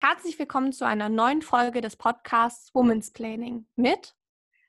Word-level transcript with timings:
Herzlich 0.00 0.38
willkommen 0.38 0.72
zu 0.72 0.86
einer 0.86 1.08
neuen 1.08 1.42
Folge 1.42 1.80
des 1.80 1.96
Podcasts 1.96 2.72
Women's 2.72 3.12
Planning 3.12 3.66
mit 3.74 4.14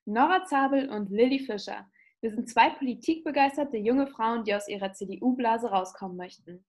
Nora 0.06 0.44
Zabel 0.46 0.90
und 0.90 1.12
Lilly 1.12 1.38
Fischer. 1.38 1.88
Wir 2.20 2.32
sind 2.32 2.50
zwei 2.50 2.72
politikbegeisterte 2.72 3.78
junge 3.78 4.08
Frauen, 4.08 4.44
die 4.44 4.56
aus 4.56 4.68
ihrer 4.68 4.92
CDU-Blase 4.92 5.70
rauskommen 5.70 6.18
möchten. 6.18 6.66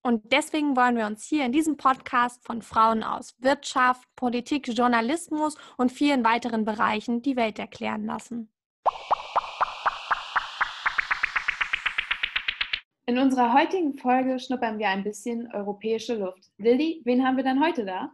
Und 0.00 0.32
deswegen 0.32 0.76
wollen 0.76 0.96
wir 0.96 1.06
uns 1.06 1.24
hier 1.24 1.44
in 1.44 1.50
diesem 1.50 1.76
Podcast 1.76 2.44
von 2.46 2.62
Frauen 2.62 3.02
aus 3.02 3.34
Wirtschaft, 3.40 4.08
Politik, 4.14 4.68
Journalismus 4.68 5.56
und 5.76 5.90
vielen 5.90 6.24
weiteren 6.24 6.64
Bereichen 6.64 7.20
die 7.20 7.34
Welt 7.34 7.58
erklären 7.58 8.06
lassen. 8.06 8.52
In 13.04 13.18
unserer 13.18 13.52
heutigen 13.52 13.98
Folge 13.98 14.38
schnuppern 14.38 14.78
wir 14.78 14.88
ein 14.88 15.02
bisschen 15.02 15.52
europäische 15.52 16.14
Luft. 16.14 16.52
Lilly, 16.58 17.02
wen 17.04 17.26
haben 17.26 17.36
wir 17.36 17.42
denn 17.42 17.60
heute 17.60 17.84
da? 17.84 18.12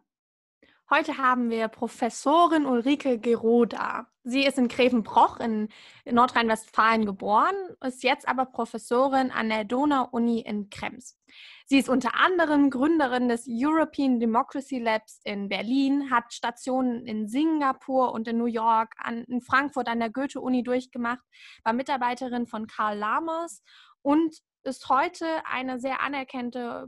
Heute 0.89 1.19
haben 1.19 1.51
wir 1.51 1.69
Professorin 1.69 2.65
Ulrike 2.65 3.19
Geroda. 3.19 4.07
Sie 4.25 4.47
ist 4.47 4.57
in 4.57 4.69
Grevenbroich 4.69 5.39
in 5.41 5.69
Nordrhein-Westfalen 6.07 7.05
geboren, 7.05 7.55
ist 7.85 8.03
jetzt 8.03 8.27
aber 8.27 8.47
Professorin 8.47 9.31
an 9.31 9.51
der 9.51 9.65
Donau-Uni 9.65 10.41
in 10.41 10.71
Krems. 10.71 11.19
Sie 11.67 11.79
ist 11.79 11.91
unter 11.91 12.15
anderem 12.15 12.71
Gründerin 12.71 13.29
des 13.29 13.45
European 13.47 14.19
Democracy 14.21 14.79
Labs 14.79 15.21
in 15.25 15.51
Berlin, 15.51 16.11
hat 16.11 16.33
Stationen 16.33 17.05
in 17.05 17.29
Singapur 17.29 18.13
und 18.15 18.27
in 18.27 18.39
New 18.39 18.47
York, 18.47 18.95
an, 18.97 19.25
in 19.25 19.43
Frankfurt 19.43 19.89
an 19.89 20.01
der 20.01 20.09
Goethe-Uni 20.09 20.63
durchgemacht, 20.63 21.25
war 21.65 21.75
Mitarbeiterin 21.75 22.47
von 22.47 22.67
Karl 22.67 22.97
Lamers 22.97 23.63
und 24.01 24.39
ist 24.65 24.89
heute 24.89 25.27
eine 25.47 25.81
sehr 25.81 26.01
anerkannte, 26.01 26.87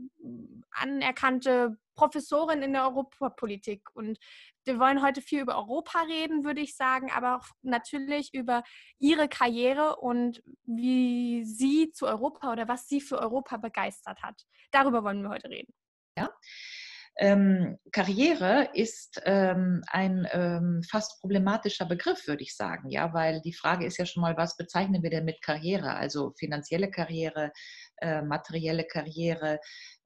anerkannte 0.71 1.79
Professorin 1.95 2.63
in 2.63 2.73
der 2.73 2.85
Europapolitik. 2.85 3.83
Und 3.95 4.19
wir 4.65 4.79
wollen 4.79 5.03
heute 5.03 5.21
viel 5.23 5.41
über 5.41 5.57
Europa 5.57 6.01
reden, 6.03 6.45
würde 6.45 6.61
ich 6.61 6.77
sagen, 6.77 7.11
aber 7.11 7.37
auch 7.37 7.47
natürlich 7.63 8.33
über 8.33 8.63
ihre 8.99 9.29
Karriere 9.29 9.97
und 9.97 10.43
wie 10.65 11.45
sie 11.45 11.93
zu 11.93 12.07
Europa 12.07 12.53
oder 12.53 12.69
was 12.69 12.89
sie 12.89 13.01
für 13.01 13.19
Europa 13.19 13.57
begeistert 13.57 14.23
hat. 14.23 14.43
Darüber 14.71 15.05
wollen 15.05 15.23
wir 15.23 15.31
heute 15.31 15.51
reden. 15.51 15.73
Ja. 16.17 16.31
Ähm, 17.23 17.77
Karriere 17.93 18.71
ist 18.73 19.21
ähm, 19.27 19.83
ein 19.89 20.27
ähm, 20.33 20.83
fast 20.89 21.21
problematischer 21.21 21.85
Begriff, 21.85 22.27
würde 22.27 22.43
ich 22.43 22.57
sagen, 22.57 22.89
ja, 22.89 23.13
weil 23.13 23.43
die 23.43 23.53
Frage 23.53 23.85
ist 23.85 23.99
ja 23.99 24.07
schon 24.07 24.23
mal, 24.23 24.39
was 24.39 24.57
bezeichnen 24.57 25.03
wir 25.03 25.11
denn 25.11 25.27
mit 25.27 25.43
Karriere? 25.43 25.97
Also 25.97 26.33
finanzielle 26.39 26.91
Karriere, 26.91 27.53
äh, 27.99 28.23
materielle 28.23 28.85
Karriere, 28.85 29.61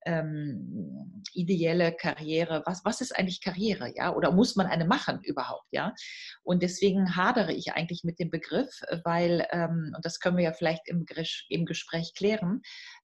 ähm, 0.05 1.23
ideelle 1.35 1.92
Karriere, 1.92 2.65
was, 2.67 2.85
was 2.85 3.01
ist 3.01 3.17
eigentlich 3.17 3.41
Karriere, 3.41 3.92
ja? 3.95 4.12
Oder 4.12 4.33
muss 4.33 4.57
man 4.57 4.67
eine 4.67 4.85
machen 4.85 5.20
überhaupt, 5.23 5.69
ja? 5.70 5.95
Und 6.42 6.65
deswegen 6.65 7.15
hadere 7.15 7.53
ich 7.53 7.75
eigentlich 7.75 8.03
mit 8.03 8.19
dem 8.19 8.31
Begriff, 8.31 8.81
weil, 9.05 9.47
ähm, 9.53 9.92
und 9.95 10.05
das 10.05 10.19
können 10.19 10.37
wir 10.37 10.45
ja 10.45 10.53
vielleicht 10.53 10.89
im, 10.89 11.07
im 11.48 11.65
Gespräch 11.65 12.12
klären, 12.17 12.62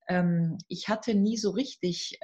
ähm, 0.08 0.58
ich 0.66 0.88
hatte 0.88 1.14
nie 1.14 1.36
so 1.36 1.50
richtig 1.50 2.18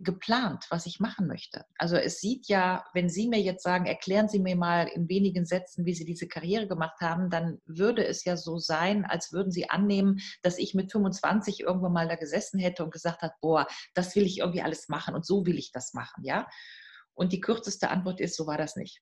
geplant, 0.00 0.66
was 0.70 0.86
ich 0.86 1.00
machen 1.00 1.26
möchte. 1.26 1.64
Also 1.78 1.96
es 1.96 2.20
sieht 2.20 2.48
ja, 2.48 2.84
wenn 2.94 3.08
Sie 3.08 3.28
mir 3.28 3.40
jetzt 3.40 3.62
sagen, 3.62 3.86
erklären 3.86 4.28
Sie 4.28 4.38
mir 4.38 4.56
mal 4.56 4.88
in 4.88 5.08
wenigen 5.08 5.46
Sätzen, 5.46 5.86
wie 5.86 5.94
Sie 5.94 6.04
diese 6.04 6.28
Karriere 6.28 6.66
gemacht 6.66 7.00
haben, 7.00 7.30
dann 7.30 7.60
würde 7.66 8.06
es 8.06 8.24
ja 8.24 8.36
so 8.36 8.58
sein, 8.58 9.04
als 9.04 9.32
würden 9.32 9.52
Sie 9.52 9.70
annehmen, 9.70 10.20
dass 10.42 10.58
ich 10.58 10.74
mit 10.74 10.92
25 10.92 11.60
irgendwann 11.60 11.92
mal 11.92 12.08
da 12.08 12.16
gesessen 12.16 12.58
hätte 12.58 12.84
und 12.84 12.92
gesagt 12.92 13.22
hat, 13.22 13.32
boah, 13.40 13.66
das 13.94 14.14
will 14.16 14.24
ich 14.24 14.38
irgendwie 14.38 14.62
alles 14.62 14.88
machen 14.88 15.14
und 15.14 15.24
so 15.24 15.46
will 15.46 15.58
ich 15.58 15.72
das 15.72 15.94
machen, 15.94 16.24
ja. 16.24 16.48
Und 17.14 17.32
die 17.32 17.40
kürzeste 17.40 17.90
Antwort 17.90 18.20
ist, 18.20 18.36
so 18.36 18.46
war 18.46 18.58
das 18.58 18.76
nicht. 18.76 19.00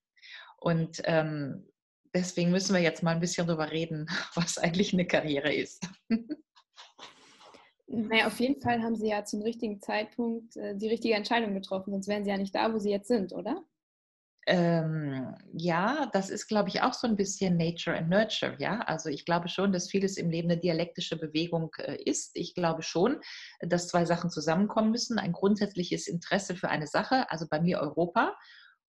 Und 0.58 1.00
ähm, 1.04 1.68
deswegen 2.14 2.50
müssen 2.50 2.74
wir 2.74 2.82
jetzt 2.82 3.02
mal 3.02 3.12
ein 3.12 3.20
bisschen 3.20 3.46
darüber 3.46 3.70
reden, 3.70 4.06
was 4.34 4.58
eigentlich 4.58 4.92
eine 4.92 5.06
Karriere 5.06 5.52
ist. 5.52 5.86
Naja, 7.94 8.26
auf 8.26 8.40
jeden 8.40 8.60
Fall 8.62 8.82
haben 8.82 8.96
Sie 8.96 9.08
ja 9.08 9.22
zum 9.24 9.42
richtigen 9.42 9.80
Zeitpunkt 9.80 10.56
äh, 10.56 10.74
die 10.74 10.88
richtige 10.88 11.14
Entscheidung 11.14 11.52
getroffen, 11.52 11.90
sonst 11.92 12.08
wären 12.08 12.24
Sie 12.24 12.30
ja 12.30 12.38
nicht 12.38 12.54
da, 12.54 12.72
wo 12.72 12.78
Sie 12.78 12.90
jetzt 12.90 13.08
sind, 13.08 13.34
oder? 13.34 13.62
Ähm, 14.46 15.36
ja, 15.52 16.08
das 16.12 16.30
ist, 16.30 16.48
glaube 16.48 16.70
ich, 16.70 16.80
auch 16.80 16.94
so 16.94 17.06
ein 17.06 17.16
bisschen 17.16 17.58
Nature 17.58 17.96
and 17.96 18.08
Nurture. 18.08 18.56
Ja, 18.58 18.80
also 18.80 19.10
ich 19.10 19.26
glaube 19.26 19.48
schon, 19.48 19.72
dass 19.72 19.90
vieles 19.90 20.16
im 20.16 20.30
Leben 20.30 20.50
eine 20.50 20.58
dialektische 20.58 21.16
Bewegung 21.16 21.70
äh, 21.78 22.02
ist. 22.02 22.30
Ich 22.34 22.54
glaube 22.54 22.82
schon, 22.82 23.20
dass 23.60 23.88
zwei 23.88 24.06
Sachen 24.06 24.30
zusammenkommen 24.30 24.90
müssen. 24.90 25.18
Ein 25.18 25.32
grundsätzliches 25.32 26.08
Interesse 26.08 26.56
für 26.56 26.70
eine 26.70 26.86
Sache, 26.86 27.30
also 27.30 27.46
bei 27.48 27.60
mir 27.60 27.78
Europa. 27.78 28.34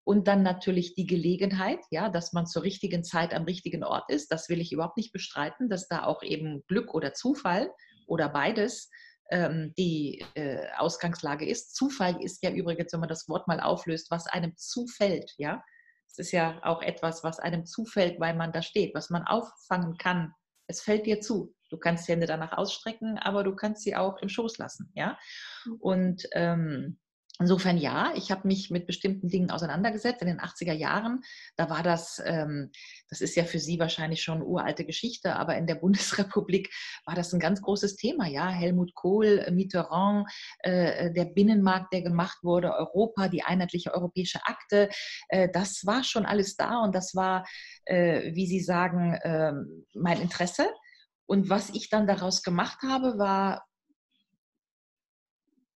Und 0.02 0.28
dann 0.28 0.42
natürlich 0.42 0.94
die 0.94 1.06
Gelegenheit, 1.06 1.80
ja, 1.90 2.08
dass 2.08 2.32
man 2.32 2.46
zur 2.46 2.62
richtigen 2.62 3.04
Zeit 3.04 3.34
am 3.34 3.44
richtigen 3.44 3.84
Ort 3.84 4.10
ist. 4.10 4.32
Das 4.32 4.48
will 4.48 4.60
ich 4.60 4.72
überhaupt 4.72 4.96
nicht 4.96 5.12
bestreiten, 5.12 5.68
dass 5.68 5.88
da 5.88 6.04
auch 6.04 6.22
eben 6.22 6.64
Glück 6.66 6.94
oder 6.94 7.12
Zufall 7.12 7.70
oder 8.06 8.28
beides 8.28 8.90
ähm, 9.30 9.72
die 9.76 10.24
äh, 10.34 10.66
Ausgangslage 10.76 11.48
ist. 11.48 11.74
Zufall 11.74 12.22
ist 12.22 12.42
ja 12.42 12.50
übrigens, 12.50 12.92
wenn 12.92 13.00
man 13.00 13.08
das 13.08 13.28
Wort 13.28 13.48
mal 13.48 13.60
auflöst, 13.60 14.10
was 14.10 14.26
einem 14.26 14.56
zufällt, 14.56 15.32
ja. 15.38 15.62
Es 16.08 16.18
ist 16.18 16.32
ja 16.32 16.60
auch 16.62 16.80
etwas, 16.82 17.24
was 17.24 17.40
einem 17.40 17.66
zufällt, 17.66 18.20
weil 18.20 18.36
man 18.36 18.52
da 18.52 18.62
steht, 18.62 18.94
was 18.94 19.10
man 19.10 19.24
auffangen 19.24 19.96
kann. 19.98 20.32
Es 20.68 20.80
fällt 20.80 21.06
dir 21.06 21.20
zu. 21.20 21.54
Du 21.70 21.78
kannst 21.78 22.06
die 22.06 22.12
Hände 22.12 22.26
danach 22.26 22.52
ausstrecken, 22.52 23.18
aber 23.18 23.42
du 23.42 23.56
kannst 23.56 23.82
sie 23.82 23.96
auch 23.96 24.18
im 24.18 24.28
Schoß 24.28 24.58
lassen, 24.58 24.92
ja. 24.94 25.18
Mhm. 25.64 25.74
Und 25.80 26.28
ähm, 26.32 26.98
Insofern 27.40 27.78
ja, 27.78 28.12
ich 28.14 28.30
habe 28.30 28.46
mich 28.46 28.70
mit 28.70 28.86
bestimmten 28.86 29.28
Dingen 29.28 29.50
auseinandergesetzt 29.50 30.22
in 30.22 30.28
den 30.28 30.40
80er 30.40 30.72
Jahren. 30.72 31.24
Da 31.56 31.68
war 31.68 31.82
das, 31.82 32.22
ähm, 32.24 32.70
das 33.08 33.20
ist 33.20 33.34
ja 33.34 33.42
für 33.42 33.58
Sie 33.58 33.80
wahrscheinlich 33.80 34.22
schon 34.22 34.40
uralte 34.40 34.84
Geschichte, 34.84 35.34
aber 35.34 35.56
in 35.56 35.66
der 35.66 35.74
Bundesrepublik 35.84 36.72
war 37.06 37.16
das 37.16 37.32
ein 37.32 37.40
ganz 37.40 37.60
großes 37.60 37.96
Thema. 37.96 38.28
Ja, 38.28 38.48
Helmut 38.48 38.94
Kohl, 38.94 39.44
Mitterrand, 39.50 40.30
äh, 40.60 41.12
der 41.12 41.24
Binnenmarkt, 41.24 41.92
der 41.92 42.02
gemacht 42.02 42.38
wurde, 42.42 42.72
Europa, 42.72 43.26
die 43.26 43.42
einheitliche 43.42 43.92
europäische 43.92 44.38
Akte, 44.44 44.88
äh, 45.28 45.48
das 45.52 45.84
war 45.84 46.04
schon 46.04 46.26
alles 46.26 46.54
da 46.54 46.82
und 46.82 46.94
das 46.94 47.16
war, 47.16 47.44
äh, 47.84 48.32
wie 48.32 48.46
Sie 48.46 48.60
sagen, 48.60 49.18
ähm, 49.24 49.86
mein 49.92 50.20
Interesse. 50.20 50.68
Und 51.26 51.48
was 51.50 51.70
ich 51.70 51.88
dann 51.88 52.06
daraus 52.06 52.42
gemacht 52.44 52.78
habe, 52.82 53.18
war 53.18 53.64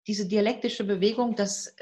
diese 0.06 0.26
dialektische 0.26 0.84
Bewegung, 0.84 1.34
dass 1.34 1.68
äh, 1.68 1.74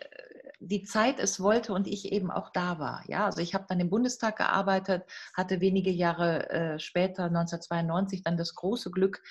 die 0.60 0.82
Zeit 0.82 1.18
es 1.18 1.40
wollte 1.40 1.72
und 1.72 1.86
ich 1.86 2.12
eben 2.12 2.30
auch 2.30 2.50
da 2.50 2.78
war. 2.78 3.02
Ja, 3.06 3.26
also 3.26 3.40
ich 3.40 3.54
habe 3.54 3.66
dann 3.68 3.80
im 3.80 3.90
Bundestag 3.90 4.36
gearbeitet, 4.36 5.04
hatte 5.34 5.60
wenige 5.60 5.90
Jahre 5.90 6.48
äh, 6.50 6.78
später, 6.78 7.24
1992, 7.24 8.22
dann 8.22 8.36
das 8.36 8.54
große 8.54 8.90
Glück, 8.90 9.22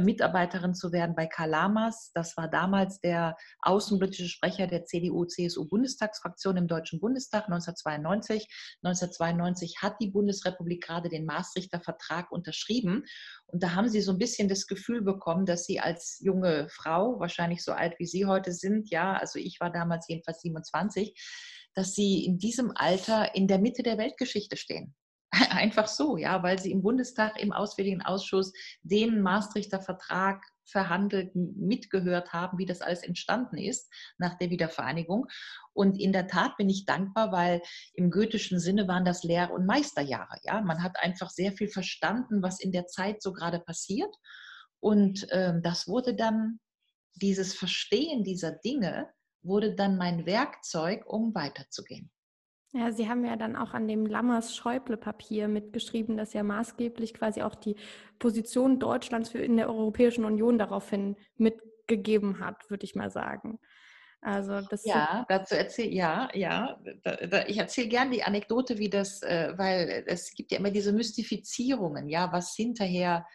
Mitarbeiterin 0.00 0.74
zu 0.74 0.92
werden 0.92 1.14
bei 1.14 1.26
Karl 1.26 1.50
Lamas. 1.50 2.10
Das 2.14 2.36
war 2.36 2.48
damals 2.48 3.00
der 3.00 3.36
außenpolitische 3.60 4.28
Sprecher 4.28 4.66
der 4.66 4.84
CDU-CSU-Bundestagsfraktion 4.84 6.56
im 6.56 6.68
Deutschen 6.68 7.00
Bundestag 7.00 7.44
1992. 7.44 8.46
1992 8.82 9.82
hat 9.82 9.96
die 10.00 10.10
Bundesrepublik 10.10 10.84
gerade 10.84 11.08
den 11.08 11.24
Maastrichter 11.24 11.80
Vertrag 11.80 12.30
unterschrieben. 12.30 13.04
Und 13.46 13.62
da 13.62 13.74
haben 13.74 13.88
sie 13.88 14.00
so 14.00 14.12
ein 14.12 14.18
bisschen 14.18 14.48
das 14.48 14.66
Gefühl 14.66 15.02
bekommen, 15.02 15.46
dass 15.46 15.64
sie 15.64 15.80
als 15.80 16.18
junge 16.20 16.68
Frau, 16.68 17.18
wahrscheinlich 17.18 17.64
so 17.64 17.72
alt 17.72 17.98
wie 17.98 18.06
Sie 18.06 18.26
heute 18.26 18.52
sind, 18.52 18.90
ja, 18.90 19.14
also 19.14 19.38
ich 19.38 19.58
war 19.60 19.70
damals 19.70 20.06
jedenfalls 20.08 20.40
27, 20.40 21.14
dass 21.74 21.94
sie 21.94 22.24
in 22.24 22.38
diesem 22.38 22.72
Alter 22.74 23.34
in 23.34 23.46
der 23.46 23.58
Mitte 23.58 23.82
der 23.82 23.98
Weltgeschichte 23.98 24.56
stehen. 24.56 24.94
Einfach 25.50 25.88
so, 25.88 26.16
ja, 26.16 26.42
weil 26.42 26.58
sie 26.58 26.70
im 26.70 26.82
Bundestag 26.82 27.40
im 27.40 27.52
Auswärtigen 27.52 28.02
Ausschuss 28.02 28.52
den 28.82 29.20
Maastrichter 29.20 29.80
Vertrag 29.80 30.42
verhandelt, 30.64 31.34
mitgehört 31.34 32.32
haben, 32.32 32.58
wie 32.58 32.66
das 32.66 32.80
alles 32.80 33.02
entstanden 33.02 33.56
ist 33.56 33.90
nach 34.18 34.36
der 34.38 34.50
Wiedervereinigung. 34.50 35.26
Und 35.72 35.98
in 35.98 36.12
der 36.12 36.28
Tat 36.28 36.56
bin 36.56 36.68
ich 36.68 36.84
dankbar, 36.84 37.32
weil 37.32 37.62
im 37.94 38.10
goethischen 38.10 38.60
Sinne 38.60 38.88
waren 38.88 39.04
das 39.04 39.22
Lehr- 39.22 39.52
und 39.52 39.66
Meisterjahre. 39.66 40.38
Ja, 40.42 40.60
man 40.60 40.82
hat 40.82 40.96
einfach 41.00 41.30
sehr 41.30 41.52
viel 41.52 41.68
verstanden, 41.68 42.42
was 42.42 42.60
in 42.60 42.72
der 42.72 42.86
Zeit 42.86 43.22
so 43.22 43.32
gerade 43.32 43.60
passiert. 43.60 44.14
Und 44.80 45.26
ähm, 45.30 45.62
das 45.62 45.88
wurde 45.88 46.14
dann, 46.14 46.60
dieses 47.14 47.54
Verstehen 47.54 48.22
dieser 48.22 48.52
Dinge 48.52 49.08
wurde 49.42 49.74
dann 49.74 49.96
mein 49.96 50.26
Werkzeug, 50.26 51.04
um 51.06 51.34
weiterzugehen. 51.34 52.10
Ja, 52.72 52.92
Sie 52.92 53.08
haben 53.08 53.24
ja 53.24 53.36
dann 53.36 53.56
auch 53.56 53.72
an 53.72 53.88
dem 53.88 54.04
Lammers-Schäuble-Papier 54.04 55.48
mitgeschrieben, 55.48 56.18
das 56.18 56.34
ja 56.34 56.42
maßgeblich 56.42 57.14
quasi 57.14 57.40
auch 57.42 57.54
die 57.54 57.76
Position 58.18 58.78
Deutschlands 58.78 59.30
für 59.30 59.38
in 59.38 59.56
der 59.56 59.68
Europäischen 59.68 60.24
Union 60.24 60.58
daraufhin 60.58 61.16
mitgegeben 61.36 62.40
hat, 62.40 62.68
würde 62.68 62.84
ich 62.84 62.94
mal 62.94 63.10
sagen. 63.10 63.58
Also 64.20 64.60
das 64.62 64.84
ja, 64.84 65.24
dazu 65.28 65.54
erzähle 65.54 65.90
ja, 65.90 66.28
ja. 66.34 66.78
Da, 67.04 67.16
da, 67.16 67.46
ich 67.46 67.56
erzähle 67.56 67.88
gerne 67.88 68.10
die 68.10 68.24
Anekdote, 68.24 68.78
wie 68.78 68.90
das, 68.90 69.22
äh, 69.22 69.52
weil 69.56 70.04
es 70.06 70.34
gibt 70.34 70.50
ja 70.50 70.58
immer 70.58 70.70
diese 70.72 70.92
Mystifizierungen, 70.92 72.08
ja, 72.08 72.32
was 72.32 72.54
hinterher 72.54 73.26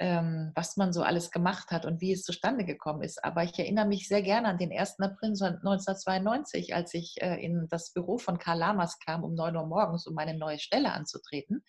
ähm, 0.00 0.52
was 0.54 0.76
man 0.76 0.92
so 0.92 1.02
alles 1.02 1.30
gemacht 1.30 1.70
hat 1.70 1.84
und 1.84 2.00
wie 2.00 2.12
es 2.12 2.22
zustande 2.22 2.64
gekommen 2.64 3.02
ist. 3.02 3.24
Aber 3.24 3.44
ich 3.44 3.58
erinnere 3.58 3.86
mich 3.86 4.08
sehr 4.08 4.22
gerne 4.22 4.48
an 4.48 4.58
den 4.58 4.72
1. 4.72 5.00
April 5.00 5.30
1992, 5.30 6.74
als 6.74 6.94
ich 6.94 7.20
äh, 7.20 7.36
in 7.44 7.68
das 7.68 7.92
Büro 7.92 8.18
von 8.18 8.38
Karl 8.38 8.58
Lamas 8.58 8.98
kam, 8.98 9.24
um 9.24 9.34
9 9.34 9.56
Uhr 9.56 9.66
morgens, 9.66 10.06
um 10.06 10.14
meine 10.14 10.36
neue 10.36 10.58
Stelle 10.58 10.92
anzutreten. 10.92 11.64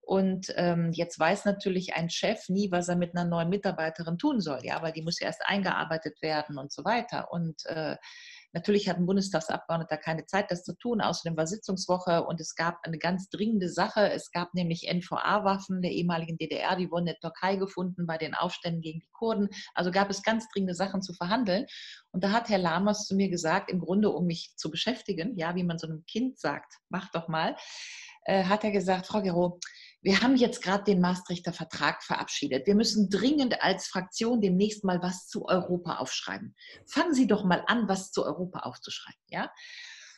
Und 0.00 0.52
ähm, 0.56 0.90
jetzt 0.92 1.18
weiß 1.18 1.44
natürlich 1.44 1.94
ein 1.94 2.10
Chef 2.10 2.48
nie, 2.48 2.72
was 2.72 2.88
er 2.88 2.96
mit 2.96 3.14
einer 3.14 3.24
neuen 3.24 3.48
Mitarbeiterin 3.48 4.18
tun 4.18 4.40
soll, 4.40 4.58
ja, 4.64 4.82
weil 4.82 4.92
die 4.92 5.02
muss 5.02 5.20
ja 5.20 5.26
erst 5.26 5.46
eingearbeitet 5.46 6.20
werden 6.22 6.58
und 6.58 6.72
so 6.72 6.84
weiter. 6.84 7.30
Und 7.30 7.64
äh, 7.66 7.96
Natürlich 8.52 8.88
hat 8.88 8.98
ein 8.98 9.06
Bundestagsabgeordneter 9.06 9.96
keine 9.96 10.26
Zeit, 10.26 10.50
das 10.50 10.62
zu 10.64 10.74
tun. 10.76 11.00
Außerdem 11.00 11.36
war 11.36 11.46
Sitzungswoche 11.46 12.24
und 12.24 12.40
es 12.40 12.54
gab 12.54 12.78
eine 12.82 12.98
ganz 12.98 13.28
dringende 13.30 13.68
Sache. 13.68 14.10
Es 14.10 14.30
gab 14.30 14.54
nämlich 14.54 14.88
NVA-Waffen 14.92 15.82
der 15.82 15.92
ehemaligen 15.92 16.36
DDR, 16.36 16.76
die 16.76 16.90
wurden 16.90 17.06
in 17.06 17.14
der 17.14 17.20
Türkei 17.20 17.56
gefunden 17.56 18.06
bei 18.06 18.18
den 18.18 18.34
Aufständen 18.34 18.82
gegen 18.82 19.00
die 19.00 19.10
Kurden. 19.12 19.48
Also 19.74 19.90
gab 19.90 20.10
es 20.10 20.22
ganz 20.22 20.48
dringende 20.48 20.74
Sachen 20.74 21.02
zu 21.02 21.14
verhandeln. 21.14 21.66
Und 22.10 22.24
da 22.24 22.30
hat 22.30 22.48
Herr 22.48 22.58
Lamas 22.58 23.06
zu 23.06 23.14
mir 23.14 23.30
gesagt, 23.30 23.70
im 23.70 23.80
Grunde, 23.80 24.10
um 24.10 24.26
mich 24.26 24.52
zu 24.56 24.70
beschäftigen, 24.70 25.36
ja, 25.36 25.54
wie 25.54 25.64
man 25.64 25.78
so 25.78 25.86
einem 25.86 26.04
Kind 26.06 26.38
sagt, 26.38 26.74
mach 26.88 27.10
doch 27.10 27.28
mal, 27.28 27.56
äh, 28.24 28.44
hat 28.44 28.64
er 28.64 28.70
gesagt, 28.70 29.06
Frau 29.06 29.22
Gero, 29.22 29.58
wir 30.02 30.20
haben 30.20 30.36
jetzt 30.36 30.62
gerade 30.62 30.84
den 30.84 31.00
Maastrichter 31.00 31.52
Vertrag 31.52 32.02
verabschiedet. 32.02 32.66
Wir 32.66 32.74
müssen 32.74 33.08
dringend 33.08 33.62
als 33.62 33.86
Fraktion 33.86 34.40
demnächst 34.40 34.82
mal 34.84 35.00
was 35.00 35.28
zu 35.28 35.46
Europa 35.46 35.98
aufschreiben. 35.98 36.56
Fangen 36.86 37.14
Sie 37.14 37.28
doch 37.28 37.44
mal 37.44 37.62
an, 37.68 37.88
was 37.88 38.10
zu 38.10 38.24
Europa 38.24 38.60
aufzuschreiben. 38.60 39.20
Ja? 39.28 39.52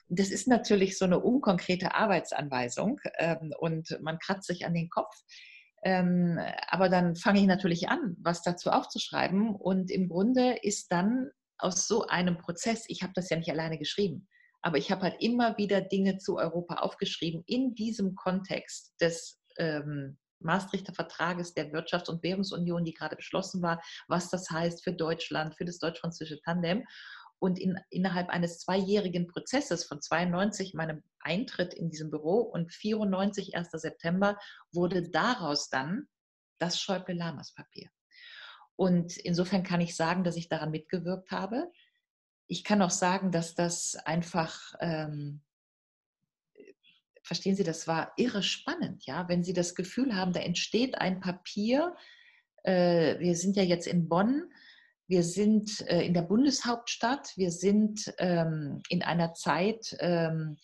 Das 0.08 0.30
ist 0.30 0.48
natürlich 0.48 0.96
so 0.96 1.04
eine 1.04 1.20
unkonkrete 1.20 1.94
Arbeitsanweisung 1.94 2.98
ähm, 3.18 3.52
und 3.58 3.98
man 4.00 4.18
kratzt 4.18 4.46
sich 4.46 4.64
an 4.64 4.72
den 4.72 4.88
Kopf. 4.88 5.14
Ähm, 5.82 6.40
aber 6.68 6.88
dann 6.88 7.14
fange 7.14 7.40
ich 7.40 7.46
natürlich 7.46 7.90
an, 7.90 8.16
was 8.20 8.40
dazu 8.40 8.70
aufzuschreiben. 8.70 9.54
Und 9.54 9.90
im 9.90 10.08
Grunde 10.08 10.56
ist 10.62 10.92
dann 10.92 11.30
aus 11.58 11.86
so 11.86 12.06
einem 12.06 12.38
Prozess, 12.38 12.84
ich 12.88 13.02
habe 13.02 13.12
das 13.14 13.28
ja 13.28 13.36
nicht 13.36 13.50
alleine 13.50 13.78
geschrieben, 13.78 14.28
aber 14.62 14.78
ich 14.78 14.90
habe 14.90 15.02
halt 15.02 15.16
immer 15.20 15.58
wieder 15.58 15.82
Dinge 15.82 16.16
zu 16.16 16.38
Europa 16.38 16.76
aufgeschrieben 16.76 17.44
in 17.46 17.74
diesem 17.74 18.14
Kontext 18.14 18.94
des 18.98 19.43
ähm, 19.58 20.18
Maastrichter 20.40 20.92
Vertrages 20.92 21.54
der 21.54 21.72
Wirtschafts- 21.72 22.10
und 22.10 22.22
Währungsunion, 22.22 22.84
die 22.84 22.92
gerade 22.92 23.16
beschlossen 23.16 23.62
war, 23.62 23.82
was 24.08 24.30
das 24.30 24.50
heißt 24.50 24.84
für 24.84 24.92
Deutschland, 24.92 25.56
für 25.56 25.64
das 25.64 25.78
deutsch-französische 25.78 26.40
Tandem. 26.42 26.84
Und 27.38 27.58
in, 27.58 27.78
innerhalb 27.90 28.28
eines 28.28 28.60
zweijährigen 28.60 29.26
Prozesses 29.26 29.84
von 29.84 30.00
92, 30.00 30.74
meinem 30.74 31.02
Eintritt 31.20 31.74
in 31.74 31.90
diesem 31.90 32.10
Büro 32.10 32.40
und 32.40 32.72
94, 32.72 33.56
1. 33.56 33.70
September, 33.72 34.38
wurde 34.72 35.10
daraus 35.10 35.68
dann 35.68 36.06
das 36.58 36.80
Schäuble-Lamas-Papier. 36.80 37.90
Und 38.76 39.16
insofern 39.16 39.62
kann 39.62 39.80
ich 39.80 39.96
sagen, 39.96 40.24
dass 40.24 40.36
ich 40.36 40.48
daran 40.48 40.70
mitgewirkt 40.70 41.30
habe. 41.30 41.70
Ich 42.46 42.64
kann 42.64 42.82
auch 42.82 42.90
sagen, 42.90 43.30
dass 43.30 43.54
das 43.54 43.96
einfach 43.96 44.74
ähm, 44.80 45.42
verstehen 47.24 47.56
Sie, 47.56 47.64
das 47.64 47.88
war 47.88 48.12
irre 48.16 48.42
spannend, 48.42 49.06
ja, 49.06 49.28
wenn 49.28 49.42
Sie 49.42 49.54
das 49.54 49.74
Gefühl 49.74 50.14
haben, 50.14 50.32
da 50.32 50.40
entsteht 50.40 50.96
ein 50.96 51.20
Papier. 51.20 51.96
Äh, 52.62 53.18
wir 53.18 53.34
sind 53.34 53.56
ja 53.56 53.62
jetzt 53.62 53.86
in 53.86 54.08
Bonn, 54.08 54.50
wir 55.08 55.22
sind 55.22 55.80
äh, 55.88 56.02
in 56.02 56.14
der 56.14 56.22
Bundeshauptstadt, 56.22 57.32
wir 57.36 57.50
sind 57.50 58.14
ähm, 58.18 58.82
in 58.88 59.02
einer 59.02 59.34
Zeit, 59.34 59.96
ähm, 60.00 60.56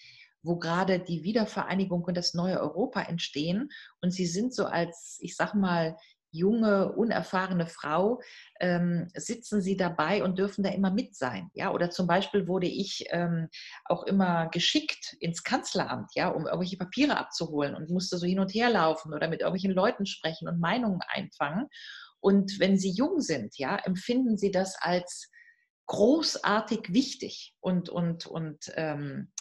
wo 0.43 0.57
gerade 0.57 0.99
die 0.99 1.25
Wiedervereinigung 1.25 2.03
und 2.05 2.17
das 2.17 2.35
neue 2.35 2.61
Europa 2.61 3.03
entstehen. 3.03 3.71
Und 4.01 4.13
Sie 4.13 4.27
sind 4.27 4.55
so 4.55 4.67
als, 4.67 5.19
ich 5.21 5.37
sag 5.37 5.55
mal, 5.55 5.97
junge, 6.33 6.93
unerfahrene 6.93 7.67
Frau, 7.67 8.21
ähm, 8.61 9.09
sitzen 9.15 9.61
sie 9.61 9.77
dabei 9.77 10.23
und 10.23 10.39
dürfen 10.39 10.63
da 10.63 10.71
immer 10.71 10.91
mit 10.91 11.17
sein. 11.17 11.51
Ja? 11.55 11.73
Oder 11.73 11.91
zum 11.91 12.07
Beispiel 12.07 12.47
wurde 12.47 12.67
ich 12.67 13.05
ähm, 13.11 13.49
auch 13.85 14.05
immer 14.05 14.49
geschickt 14.49 15.17
ins 15.21 15.43
Kanzleramt, 15.43 16.13
ja, 16.15 16.29
um 16.29 16.47
irgendwelche 16.47 16.77
Papiere 16.77 17.17
abzuholen 17.17 17.75
und 17.75 17.91
musste 17.91 18.19
so 18.19 18.27
hin 18.27 18.41
und 18.41 18.55
her 18.55 18.71
laufen 18.71 19.13
oder 19.13 19.29
mit 19.29 19.41
irgendwelchen 19.41 19.73
Leuten 19.73 20.07
sprechen 20.07 20.49
und 20.49 20.61
Meinungen 20.61 21.01
einfangen. 21.09 21.67
Und 22.21 22.61
wenn 22.61 22.79
sie 22.79 22.91
jung 22.91 23.21
sind, 23.21 23.57
ja, 23.59 23.77
empfinden 23.77 24.37
sie 24.37 24.51
das 24.51 24.77
als 24.81 25.31
großartig 25.87 26.93
wichtig 26.93 27.55
und, 27.61 27.89
und, 27.89 28.27
und 28.27 28.73
ähm, 28.77 29.33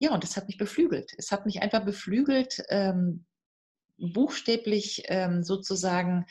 ja, 0.00 0.12
und 0.12 0.22
das 0.22 0.36
hat 0.36 0.46
mich 0.46 0.58
beflügelt. 0.58 1.12
Es 1.18 1.30
hat 1.32 1.44
mich 1.44 1.60
einfach 1.60 1.84
beflügelt, 1.84 2.62
ähm, 2.68 3.26
buchstäblich 3.98 5.02
ähm, 5.06 5.42
sozusagen 5.42 6.26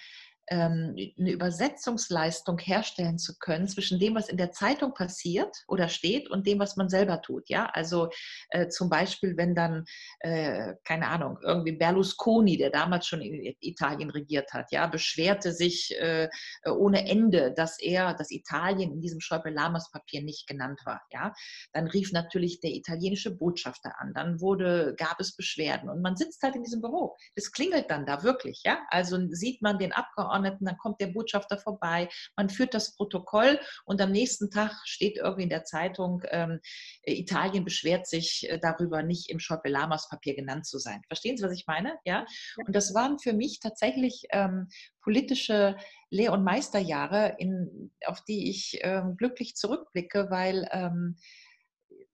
ähm, 0.50 0.96
eine 1.18 1.32
Übersetzungsleistung 1.32 2.58
herstellen 2.60 3.18
zu 3.18 3.38
können 3.38 3.68
zwischen 3.68 4.00
dem, 4.00 4.16
was 4.16 4.30
in 4.30 4.38
der 4.38 4.52
Zeitung 4.52 4.94
passiert 4.94 5.64
oder 5.68 5.90
steht 5.90 6.30
und 6.30 6.48
dem, 6.48 6.60
was 6.60 6.78
man 6.78 6.90
selber 6.90 7.22
tut. 7.22 7.50
Ja, 7.50 7.66
also 7.74 8.10
äh, 8.50 8.68
zum 8.70 8.90
Beispiel, 8.90 9.36
wenn 9.36 9.56
dann, 9.56 9.86
äh, 10.20 10.76
keine 10.86 11.08
Ahnung, 11.08 11.38
irgendwie 11.44 11.74
Berlusconi, 11.74 12.58
der 12.58 12.70
damals 12.70 13.08
schon 13.08 13.22
in 13.22 13.56
Italien 13.60 14.10
regiert 14.10 14.54
hat, 14.54 14.72
ja, 14.72 14.88
beschwerte 14.88 15.52
sich 15.52 15.94
äh, 16.00 16.30
ohne 16.66 17.10
Ende, 17.10 17.54
dass 17.54 17.80
er, 17.80 18.14
dass 18.14 18.32
Italien 18.32 18.94
in 18.94 19.02
diesem 19.02 19.20
Schäuble-Lamas-Papier 19.20 20.24
nicht 20.24 20.48
genannt 20.48 20.80
war. 20.86 21.02
Ja, 21.12 21.34
dann 21.74 21.88
rief 21.88 22.12
natürlich 22.14 22.62
der 22.62 22.72
italienische 22.72 23.36
Botschafter 23.36 23.94
an. 24.00 24.14
Dann 24.14 24.40
wurde, 24.40 24.96
gab 24.98 25.20
es 25.20 25.36
Beschwerden 25.36 25.90
und 25.90 26.02
man 26.02 26.16
sitzt 26.16 26.42
halt 26.42 26.56
in 26.56 26.64
diesem 26.64 26.82
Büro. 26.82 27.18
Das 27.36 27.52
klingelt 27.52 27.92
dann 27.92 28.06
da 28.06 28.24
wirklich. 28.24 28.62
Ja, 28.64 28.80
also 28.90 29.18
sieht 29.32 29.62
man 29.62 29.78
den 29.78 29.92
Abgeordneten 29.92 30.37
Abgeordneten, 30.38 30.66
dann 30.66 30.78
kommt 30.78 31.02
der 31.02 31.08
Botschafter 31.08 31.58
vorbei, 31.58 32.10
man 32.36 32.50
führt 32.50 32.74
das 32.74 32.96
Protokoll 32.96 33.60
und 33.86 34.02
am 34.02 34.12
nächsten 34.12 34.50
Tag 34.50 34.74
steht 34.86 35.18
irgendwie 35.18 35.44
in 35.44 35.50
der 35.50 35.64
Zeitung, 35.64 36.22
ähm, 36.30 36.60
Italien 37.04 37.64
beschwert 37.64 38.08
sich 38.08 38.50
äh, 38.50 38.60
darüber, 38.60 39.04
nicht 39.04 39.30
im 39.30 39.40
Schäuble-Lamas-Papier 39.40 40.36
genannt 40.36 40.66
zu 40.66 40.80
sein. 40.80 41.02
Verstehen 41.08 41.38
Sie, 41.38 41.44
was 41.44 41.54
ich 41.54 41.66
meine? 41.68 41.98
Ja? 42.06 42.26
Und 42.66 42.76
das 42.76 42.94
waren 42.94 43.20
für 43.20 43.34
mich 43.34 43.60
tatsächlich 43.60 44.24
ähm, 44.32 44.70
politische 45.02 45.78
Lehr- 46.10 46.34
und 46.34 46.44
Meisterjahre, 46.44 47.36
in, 47.40 47.92
auf 48.06 48.24
die 48.24 48.50
ich 48.50 48.80
ähm, 48.82 49.16
glücklich 49.18 49.56
zurückblicke, 49.56 50.28
weil, 50.30 50.68
ähm, 50.72 51.18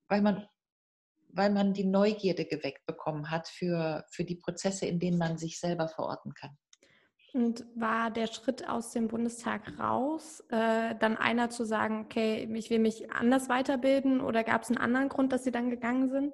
weil 0.08 0.22
man 0.22 0.48
weil 1.36 1.52
man 1.52 1.74
die 1.74 1.86
Neugierde 1.86 2.46
geweckt 2.46 2.86
bekommen 2.86 3.32
hat 3.32 3.48
für, 3.48 4.06
für 4.12 4.24
die 4.24 4.36
Prozesse, 4.36 4.86
in 4.86 5.00
denen 5.00 5.18
man 5.18 5.40
sich 5.40 5.60
selber 5.60 5.88
verorten 5.88 6.36
kann. 6.36 6.56
Und 7.34 7.66
war 7.76 8.12
der 8.12 8.28
Schritt 8.28 8.70
aus 8.70 8.92
dem 8.92 9.08
Bundestag 9.08 9.80
raus, 9.80 10.44
äh, 10.50 10.94
dann 11.00 11.18
einer 11.18 11.50
zu 11.50 11.66
sagen, 11.66 12.06
okay, 12.06 12.48
ich 12.54 12.70
will 12.70 12.78
mich 12.78 13.12
anders 13.12 13.50
weiterbilden 13.50 14.22
oder 14.22 14.44
gab 14.44 14.62
es 14.62 14.70
einen 14.70 14.78
anderen 14.78 15.10
Grund, 15.10 15.34
dass 15.34 15.44
Sie 15.44 15.52
dann 15.52 15.72
gegangen 15.72 16.12
sind? 16.12 16.34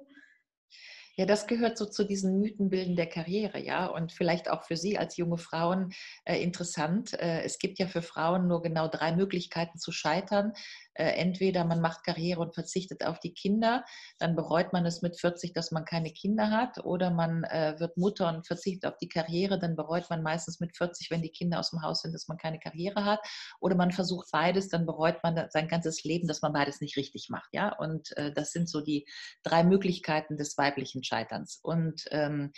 Ja, 1.16 1.26
das 1.26 1.46
gehört 1.46 1.76
so 1.76 1.86
zu 1.86 2.04
diesen 2.04 2.40
Mythenbilden 2.40 2.96
der 2.96 3.08
Karriere, 3.08 3.58
ja, 3.58 3.86
und 3.86 4.12
vielleicht 4.12 4.48
auch 4.48 4.64
für 4.64 4.76
Sie 4.76 4.96
als 4.96 5.16
junge 5.16 5.38
Frauen 5.38 5.92
äh, 6.24 6.42
interessant. 6.42 7.12
Äh, 7.12 7.42
es 7.42 7.58
gibt 7.58 7.78
ja 7.78 7.88
für 7.88 8.00
Frauen 8.00 8.46
nur 8.46 8.62
genau 8.62 8.88
drei 8.88 9.12
Möglichkeiten 9.12 9.78
zu 9.78 9.92
scheitern. 9.92 10.52
Äh, 10.94 11.12
entweder 11.12 11.64
man 11.64 11.80
macht 11.80 12.04
Karriere 12.04 12.40
und 12.40 12.54
verzichtet 12.54 13.04
auf 13.04 13.20
die 13.20 13.32
Kinder, 13.32 13.84
dann 14.18 14.34
bereut 14.34 14.72
man 14.72 14.84
es 14.86 15.02
mit 15.02 15.18
40, 15.18 15.52
dass 15.52 15.70
man 15.70 15.84
keine 15.84 16.12
Kinder 16.12 16.50
hat, 16.50 16.84
oder 16.84 17.10
man 17.10 17.44
äh, 17.44 17.76
wird 17.78 17.96
Mutter 17.96 18.28
und 18.28 18.46
verzichtet 18.46 18.90
auf 18.90 18.98
die 18.98 19.08
Karriere, 19.08 19.58
dann 19.58 19.76
bereut 19.76 20.10
man 20.10 20.22
meistens 20.22 20.58
mit 20.58 20.76
40, 20.76 21.10
wenn 21.10 21.22
die 21.22 21.30
Kinder 21.30 21.60
aus 21.60 21.70
dem 21.70 21.82
Haus 21.82 22.02
sind, 22.02 22.12
dass 22.12 22.26
man 22.26 22.38
keine 22.38 22.58
Karriere 22.58 23.04
hat, 23.04 23.20
oder 23.60 23.76
man 23.76 23.92
versucht 23.92 24.28
beides, 24.32 24.68
dann 24.68 24.84
bereut 24.84 25.22
man 25.22 25.46
sein 25.50 25.68
ganzes 25.68 26.02
Leben, 26.02 26.26
dass 26.26 26.42
man 26.42 26.52
beides 26.52 26.80
nicht 26.80 26.96
richtig 26.96 27.28
macht, 27.30 27.50
ja. 27.52 27.76
Und 27.78 28.16
äh, 28.16 28.32
das 28.32 28.50
sind 28.50 28.68
so 28.68 28.80
die 28.80 29.06
drei 29.44 29.62
Möglichkeiten 29.62 30.36
des 30.36 30.58
weiblichen 30.58 31.04
Scheiterns. 31.04 31.60
Und 31.62 32.04
ähm, 32.10 32.52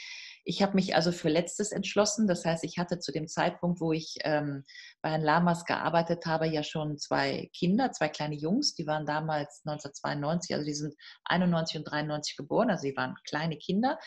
ich 0.44 0.62
habe 0.62 0.74
mich 0.74 0.94
also 0.96 1.12
für 1.12 1.28
Letztes 1.28 1.72
entschlossen. 1.72 2.26
Das 2.26 2.44
heißt, 2.44 2.64
ich 2.64 2.78
hatte 2.78 2.98
zu 2.98 3.12
dem 3.12 3.28
Zeitpunkt, 3.28 3.80
wo 3.80 3.92
ich 3.92 4.16
ähm, 4.24 4.64
bei 5.00 5.10
Herrn 5.10 5.22
Lamas 5.22 5.64
gearbeitet 5.64 6.26
habe, 6.26 6.48
ja 6.48 6.62
schon 6.62 6.98
zwei 6.98 7.50
Kinder, 7.54 7.92
zwei 7.92 8.08
kleine 8.08 8.34
Jungs. 8.34 8.74
Die 8.74 8.86
waren 8.86 9.06
damals 9.06 9.62
1992, 9.64 10.54
also 10.54 10.66
die 10.66 10.74
sind 10.74 10.94
91 11.24 11.78
und 11.78 11.84
93 11.84 12.36
geboren, 12.36 12.70
also 12.70 12.82
sie 12.82 12.96
waren 12.96 13.16
kleine 13.24 13.56
Kinder. 13.56 13.98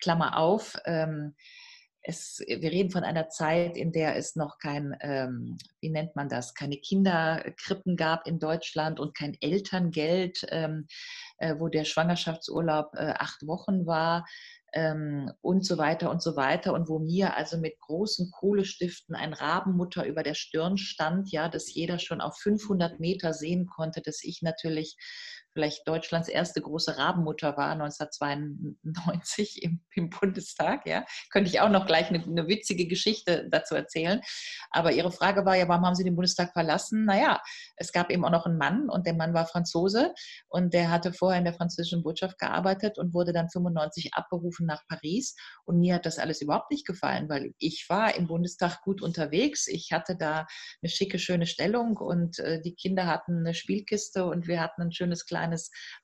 Klammer 0.00 0.38
auf. 0.38 0.76
Ähm, 0.86 1.34
es, 2.06 2.40
wir 2.46 2.70
reden 2.70 2.90
von 2.90 3.02
einer 3.02 3.30
Zeit, 3.30 3.78
in 3.78 3.90
der 3.90 4.16
es 4.16 4.36
noch 4.36 4.58
kein, 4.58 4.94
ähm, 5.00 5.56
wie 5.80 5.88
nennt 5.88 6.14
man 6.14 6.28
das, 6.28 6.52
keine 6.54 6.76
Kinderkrippen 6.76 7.96
gab 7.96 8.26
in 8.26 8.38
Deutschland 8.38 9.00
und 9.00 9.16
kein 9.16 9.34
Elterngeld, 9.40 10.46
ähm, 10.50 10.86
äh, 11.38 11.54
wo 11.58 11.68
der 11.68 11.84
Schwangerschaftsurlaub 11.84 12.94
äh, 12.94 13.14
acht 13.16 13.46
Wochen 13.46 13.86
war 13.86 14.26
ähm, 14.74 15.30
und 15.40 15.64
so 15.64 15.78
weiter 15.78 16.10
und 16.10 16.22
so 16.22 16.36
weiter. 16.36 16.74
Und 16.74 16.88
wo 16.88 16.98
mir 16.98 17.36
also 17.36 17.58
mit 17.58 17.78
großen 17.80 18.30
Kohlestiften 18.30 19.14
ein 19.14 19.32
Rabenmutter 19.32 20.04
über 20.04 20.22
der 20.22 20.34
Stirn 20.34 20.76
stand, 20.76 21.30
ja, 21.30 21.48
dass 21.48 21.72
jeder 21.72 21.98
schon 21.98 22.20
auf 22.20 22.36
500 22.38 23.00
Meter 23.00 23.32
sehen 23.32 23.66
konnte, 23.66 24.02
dass 24.02 24.22
ich 24.22 24.42
natürlich 24.42 24.96
vielleicht 25.54 25.86
Deutschlands 25.88 26.28
erste 26.28 26.60
große 26.60 26.98
Rabenmutter 26.98 27.56
war, 27.56 27.70
1992 27.70 29.62
im, 29.62 29.80
im 29.94 30.10
Bundestag. 30.10 30.86
Ja, 30.86 31.04
könnte 31.30 31.48
ich 31.48 31.60
auch 31.60 31.70
noch 31.70 31.86
gleich 31.86 32.08
eine, 32.10 32.22
eine, 32.22 32.48
witzige 32.48 32.86
Geschichte 32.86 33.48
dazu 33.50 33.74
erzählen. 33.74 34.20
Aber 34.70 34.92
Ihre 34.92 35.12
Frage 35.12 35.46
war 35.46 35.56
ja, 35.56 35.68
warum 35.68 35.86
haben 35.86 35.94
Sie 35.94 36.04
den 36.04 36.16
Bundestag 36.16 36.52
verlassen? 36.52 37.04
Naja, 37.04 37.40
es 37.76 37.92
gab 37.92 38.10
eben 38.10 38.24
auch 38.24 38.30
noch 38.30 38.46
einen 38.46 38.58
Mann 38.58 38.90
und 38.90 39.06
der 39.06 39.14
Mann 39.14 39.32
war 39.32 39.46
Franzose 39.46 40.12
und 40.48 40.74
der 40.74 40.90
hatte 40.90 41.12
vorher 41.12 41.38
in 41.38 41.44
der 41.44 41.54
französischen 41.54 42.02
Botschaft 42.02 42.38
gearbeitet 42.38 42.98
und 42.98 43.14
wurde 43.14 43.32
dann 43.32 43.48
95 43.48 44.14
abberufen 44.14 44.66
nach 44.66 44.82
Paris. 44.88 45.36
Und 45.64 45.78
mir 45.78 45.94
hat 45.94 46.06
das 46.06 46.18
alles 46.18 46.42
überhaupt 46.42 46.70
nicht 46.70 46.86
gefallen, 46.86 47.28
weil 47.28 47.54
ich 47.58 47.86
war 47.88 48.16
im 48.16 48.26
Bundestag 48.26 48.82
gut 48.82 49.00
unterwegs. 49.00 49.68
Ich 49.68 49.92
hatte 49.92 50.16
da 50.16 50.46
eine 50.82 50.90
schicke, 50.90 51.20
schöne 51.20 51.46
Stellung 51.46 51.96
und 51.96 52.40
äh, 52.40 52.60
die 52.60 52.74
Kinder 52.74 53.06
hatten 53.06 53.38
eine 53.38 53.54
Spielkiste 53.54 54.26
und 54.26 54.48
wir 54.48 54.60
hatten 54.60 54.82
ein 54.82 54.92
schönes 54.92 55.24
kleines 55.24 55.43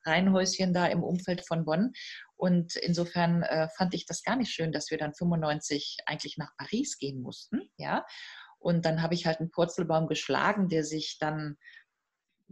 Reihenhäuschen 0.04 0.72
da 0.74 0.86
im 0.86 1.02
Umfeld 1.02 1.46
von 1.46 1.64
Bonn. 1.64 1.92
Und 2.36 2.76
insofern 2.76 3.42
äh, 3.42 3.68
fand 3.76 3.94
ich 3.94 4.06
das 4.06 4.22
gar 4.22 4.36
nicht 4.36 4.52
schön, 4.52 4.72
dass 4.72 4.90
wir 4.90 4.98
dann 4.98 5.14
95 5.14 5.98
eigentlich 6.06 6.38
nach 6.38 6.50
Paris 6.56 6.98
gehen 6.98 7.22
mussten. 7.22 7.70
Ja. 7.76 8.04
Und 8.58 8.84
dann 8.84 9.02
habe 9.02 9.14
ich 9.14 9.26
halt 9.26 9.40
einen 9.40 9.50
Purzelbaum 9.50 10.06
geschlagen, 10.06 10.68
der 10.68 10.84
sich 10.84 11.18
dann 11.18 11.56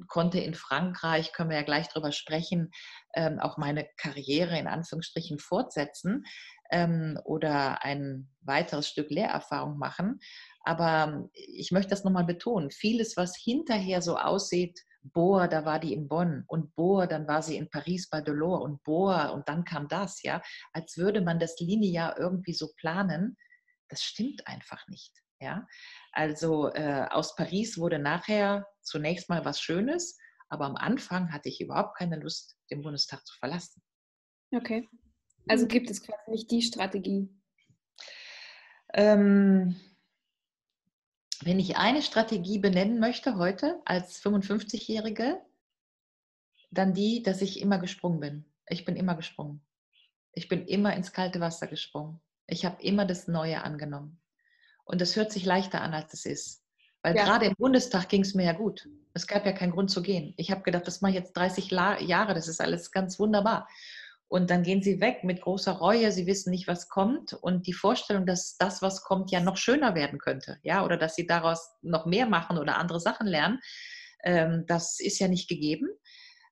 konnte 0.06 0.38
in 0.38 0.54
Frankreich, 0.54 1.32
können 1.32 1.50
wir 1.50 1.56
ja 1.56 1.64
gleich 1.64 1.88
drüber 1.88 2.12
sprechen, 2.12 2.70
ähm, 3.14 3.38
auch 3.40 3.56
meine 3.56 3.88
Karriere 3.96 4.58
in 4.58 4.68
Anführungsstrichen 4.68 5.38
fortsetzen 5.38 6.24
ähm, 6.70 7.18
oder 7.24 7.84
ein 7.84 8.30
weiteres 8.40 8.88
Stück 8.88 9.10
Lehrerfahrung 9.10 9.78
machen. 9.78 10.20
Aber 10.64 11.28
ich 11.32 11.72
möchte 11.72 11.90
das 11.90 12.04
nochmal 12.04 12.24
betonen. 12.24 12.70
Vieles, 12.70 13.16
was 13.16 13.36
hinterher 13.36 14.02
so 14.02 14.16
aussieht, 14.16 14.80
boah, 15.02 15.48
da 15.48 15.64
war 15.64 15.78
die 15.78 15.92
in 15.92 16.08
Bonn 16.08 16.44
und 16.46 16.74
boah, 16.74 17.06
dann 17.06 17.26
war 17.26 17.42
sie 17.42 17.56
in 17.56 17.70
Paris 17.70 18.08
bei 18.08 18.20
Delors 18.20 18.62
und 18.62 18.82
boah, 18.84 19.32
und 19.32 19.48
dann 19.48 19.64
kam 19.64 19.88
das, 19.88 20.22
ja, 20.22 20.42
als 20.72 20.96
würde 20.96 21.20
man 21.20 21.38
das 21.38 21.58
linear 21.60 22.18
irgendwie 22.18 22.52
so 22.52 22.68
planen. 22.76 23.36
Das 23.88 24.02
stimmt 24.02 24.46
einfach 24.46 24.86
nicht, 24.88 25.12
ja. 25.40 25.66
Also 26.12 26.72
äh, 26.74 27.06
aus 27.10 27.34
Paris 27.36 27.78
wurde 27.78 27.98
nachher 27.98 28.66
zunächst 28.82 29.28
mal 29.28 29.44
was 29.44 29.60
Schönes, 29.60 30.18
aber 30.48 30.66
am 30.66 30.76
Anfang 30.76 31.32
hatte 31.32 31.48
ich 31.48 31.60
überhaupt 31.60 31.96
keine 31.96 32.18
Lust, 32.18 32.56
den 32.70 32.82
Bundestag 32.82 33.24
zu 33.26 33.36
verlassen. 33.38 33.82
Okay. 34.54 34.88
Also 35.48 35.62
hm. 35.62 35.68
gibt 35.68 35.90
es 35.90 36.02
quasi 36.02 36.30
nicht 36.30 36.50
die 36.50 36.62
Strategie. 36.62 37.28
Ähm, 38.94 39.76
wenn 41.42 41.60
ich 41.60 41.76
eine 41.76 42.02
Strategie 42.02 42.58
benennen 42.58 42.98
möchte 42.98 43.36
heute 43.36 43.80
als 43.84 44.22
55-Jährige, 44.22 45.40
dann 46.70 46.94
die, 46.94 47.22
dass 47.22 47.42
ich 47.42 47.60
immer 47.60 47.78
gesprungen 47.78 48.20
bin. 48.20 48.44
Ich 48.68 48.84
bin 48.84 48.96
immer 48.96 49.14
gesprungen. 49.14 49.60
Ich 50.32 50.48
bin 50.48 50.66
immer 50.66 50.94
ins 50.94 51.12
kalte 51.12 51.40
Wasser 51.40 51.66
gesprungen. 51.66 52.20
Ich 52.46 52.64
habe 52.64 52.82
immer 52.82 53.04
das 53.04 53.28
Neue 53.28 53.62
angenommen. 53.62 54.20
Und 54.84 55.00
das 55.00 55.16
hört 55.16 55.32
sich 55.32 55.44
leichter 55.44 55.80
an, 55.80 55.94
als 55.94 56.14
es 56.14 56.26
ist. 56.26 56.64
Weil 57.02 57.14
ja. 57.16 57.24
gerade 57.24 57.46
im 57.46 57.54
Bundestag 57.56 58.08
ging 58.08 58.22
es 58.22 58.34
mir 58.34 58.44
ja 58.44 58.52
gut. 58.52 58.88
Es 59.14 59.26
gab 59.26 59.46
ja 59.46 59.52
keinen 59.52 59.72
Grund 59.72 59.90
zu 59.90 60.02
gehen. 60.02 60.34
Ich 60.36 60.50
habe 60.50 60.62
gedacht, 60.62 60.86
das 60.86 61.00
mache 61.00 61.12
ich 61.12 61.18
jetzt 61.18 61.32
30 61.36 61.70
Jahre, 61.70 62.34
das 62.34 62.48
ist 62.48 62.60
alles 62.60 62.90
ganz 62.90 63.18
wunderbar. 63.18 63.68
Und 64.28 64.50
dann 64.50 64.62
gehen 64.62 64.82
sie 64.82 65.00
weg 65.00 65.24
mit 65.24 65.40
großer 65.40 65.72
Reue, 65.72 66.12
sie 66.12 66.26
wissen 66.26 66.50
nicht, 66.50 66.68
was 66.68 66.88
kommt. 66.88 67.32
Und 67.32 67.66
die 67.66 67.72
Vorstellung, 67.72 68.26
dass 68.26 68.56
das, 68.58 68.82
was 68.82 69.02
kommt, 69.02 69.30
ja 69.30 69.40
noch 69.40 69.56
schöner 69.56 69.94
werden 69.94 70.18
könnte, 70.18 70.58
ja, 70.62 70.84
oder 70.84 70.98
dass 70.98 71.14
sie 71.14 71.26
daraus 71.26 71.70
noch 71.80 72.04
mehr 72.04 72.26
machen 72.26 72.58
oder 72.58 72.76
andere 72.76 73.00
Sachen 73.00 73.26
lernen, 73.26 73.58
ähm, 74.24 74.64
das 74.66 75.00
ist 75.00 75.18
ja 75.18 75.28
nicht 75.28 75.48
gegeben. 75.48 75.88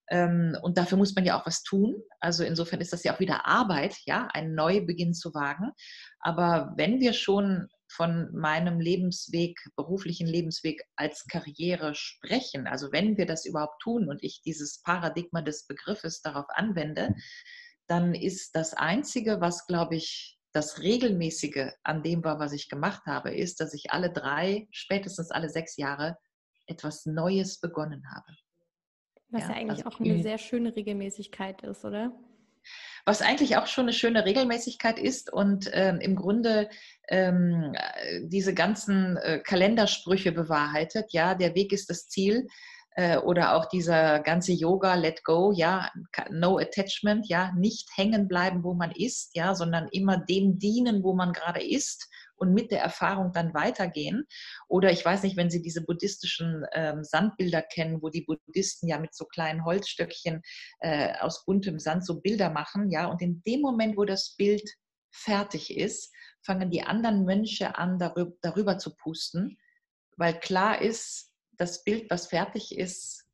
Ähm, 0.09 0.57
und 0.63 0.79
dafür 0.79 0.97
muss 0.97 1.15
man 1.15 1.25
ja 1.25 1.39
auch 1.39 1.47
was 1.47 1.63
tun. 1.65 1.97
Also 2.21 2.45
insofern 2.45 2.81
ist 2.81 2.93
das 2.93 3.05
ja 3.05 3.15
auch 3.15 3.21
wieder 3.21 3.47
Arbeit, 3.47 3.97
ja, 4.07 4.29
einen 4.33 4.55
Neubeginn 4.55 5.15
zu 5.15 5.35
wagen. 5.35 5.73
Aber 6.21 6.73
wenn 6.77 7.01
wir 7.01 7.13
schon 7.13 7.69
von 7.89 8.31
meinem 8.33 8.81
Lebensweg, 8.81 9.59
beruflichen 9.77 10.27
Lebensweg 10.27 10.83
als 10.97 11.27
Karriere 11.27 11.95
sprechen, 11.95 12.67
also 12.67 12.91
wenn 12.93 13.17
wir 13.17 13.27
das 13.27 13.45
überhaupt 13.45 13.83
tun 13.83 14.09
und 14.09 14.23
ich 14.23 14.43
dieses 14.43 14.83
Paradigma 14.83 15.43
des 15.43 15.67
Begriffes 15.67 16.21
darauf 16.23 16.47
anwende, 16.49 17.15
dann 17.87 18.15
ist 18.15 18.55
das 18.55 18.75
Einzige, 18.75 19.41
was, 19.41 19.67
glaube 19.67 19.97
ich, 19.97 20.39
das 20.53 20.81
Regelmäßige 20.81 21.73
an 21.83 22.03
dem 22.03 22.25
war, 22.25 22.39
was 22.39 22.53
ich 22.53 22.69
gemacht 22.69 23.03
habe, 23.07 23.35
ist, 23.35 23.61
dass 23.61 23.75
ich 23.75 23.91
alle 23.91 24.11
drei, 24.11 24.67
spätestens 24.71 25.31
alle 25.31 25.51
sechs 25.51 25.77
Jahre 25.77 26.17
etwas 26.67 27.05
Neues 27.05 27.61
begonnen 27.61 28.03
habe. 28.15 28.33
Was 29.29 29.43
ja, 29.43 29.49
ja 29.51 29.55
eigentlich 29.57 29.85
also 29.85 29.97
auch 29.97 30.01
eine 30.01 30.23
sehr 30.23 30.39
schöne 30.39 30.75
Regelmäßigkeit 30.75 31.63
ist, 31.63 31.85
oder? 31.85 32.13
Was 33.05 33.23
eigentlich 33.23 33.57
auch 33.57 33.67
schon 33.67 33.85
eine 33.85 33.93
schöne 33.93 34.25
Regelmäßigkeit 34.25 34.99
ist 34.99 35.33
und 35.33 35.71
ähm, 35.73 36.01
im 36.01 36.17
Grunde 36.17 36.69
ähm, 37.09 37.73
diese 38.23 38.55
ganzen 38.55 39.17
äh, 39.19 39.41
Kalendersprüche 39.45 40.33
bewahrheitet. 40.33 41.13
Ja, 41.13 41.35
der 41.35 41.55
Weg 41.55 41.73
ist 41.73 41.89
das 41.91 42.09
Ziel 42.09 42.49
äh, 42.97 43.19
oder 43.19 43.55
auch 43.55 43.67
dieser 43.67 44.21
ganze 44.21 44.53
Yoga, 44.53 44.95
Let 44.95 45.23
Go, 45.23 45.53
ja, 45.53 45.91
No 46.31 46.59
Attachment, 46.59 47.29
ja, 47.29 47.53
nicht 47.53 47.89
hängen 47.95 48.27
bleiben, 48.27 48.65
wo 48.65 48.75
man 48.75 48.91
ist, 48.91 49.37
ja, 49.37 49.55
sondern 49.55 49.89
immer 49.93 50.19
dem 50.19 50.59
dienen, 50.59 51.03
wo 51.03 51.15
man 51.15 51.33
gerade 51.33 51.63
ist 51.63 52.09
und 52.37 52.55
mit 52.55 52.71
der 52.71 52.81
Erfahrung 52.81 53.33
dann 53.33 53.53
weitergehen. 53.53 54.25
Oder 54.69 54.93
ich 54.93 55.05
weiß 55.05 55.23
nicht, 55.23 55.37
wenn 55.37 55.51
Sie 55.51 55.61
diese 55.61 55.83
buddhistischen 55.83 56.65
ähm, 56.73 57.05
Sandbilder 57.05 57.63
kennen, 57.63 58.01
wo 58.03 58.09
die 58.09 58.23
Buddhisten 58.23 58.89
ja 58.89 58.99
mit 58.99 59.15
so 59.15 59.27
kleinen 59.27 59.65
Holzstöckchen 59.65 60.41
äh, 60.81 61.19
aus 61.21 61.45
buntem 61.45 61.79
Sand 61.79 62.05
so 62.05 62.21
Bilder 62.21 62.51
machen, 62.51 62.91
ja, 62.91 63.07
und 63.07 63.21
in 63.21 63.43
dem 63.47 63.61
Moment, 63.61 63.99
wo 63.99 64.05
das 64.07 64.37
Bild 64.37 64.71
fertig 65.11 65.77
ist, 65.77 66.13
fangen 66.43 66.71
die 66.71 66.83
anderen 66.83 67.25
Mönche 67.25 67.77
an, 67.77 67.99
darüber, 67.99 68.33
darüber 68.41 68.79
zu 68.79 68.95
pusten, 68.97 69.59
weil 70.17 70.39
klar 70.41 70.81
ist, 70.81 71.26
das 71.59 71.85
Bild, 71.85 72.11
was 72.11 72.27
fertig 72.27 72.77
ist, 72.77 73.27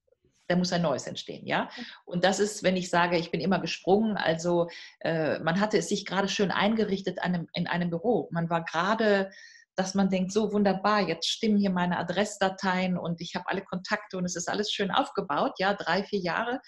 da 0.48 0.56
muss 0.56 0.72
ein 0.72 0.82
neues 0.82 1.06
entstehen, 1.06 1.46
ja. 1.46 1.70
Und 2.04 2.24
das 2.24 2.38
ist, 2.38 2.62
wenn 2.62 2.76
ich 2.76 2.90
sage, 2.90 3.16
ich 3.16 3.30
bin 3.30 3.40
immer 3.40 3.58
gesprungen, 3.58 4.16
also 4.16 4.68
äh, 5.00 5.38
man 5.38 5.60
hatte 5.60 5.78
es 5.78 5.88
sich 5.88 6.04
gerade 6.04 6.28
schön 6.28 6.50
eingerichtet 6.50 7.20
einem, 7.20 7.48
in 7.54 7.66
einem 7.66 7.90
Büro. 7.90 8.28
Man 8.32 8.50
war 8.50 8.64
gerade, 8.64 9.30
dass 9.76 9.94
man 9.94 10.10
denkt, 10.10 10.32
so 10.32 10.52
wunderbar, 10.52 11.08
jetzt 11.08 11.28
stimmen 11.28 11.56
hier 11.56 11.70
meine 11.70 11.98
Adressdateien 11.98 12.98
und 12.98 13.20
ich 13.20 13.34
habe 13.34 13.48
alle 13.48 13.62
Kontakte 13.62 14.18
und 14.18 14.24
es 14.24 14.36
ist 14.36 14.48
alles 14.48 14.70
schön 14.70 14.90
aufgebaut, 14.90 15.54
ja, 15.58 15.74
drei, 15.74 16.02
vier 16.04 16.20
Jahre 16.20 16.60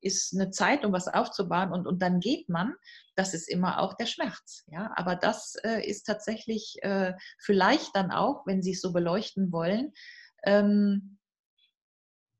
ist 0.00 0.34
eine 0.34 0.50
Zeit, 0.50 0.84
um 0.84 0.92
was 0.92 1.08
aufzubauen 1.08 1.72
und, 1.72 1.86
und 1.86 2.02
dann 2.02 2.20
geht 2.20 2.48
man. 2.48 2.74
Das 3.14 3.34
ist 3.34 3.48
immer 3.48 3.80
auch 3.80 3.94
der 3.94 4.06
Schmerz, 4.06 4.64
ja. 4.66 4.92
Aber 4.96 5.16
das 5.16 5.54
äh, 5.64 5.86
ist 5.88 6.04
tatsächlich 6.04 6.76
äh, 6.82 7.12
vielleicht 7.38 7.94
dann 7.94 8.10
auch, 8.10 8.46
wenn 8.46 8.62
Sie 8.62 8.72
es 8.72 8.80
so 8.80 8.92
beleuchten 8.92 9.52
wollen, 9.52 9.92
ähm, 10.44 11.18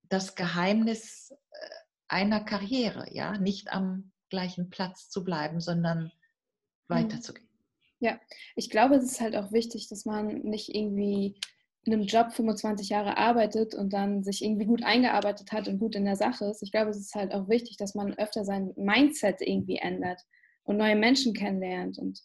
das 0.08 0.34
Geheimnis 0.34 1.30
äh, 1.30 1.68
einer 2.08 2.44
Karriere, 2.44 3.06
ja, 3.12 3.38
nicht 3.38 3.72
am 3.72 4.12
gleichen 4.28 4.70
Platz 4.70 5.08
zu 5.08 5.24
bleiben, 5.24 5.60
sondern 5.60 6.04
mhm. 6.04 6.10
weiterzugehen. 6.88 7.48
Ja, 8.00 8.20
ich 8.56 8.68
glaube, 8.68 8.96
es 8.96 9.04
ist 9.04 9.20
halt 9.20 9.36
auch 9.36 9.52
wichtig, 9.52 9.88
dass 9.88 10.04
man 10.04 10.42
nicht 10.42 10.74
irgendwie 10.74 11.38
in 11.84 11.92
einem 11.92 12.02
Job 12.02 12.32
25 12.32 12.88
Jahre 12.88 13.16
arbeitet 13.16 13.74
und 13.74 13.92
dann 13.92 14.22
sich 14.22 14.44
irgendwie 14.44 14.66
gut 14.66 14.82
eingearbeitet 14.84 15.52
hat 15.52 15.68
und 15.68 15.78
gut 15.78 15.94
in 15.94 16.04
der 16.04 16.16
Sache 16.16 16.46
ist. 16.46 16.62
Ich 16.62 16.72
glaube, 16.72 16.90
es 16.90 16.98
ist 16.98 17.14
halt 17.14 17.32
auch 17.32 17.48
wichtig, 17.48 17.76
dass 17.76 17.94
man 17.94 18.14
öfter 18.14 18.44
sein 18.44 18.72
Mindset 18.76 19.40
irgendwie 19.40 19.76
ändert 19.76 20.20
und 20.64 20.76
neue 20.76 20.96
Menschen 20.96 21.34
kennenlernt 21.34 21.98
und 21.98 22.20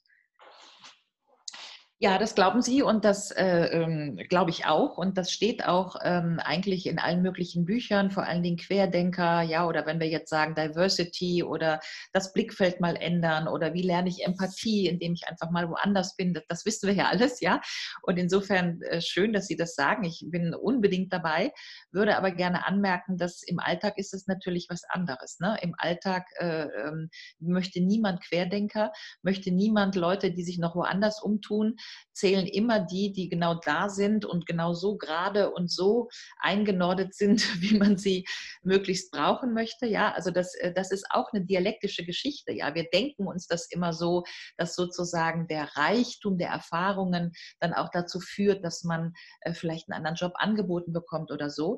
ja, 1.99 2.19
das 2.19 2.35
glauben 2.35 2.61
Sie 2.61 2.83
und 2.83 3.03
das 3.05 3.31
äh, 3.31 3.65
ähm, 3.71 4.17
glaube 4.29 4.51
ich 4.51 4.67
auch. 4.67 4.99
Und 4.99 5.17
das 5.17 5.31
steht 5.31 5.65
auch 5.65 5.95
ähm, 6.03 6.39
eigentlich 6.39 6.85
in 6.85 6.99
allen 6.99 7.23
möglichen 7.23 7.65
Büchern, 7.65 8.11
vor 8.11 8.23
allen 8.23 8.43
Dingen 8.43 8.57
Querdenker, 8.57 9.41
ja, 9.41 9.65
oder 9.65 9.87
wenn 9.87 9.99
wir 9.99 10.07
jetzt 10.07 10.29
sagen 10.29 10.53
Diversity 10.53 11.41
oder 11.41 11.79
das 12.13 12.33
Blickfeld 12.33 12.79
mal 12.81 12.95
ändern 12.95 13.47
oder 13.47 13.73
wie 13.73 13.81
lerne 13.81 14.09
ich 14.09 14.23
Empathie, 14.23 14.85
indem 14.85 15.13
ich 15.13 15.27
einfach 15.27 15.49
mal 15.49 15.69
woanders 15.69 16.15
bin, 16.15 16.35
das, 16.35 16.43
das 16.47 16.65
wissen 16.67 16.87
wir 16.87 16.93
ja 16.93 17.07
alles, 17.07 17.41
ja. 17.41 17.61
Und 18.03 18.17
insofern 18.17 18.79
äh, 18.83 19.01
schön, 19.01 19.33
dass 19.33 19.47
Sie 19.47 19.55
das 19.55 19.73
sagen. 19.73 20.03
Ich 20.03 20.23
bin 20.27 20.53
unbedingt 20.53 21.11
dabei, 21.11 21.51
würde 21.91 22.15
aber 22.15 22.29
gerne 22.29 22.67
anmerken, 22.67 23.17
dass 23.17 23.41
im 23.41 23.59
Alltag 23.59 23.97
ist 23.97 24.13
es 24.13 24.27
natürlich 24.27 24.67
was 24.69 24.83
anderes. 24.87 25.39
Ne? 25.39 25.57
Im 25.63 25.73
Alltag 25.79 26.27
äh, 26.37 26.65
ähm, 26.65 27.09
möchte 27.39 27.81
niemand 27.81 28.23
Querdenker, 28.23 28.91
möchte 29.23 29.49
niemand 29.49 29.95
Leute, 29.95 30.29
die 30.31 30.43
sich 30.43 30.59
noch 30.59 30.75
woanders 30.75 31.23
umtun 31.23 31.75
zählen 32.13 32.47
immer 32.47 32.79
die, 32.79 33.11
die 33.11 33.29
genau 33.29 33.59
da 33.63 33.89
sind 33.89 34.25
und 34.25 34.45
genau 34.45 34.73
so 34.73 34.97
gerade 34.97 35.51
und 35.51 35.71
so 35.71 36.09
eingenordet 36.39 37.13
sind, 37.13 37.41
wie 37.61 37.77
man 37.77 37.97
sie 37.97 38.25
möglichst 38.63 39.11
brauchen 39.11 39.53
möchte. 39.53 39.85
Ja, 39.85 40.11
also 40.13 40.31
das, 40.31 40.55
äh, 40.55 40.73
das 40.73 40.91
ist 40.91 41.05
auch 41.11 41.31
eine 41.31 41.45
dialektische 41.45 42.05
Geschichte. 42.05 42.51
Ja, 42.51 42.73
wir 42.73 42.85
denken 42.91 43.27
uns 43.27 43.47
das 43.47 43.67
immer 43.69 43.93
so, 43.93 44.23
dass 44.57 44.75
sozusagen 44.75 45.47
der 45.47 45.75
Reichtum 45.75 46.37
der 46.37 46.49
Erfahrungen 46.49 47.33
dann 47.59 47.73
auch 47.73 47.89
dazu 47.91 48.19
führt, 48.19 48.63
dass 48.63 48.83
man 48.83 49.13
äh, 49.41 49.53
vielleicht 49.53 49.89
einen 49.89 49.97
anderen 49.97 50.15
Job 50.15 50.33
angeboten 50.35 50.93
bekommt 50.93 51.31
oder 51.31 51.49
so. 51.49 51.77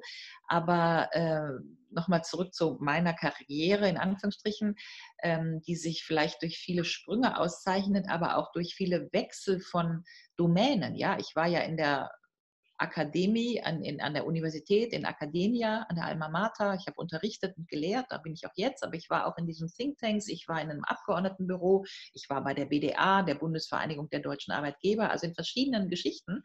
Aber 0.49 1.09
äh, 1.13 1.63
nochmal 1.91 2.23
zurück 2.23 2.53
zu 2.53 2.77
meiner 2.79 3.13
Karriere 3.13 3.87
in 3.87 3.97
Anführungsstrichen, 3.97 4.75
ähm, 5.23 5.61
die 5.67 5.75
sich 5.75 6.03
vielleicht 6.03 6.41
durch 6.41 6.57
viele 6.57 6.83
Sprünge 6.83 7.39
auszeichnet, 7.39 8.07
aber 8.09 8.37
auch 8.37 8.51
durch 8.51 8.75
viele 8.75 9.09
Wechsel 9.11 9.59
von 9.59 10.03
Domänen. 10.37 10.95
Ja, 10.95 11.17
ich 11.19 11.35
war 11.35 11.47
ja 11.47 11.61
in 11.61 11.77
der 11.77 12.11
Akademie, 12.79 13.61
an, 13.61 13.83
in, 13.83 13.99
an 14.01 14.13
der 14.13 14.25
Universität, 14.25 14.93
in 14.93 15.03
Academia, 15.03 15.85
an 15.89 15.97
der 15.97 16.05
Alma 16.05 16.29
Mater. 16.29 16.75
Ich 16.75 16.87
habe 16.87 16.95
unterrichtet 16.95 17.57
und 17.57 17.67
gelehrt, 17.67 18.05
da 18.09 18.17
bin 18.17 18.33
ich 18.33 18.45
auch 18.47 18.53
jetzt, 18.55 18.83
aber 18.83 18.95
ich 18.95 19.09
war 19.09 19.27
auch 19.27 19.37
in 19.37 19.45
diesen 19.45 19.67
Thinktanks, 19.67 20.27
ich 20.27 20.47
war 20.47 20.61
in 20.61 20.69
einem 20.69 20.85
Abgeordnetenbüro, 20.85 21.85
ich 22.13 22.29
war 22.29 22.41
bei 22.41 22.53
der 22.53 22.65
BDA, 22.65 23.23
der 23.23 23.35
Bundesvereinigung 23.35 24.09
der 24.09 24.21
deutschen 24.21 24.53
Arbeitgeber, 24.53 25.11
also 25.11 25.27
in 25.27 25.35
verschiedenen 25.35 25.89
Geschichten. 25.89 26.43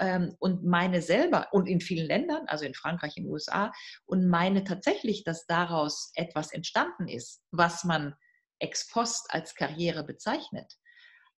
Ähm, 0.00 0.34
und 0.38 0.64
meine 0.64 1.02
selber 1.02 1.48
und 1.52 1.66
in 1.66 1.80
vielen 1.80 2.06
Ländern, 2.06 2.46
also 2.46 2.64
in 2.64 2.74
Frankreich, 2.74 3.16
in 3.16 3.24
den 3.24 3.32
USA, 3.32 3.72
und 4.04 4.28
meine 4.28 4.64
tatsächlich, 4.64 5.24
dass 5.24 5.46
daraus 5.46 6.10
etwas 6.14 6.52
entstanden 6.52 7.08
ist, 7.08 7.42
was 7.50 7.84
man 7.84 8.14
ex 8.58 8.88
post 8.88 9.26
als 9.30 9.54
Karriere 9.54 10.04
bezeichnet. 10.04 10.72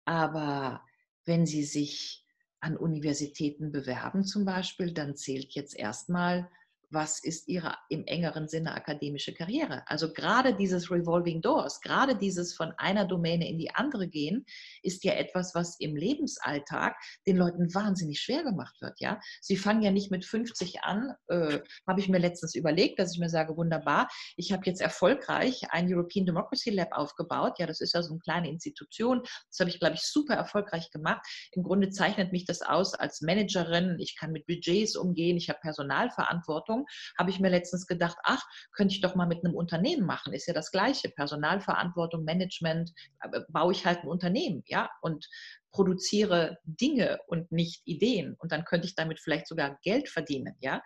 Aber 0.04 0.82
wenn 1.24 1.46
Sie 1.46 1.64
sich 1.64 2.24
an 2.60 2.76
Universitäten 2.76 3.70
bewerben 3.70 4.24
zum 4.24 4.44
Beispiel, 4.44 4.92
dann 4.92 5.16
zählt 5.16 5.52
jetzt 5.54 5.76
erstmal 5.76 6.50
was 6.90 7.22
ist 7.22 7.48
ihre 7.48 7.76
im 7.88 8.04
engeren 8.06 8.48
Sinne 8.48 8.74
akademische 8.74 9.34
Karriere. 9.34 9.82
Also 9.86 10.12
gerade 10.12 10.54
dieses 10.54 10.90
Revolving 10.90 11.42
Doors, 11.42 11.80
gerade 11.80 12.16
dieses 12.16 12.54
von 12.54 12.72
einer 12.78 13.04
Domäne 13.04 13.48
in 13.48 13.58
die 13.58 13.74
andere 13.74 14.08
gehen, 14.08 14.46
ist 14.82 15.04
ja 15.04 15.12
etwas, 15.12 15.54
was 15.54 15.78
im 15.80 15.96
Lebensalltag 15.96 16.96
den 17.26 17.36
Leuten 17.36 17.72
wahnsinnig 17.74 18.20
schwer 18.20 18.42
gemacht 18.42 18.80
wird. 18.80 19.00
Ja, 19.00 19.20
sie 19.40 19.56
fangen 19.56 19.82
ja 19.82 19.90
nicht 19.90 20.10
mit 20.10 20.24
50 20.24 20.82
an. 20.82 21.14
Äh, 21.28 21.60
habe 21.86 22.00
ich 22.00 22.08
mir 22.08 22.18
letztens 22.18 22.54
überlegt, 22.54 22.98
dass 22.98 23.14
ich 23.14 23.18
mir 23.18 23.28
sage, 23.28 23.56
wunderbar, 23.56 24.08
ich 24.36 24.52
habe 24.52 24.62
jetzt 24.66 24.80
erfolgreich 24.80 25.62
ein 25.70 25.92
European 25.92 26.26
Democracy 26.26 26.70
Lab 26.70 26.92
aufgebaut. 26.92 27.58
Ja, 27.58 27.66
das 27.66 27.80
ist 27.80 27.94
ja 27.94 28.02
so 28.02 28.12
eine 28.12 28.20
kleine 28.20 28.48
Institution. 28.50 29.22
Das 29.22 29.60
habe 29.60 29.70
ich, 29.70 29.78
glaube 29.78 29.94
ich, 29.94 30.02
super 30.02 30.34
erfolgreich 30.34 30.90
gemacht. 30.90 31.20
Im 31.52 31.62
Grunde 31.62 31.90
zeichnet 31.90 32.32
mich 32.32 32.44
das 32.46 32.62
aus 32.62 32.94
als 32.94 33.20
Managerin. 33.20 33.96
Ich 33.98 34.16
kann 34.16 34.32
mit 34.32 34.46
Budgets 34.46 34.96
umgehen. 34.96 35.36
Ich 35.36 35.48
habe 35.48 35.58
Personalverantwortung. 35.60 36.77
Verantwortung, 36.78 36.86
habe 37.18 37.30
ich 37.30 37.40
mir 37.40 37.50
letztens 37.50 37.86
gedacht, 37.86 38.16
ach, 38.22 38.42
könnte 38.72 38.94
ich 38.94 39.00
doch 39.00 39.14
mal 39.14 39.26
mit 39.26 39.44
einem 39.44 39.54
Unternehmen 39.54 40.06
machen. 40.06 40.32
Ist 40.32 40.46
ja 40.46 40.54
das 40.54 40.70
Gleiche. 40.70 41.08
Personalverantwortung, 41.10 42.24
Management, 42.24 42.92
äh, 43.20 43.40
baue 43.48 43.72
ich 43.72 43.86
halt 43.86 44.02
ein 44.02 44.08
Unternehmen, 44.08 44.62
ja, 44.66 44.90
und 45.02 45.28
produziere 45.70 46.58
Dinge 46.64 47.18
und 47.26 47.52
nicht 47.52 47.82
Ideen. 47.84 48.34
Und 48.38 48.52
dann 48.52 48.64
könnte 48.64 48.86
ich 48.86 48.94
damit 48.94 49.20
vielleicht 49.20 49.46
sogar 49.46 49.78
Geld 49.82 50.08
verdienen, 50.08 50.54
ja. 50.60 50.82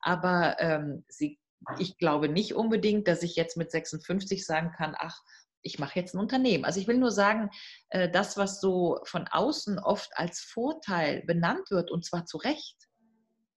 Aber 0.00 0.56
ähm, 0.60 1.04
sie, 1.08 1.38
ich 1.78 1.96
glaube 1.98 2.28
nicht 2.28 2.54
unbedingt, 2.54 3.08
dass 3.08 3.22
ich 3.22 3.36
jetzt 3.36 3.56
mit 3.56 3.70
56 3.70 4.44
sagen 4.44 4.72
kann, 4.76 4.94
ach, 4.98 5.18
ich 5.62 5.80
mache 5.80 5.98
jetzt 5.98 6.14
ein 6.14 6.20
Unternehmen. 6.20 6.64
Also 6.64 6.78
ich 6.78 6.86
will 6.86 6.98
nur 6.98 7.10
sagen, 7.10 7.50
äh, 7.88 8.08
das, 8.08 8.36
was 8.36 8.60
so 8.60 9.00
von 9.04 9.26
außen 9.26 9.80
oft 9.80 10.10
als 10.14 10.40
Vorteil 10.40 11.22
benannt 11.26 11.70
wird, 11.70 11.90
und 11.90 12.04
zwar 12.04 12.24
zu 12.24 12.36
Recht, 12.36 12.85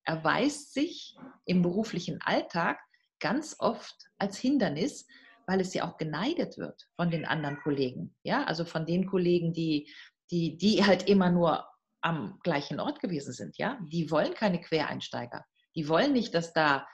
erweist 0.10 0.74
sich 0.74 1.16
im 1.46 1.62
beruflichen 1.62 2.20
Alltag 2.24 2.80
ganz 3.20 3.56
oft 3.60 3.96
als 4.18 4.40
Hindernis, 4.40 5.06
weil 5.46 5.62
es 5.62 5.74
ja 5.76 5.88
auch 5.88 5.98
geneidet 5.98 6.58
wird 6.58 6.88
von 6.96 7.12
den 7.12 7.26
anderen 7.26 7.60
Kollegen. 7.62 8.16
Ja, 8.24 8.44
also 8.46 8.66
von 8.66 8.88
den 8.88 9.06
Kollegen, 9.06 9.54
die, 9.54 9.88
die, 10.32 10.58
die 10.58 10.84
halt 10.84 11.08
immer 11.08 11.30
nur 11.30 11.64
am 12.02 12.40
gleichen 12.44 12.80
Ort 12.80 13.02
gewesen 13.02 13.34
sind. 13.34 13.58
Ja, 13.58 13.78
die 13.92 14.10
wollen 14.10 14.34
keine 14.34 14.60
Quereinsteiger. 14.62 15.46
Die 15.76 15.88
wollen 15.88 16.14
nicht, 16.14 16.34
dass 16.34 16.54
da 16.54 16.88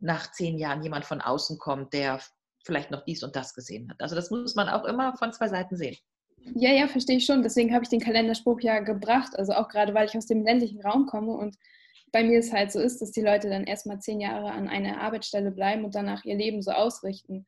nach 0.00 0.32
zehn 0.32 0.56
Jahren 0.56 0.82
jemand 0.82 1.04
von 1.04 1.20
außen 1.20 1.58
kommt, 1.58 1.92
der 1.92 2.20
vielleicht 2.64 2.90
noch 2.90 3.04
dies 3.04 3.22
und 3.22 3.36
das 3.36 3.52
gesehen 3.52 3.90
hat. 3.90 4.00
Also 4.00 4.14
das 4.14 4.30
muss 4.30 4.54
man 4.54 4.70
auch 4.70 4.84
immer 4.84 5.14
von 5.18 5.32
zwei 5.32 5.48
Seiten 5.48 5.76
sehen. 5.76 5.96
Ja, 6.54 6.70
ja, 6.70 6.88
verstehe 6.88 7.18
ich 7.18 7.26
schon. 7.26 7.42
Deswegen 7.42 7.74
habe 7.74 7.84
ich 7.84 7.90
den 7.90 8.00
Kalenderspruch 8.00 8.60
ja 8.60 8.80
gebracht. 8.80 9.38
Also 9.38 9.52
auch 9.52 9.68
gerade, 9.68 9.92
weil 9.92 10.06
ich 10.06 10.16
aus 10.16 10.26
dem 10.26 10.42
ländlichen 10.42 10.80
Raum 10.80 11.06
komme 11.06 11.32
und 11.32 11.56
bei 12.12 12.22
mir 12.22 12.38
es 12.38 12.52
halt 12.52 12.70
so 12.70 12.78
ist, 12.78 13.00
dass 13.00 13.10
die 13.10 13.22
Leute 13.22 13.48
dann 13.48 13.64
erstmal 13.64 13.98
zehn 14.00 14.20
Jahre 14.20 14.52
an 14.52 14.68
einer 14.68 15.00
Arbeitsstelle 15.00 15.50
bleiben 15.50 15.84
und 15.84 15.94
danach 15.94 16.24
ihr 16.24 16.36
Leben 16.36 16.62
so 16.62 16.70
ausrichten. 16.70 17.46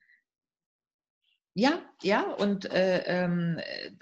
Ja, 1.57 1.81
ja, 2.03 2.33
und 2.33 2.69
äh, 2.73 3.05
ähm, 3.07 3.61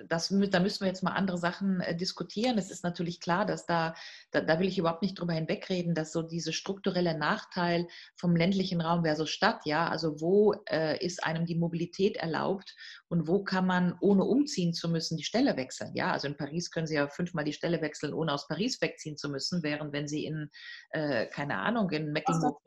das, 0.08 0.28
da 0.28 0.60
müssen 0.60 0.80
wir 0.80 0.86
jetzt 0.86 1.02
mal 1.02 1.10
andere 1.10 1.36
Sachen 1.36 1.82
äh, 1.82 1.94
diskutieren. 1.94 2.56
Es 2.56 2.70
ist 2.70 2.82
natürlich 2.82 3.20
klar, 3.20 3.44
dass 3.44 3.66
da, 3.66 3.94
da, 4.30 4.40
da, 4.40 4.58
will 4.58 4.68
ich 4.68 4.78
überhaupt 4.78 5.02
nicht 5.02 5.20
drüber 5.20 5.34
hinwegreden, 5.34 5.94
dass 5.94 6.12
so 6.12 6.22
diese 6.22 6.54
strukturelle 6.54 7.16
Nachteil 7.18 7.88
vom 8.16 8.36
ländlichen 8.36 8.80
Raum 8.80 9.04
versus 9.04 9.28
Stadt, 9.28 9.66
ja, 9.66 9.86
also 9.86 10.18
wo 10.22 10.54
äh, 10.70 11.04
ist 11.04 11.24
einem 11.24 11.44
die 11.44 11.54
Mobilität 11.54 12.16
erlaubt 12.16 12.74
und 13.08 13.28
wo 13.28 13.44
kann 13.44 13.66
man, 13.66 13.98
ohne 14.00 14.24
umziehen 14.24 14.72
zu 14.72 14.88
müssen, 14.88 15.18
die 15.18 15.24
Stelle 15.24 15.54
wechseln. 15.58 15.94
Ja, 15.94 16.10
also 16.10 16.28
in 16.28 16.38
Paris 16.38 16.70
können 16.70 16.86
Sie 16.86 16.94
ja 16.94 17.06
fünfmal 17.06 17.44
die 17.44 17.52
Stelle 17.52 17.82
wechseln, 17.82 18.14
ohne 18.14 18.32
aus 18.32 18.48
Paris 18.48 18.80
wegziehen 18.80 19.18
zu 19.18 19.28
müssen, 19.28 19.62
während 19.62 19.92
wenn 19.92 20.08
Sie 20.08 20.24
in, 20.24 20.48
äh, 20.92 21.26
keine 21.26 21.58
Ahnung, 21.58 21.90
in 21.90 22.12
Mecklenburg 22.12 22.62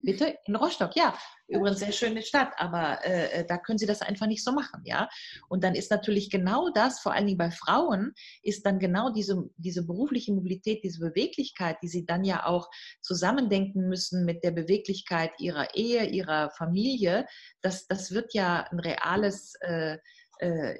Bitte? 0.00 0.38
In 0.46 0.54
Rostock, 0.54 0.94
ja. 0.94 1.18
Übrigens 1.48 1.80
sehr 1.80 1.92
schöne 1.92 2.22
Stadt, 2.22 2.52
aber 2.56 3.04
äh, 3.04 3.44
da 3.46 3.58
können 3.58 3.78
sie 3.78 3.86
das 3.86 4.02
einfach 4.02 4.26
nicht 4.26 4.44
so 4.44 4.52
machen, 4.52 4.82
ja. 4.84 5.08
Und 5.48 5.64
dann 5.64 5.74
ist 5.74 5.90
natürlich 5.90 6.30
genau 6.30 6.68
das, 6.70 7.00
vor 7.00 7.12
allen 7.12 7.26
Dingen 7.26 7.38
bei 7.38 7.50
Frauen, 7.50 8.12
ist 8.42 8.64
dann 8.64 8.78
genau 8.78 9.10
diese, 9.10 9.48
diese 9.56 9.84
berufliche 9.84 10.32
Mobilität, 10.32 10.84
diese 10.84 11.00
Beweglichkeit, 11.00 11.78
die 11.82 11.88
sie 11.88 12.06
dann 12.06 12.24
ja 12.24 12.46
auch 12.46 12.68
zusammendenken 13.00 13.88
müssen 13.88 14.24
mit 14.24 14.44
der 14.44 14.52
Beweglichkeit 14.52 15.32
ihrer 15.38 15.74
Ehe, 15.74 16.04
ihrer 16.04 16.50
Familie. 16.50 17.26
Das, 17.62 17.86
das 17.88 18.12
wird 18.12 18.34
ja 18.34 18.68
ein 18.70 18.78
reales 18.78 19.54
äh, 19.62 19.98
äh, 20.40 20.78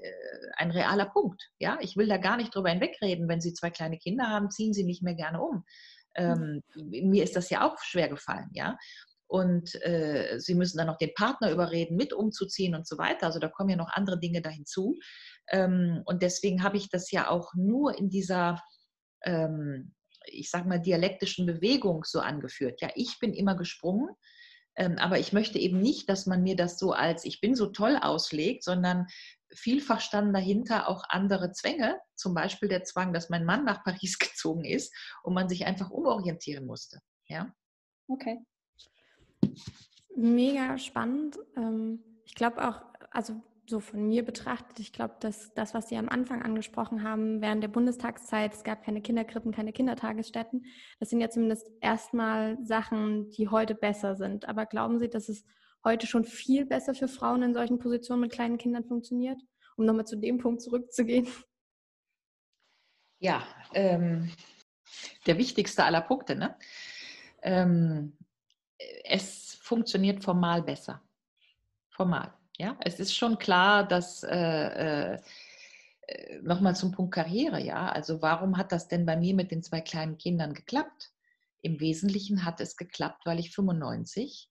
ein 0.57 0.71
realer 0.71 1.07
Punkt. 1.07 1.51
Ja, 1.59 1.79
ich 1.81 1.97
will 1.97 2.07
da 2.07 2.19
gar 2.19 2.37
nicht 2.37 2.55
drüber 2.55 2.71
hinwegreden. 2.71 3.29
Wenn 3.29 3.41
Sie 3.41 3.55
zwei 3.55 3.71
kleine 3.71 3.99
Kinder 3.99 4.29
haben, 4.29 4.51
ziehen 4.51 4.73
Sie 4.73 4.85
nicht 4.85 5.03
mehr 5.03 5.15
gerne 5.15 5.41
um. 5.43 5.65
Mhm. 6.17 6.63
Ähm, 6.77 7.03
mir 7.03 7.25
ist 7.25 7.35
das 7.35 7.51
ja 7.51 7.67
auch 7.67 7.77
schwer 7.81 8.09
gefallen, 8.09 8.51
ja 8.53 8.77
und 9.29 9.75
äh, 9.85 10.39
sie 10.39 10.55
müssen 10.55 10.79
dann 10.79 10.87
noch 10.87 10.97
den 10.97 11.13
Partner 11.15 11.51
überreden, 11.51 11.97
mit 11.97 12.13
umzuziehen 12.13 12.75
und 12.75 12.87
so 12.87 12.97
weiter. 12.97 13.27
Also 13.27 13.39
da 13.39 13.49
kommen 13.49 13.71
ja 13.71 13.77
noch 13.77 13.93
andere 13.93 14.19
Dinge 14.19 14.41
da 14.41 14.49
hinzu. 14.49 14.99
Ähm, 15.51 16.03
und 16.07 16.23
deswegen 16.23 16.63
habe 16.63 16.79
ich 16.79 16.89
das 16.89 17.11
ja 17.11 17.29
auch 17.29 17.53
nur 17.55 17.97
in 17.97 18.09
dieser, 18.09 18.63
ähm, 19.23 19.95
ich 20.25 20.51
sage 20.51 20.67
mal, 20.67 20.81
dialektischen 20.81 21.45
Bewegung 21.45 22.05
so 22.05 22.21
angeführt. 22.21 22.81
Ja, 22.81 22.89
ich 22.95 23.19
bin 23.21 23.35
immer 23.35 23.55
gesprungen, 23.55 24.09
ähm, 24.77 24.97
aber 24.97 25.19
ich 25.19 25.35
möchte 25.35 25.59
eben 25.59 25.81
nicht, 25.81 26.09
dass 26.09 26.25
man 26.25 26.43
mir 26.43 26.57
das 26.57 26.79
so 26.79 26.93
als 26.93 27.25
ich 27.27 27.41
bin 27.43 27.55
so 27.55 27.67
toll 27.67 27.99
auslegt, 28.01 28.65
sondern 28.65 29.07
vielfach 29.55 30.01
standen 30.01 30.33
dahinter 30.33 30.89
auch 30.89 31.05
andere 31.09 31.53
Zwänge, 31.53 31.99
zum 32.15 32.33
Beispiel 32.33 32.69
der 32.69 32.85
Zwang, 32.85 33.13
dass 33.13 33.29
mein 33.29 33.45
Mann 33.45 33.65
nach 33.65 33.85
Paris 33.85 34.19
gezogen 34.19 34.65
ist 34.65 34.95
und 35.23 35.35
man 35.35 35.51
sich 35.51 35.67
einfach 35.67 35.91
umorientieren 35.91 36.65
musste. 36.65 37.01
Ja. 37.27 37.53
Okay. 38.09 38.39
Mega 40.17 40.79
spannend. 40.79 41.39
Ähm, 41.57 42.03
ich 42.25 42.35
glaube 42.35 42.67
auch, 42.67 42.83
also 43.11 43.41
so 43.69 43.81
von 43.81 44.07
mir 44.09 44.25
betrachtet, 44.25 44.81
ich 44.81 44.93
glaube, 44.93 45.17
dass 45.21 45.53
das, 45.55 45.75
was 45.75 45.89
Sie 45.89 45.97
am 45.97 46.09
Anfang 46.09 46.43
angesprochen 46.43 47.03
haben, 47.03 47.43
während 47.43 47.63
der 47.63 47.69
Bundestagszeit, 47.69 48.55
es 48.55 48.65
gab 48.65 48.83
keine 48.83 49.03
Kinderkrippen, 49.03 49.53
keine 49.53 49.73
Kindertagesstätten, 49.73 50.65
das 50.99 51.11
sind 51.11 51.21
ja 51.21 51.29
zumindest 51.29 51.71
erstmal 51.81 52.57
Sachen, 52.65 53.31
die 53.31 53.49
heute 53.49 53.75
besser 53.75 54.17
sind. 54.17 54.49
Aber 54.49 54.67
glauben 54.67 54.99
Sie, 54.99 55.09
dass 55.09 55.29
es 55.29 55.45
heute 55.85 56.07
schon 56.07 56.25
viel 56.25 56.67
besser 56.67 56.95
für 56.95 57.09
Frauen 57.09 57.43
in 57.43 57.55
solchen 57.55 57.79
Positionen 57.79 58.23
mit 58.23 58.33
kleinen 58.33 58.59
Kindern 58.59 58.85
funktioniert? 58.85 59.41
Um 59.77 59.85
nochmal 59.85 60.07
zu 60.07 60.17
dem 60.17 60.39
Punkt 60.39 60.61
zurückzugehen. 60.63 61.29
Ja, 63.21 63.43
ähm, 63.75 64.31
der 65.27 65.39
wichtigste 65.39 65.85
aller 65.85 66.01
Punkte. 66.01 66.37
Ne? 66.37 66.57
Ähm, 67.43 68.18
es 69.05 69.55
funktioniert 69.61 70.23
formal 70.23 70.63
besser. 70.63 71.03
Formal. 71.91 72.33
Ja, 72.59 72.77
es 72.81 72.99
ist 72.99 73.15
schon 73.15 73.39
klar, 73.39 73.87
dass 73.87 74.25
äh, 74.25 75.15
äh, 75.15 76.41
nochmal 76.43 76.75
zum 76.75 76.93
Punkt 76.93 77.15
Karriere, 77.15 77.61
ja. 77.63 77.89
Also 77.89 78.23
warum 78.23 78.57
hat 78.57 78.73
das 78.73 78.89
denn 78.89 79.07
bei 79.07 79.17
mir 79.17 79.35
mit 79.35 79.51
den 79.51 79.63
zwei 79.63 79.81
kleinen 79.81 80.19
Kindern 80.19 80.55
geklappt? 80.55 81.13
Im 81.61 81.81
Wesentlichen 81.81 82.45
hat 82.45 82.61
es 82.61 82.77
geklappt, 82.77 83.27
weil 83.27 83.39
ich 83.39 83.55
95 83.55 84.51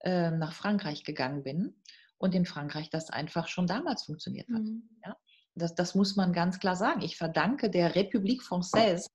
äh, 0.00 0.30
nach 0.30 0.52
Frankreich 0.52 1.04
gegangen 1.04 1.42
bin 1.42 1.74
und 2.18 2.34
in 2.34 2.46
Frankreich 2.46 2.90
das 2.90 3.10
einfach 3.10 3.48
schon 3.48 3.66
damals 3.66 4.04
funktioniert 4.04 4.48
hat. 4.48 4.62
Mhm. 4.62 4.88
Ja? 5.04 5.16
Das, 5.54 5.74
das, 5.74 5.94
muss 5.94 6.14
man 6.14 6.32
ganz 6.32 6.60
klar 6.60 6.76
sagen. 6.76 7.00
Ich 7.00 7.16
verdanke 7.16 7.70
der 7.70 7.94
République 7.94 8.42
Française, 8.42 9.08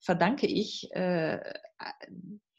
verdanke 0.00 0.46
ich 0.46 0.90
äh, 0.92 1.40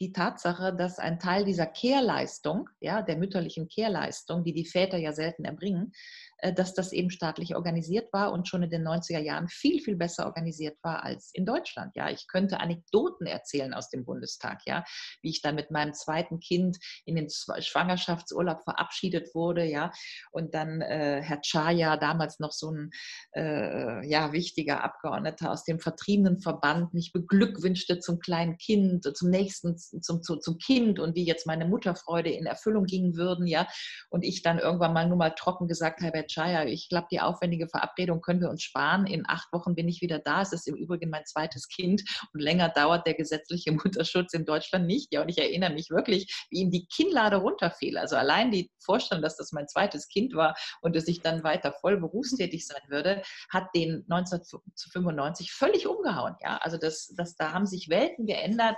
die 0.02 0.12
Tatsache, 0.12 0.76
dass 0.76 1.00
ein 1.00 1.20
Teil 1.20 1.46
dieser 1.46 1.66
Kehrleistung, 1.66 2.70
ja, 2.82 3.02
der 3.02 3.18
mütterlichen 3.18 3.68
Kehrleistung, 3.70 4.44
die 4.44 4.54
die 4.54 4.66
Väter 4.66 4.98
ja 4.98 5.14
selten 5.14 5.46
erbringen, 5.46 5.94
äh, 6.40 6.54
dass 6.54 6.74
das 6.74 6.92
eben 6.92 7.10
staatlich 7.10 7.56
organisiert 7.56 8.12
war 8.12 8.34
und 8.34 8.48
schon 8.48 8.64
in 8.64 8.70
den 8.70 8.86
90er 8.86 9.20
Jahren 9.20 9.48
viel, 9.48 9.82
viel 9.82 9.96
besser 9.96 10.26
organisiert 10.26 10.78
war 10.84 11.04
als 11.04 11.32
in 11.34 11.46
Deutschland. 11.46 11.96
Ja, 11.96 12.10
ich 12.10 12.28
könnte 12.28 12.60
Anekdoten 12.60 13.26
erzählen 13.26 13.74
aus 13.74 13.90
dem 13.90 14.04
Bundestag, 14.04 14.62
ja, 14.66 14.84
wie 15.22 15.30
ich 15.30 15.42
dann 15.42 15.56
mit 15.56 15.72
meinem 15.72 15.94
zweiten 15.94 16.40
Kind 16.40 16.78
in 17.06 17.16
den 17.16 17.30
Schwangerschaftsurlaub 17.30 18.64
verabschiedet 18.64 19.34
wurde, 19.34 19.64
ja, 19.64 19.92
und 20.32 20.54
dann 20.54 20.82
äh, 20.82 21.22
Herr 21.24 21.40
Chaya, 21.42 21.96
damals 21.96 22.40
noch 22.40 22.52
so 22.52 22.72
ein 22.72 22.90
äh, 23.34 24.06
ja, 24.06 24.34
wichtiger 24.34 24.84
Abgeordneter 24.84 25.52
aus 25.52 25.64
dem 25.64 25.80
Vertriebenenverband, 25.80 26.94
mich 26.94 27.14
beglückwünschte 27.14 28.00
zum 28.00 28.20
kleinen 28.20 28.58
Kind, 28.58 29.05
zum 29.12 29.30
nächsten, 29.30 29.78
zum, 29.78 30.24
zum, 30.24 30.42
zum 30.42 30.58
Kind 30.58 31.00
und 31.00 31.16
wie 31.16 31.26
jetzt 31.26 31.48
meine 31.48 31.66
Mutterfreude 31.66 32.30
in 32.30 32.46
Erfüllung 32.46 32.86
gingen 32.86 33.16
würden, 33.16 33.48
ja, 33.48 33.68
und 34.10 34.24
ich 34.24 34.42
dann 34.42 34.60
irgendwann 34.60 34.94
mal 34.94 35.08
nur 35.08 35.18
mal 35.18 35.32
trocken 35.32 35.68
gesagt 35.68 36.02
habe, 36.02 36.26
Chaya, 36.28 36.66
ich 36.66 36.90
glaube, 36.90 37.08
die 37.12 37.22
aufwendige 37.22 37.68
Verabredung 37.68 38.22
können 38.22 38.42
wir 38.42 38.50
uns 38.50 38.64
sparen. 38.64 39.06
In 39.06 39.24
acht 39.28 39.52
Wochen 39.52 39.76
bin 39.76 39.88
ich 39.88 40.02
wieder 40.02 40.20
da. 40.20 40.42
Es 40.42 40.54
ist 40.54 40.68
im 40.68 40.76
Übrigen 40.76 41.10
mein 41.10 41.26
zweites 41.26 41.68
Kind 41.68 42.04
und 42.34 42.40
länger 42.40 42.70
dauert 42.70 43.06
der 43.08 43.14
gesetzliche 43.14 43.72
Mutterschutz 43.72 44.34
in 44.34 44.46
Deutschland 44.46 44.86
nicht. 44.86 45.14
Ja, 45.14 45.22
und 45.22 45.30
ich 45.30 45.38
erinnere 45.38 45.74
mich 45.74 45.90
wirklich, 45.90 46.46
wie 46.50 46.60
ihm 46.60 46.72
die 46.72 46.88
Kinnlade 46.88 47.38
runterfiel. 47.38 47.98
Also 47.98 48.16
allein 48.16 48.52
die 48.52 48.72
Vorstellung, 48.84 49.22
dass 49.22 49.38
das 49.38 49.52
mein 49.52 49.68
zweites 49.68 50.08
Kind 50.08 50.36
war 50.36 50.56
und 50.82 50.96
dass 50.96 51.08
ich 51.08 51.22
dann 51.22 51.44
weiter 51.44 51.74
voll 51.82 51.98
berufstätig 51.98 52.66
sein 52.68 52.82
würde, 52.88 53.22
hat 53.50 53.68
den 53.76 54.06
1995 54.10 55.52
völlig 55.52 55.88
umgehauen. 55.88 56.36
Ja, 56.42 56.58
also 56.58 56.78
das, 56.78 57.14
das, 57.16 57.36
da 57.36 57.54
haben 57.54 57.66
sich 57.66 57.90
Welten 57.90 58.26
geändert. 58.26 58.76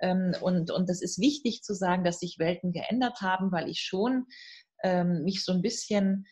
Ähm, 0.00 0.34
und, 0.40 0.70
und 0.70 0.88
das 0.88 1.02
ist 1.02 1.20
wichtig 1.20 1.62
zu 1.62 1.74
sagen, 1.74 2.04
dass 2.04 2.20
sich 2.20 2.38
Welten 2.38 2.72
geändert 2.72 3.20
haben, 3.20 3.52
weil 3.52 3.68
ich 3.68 3.80
schon 3.80 4.26
ähm, 4.82 5.22
mich 5.22 5.44
so 5.44 5.52
ein 5.52 5.62
bisschen 5.62 6.26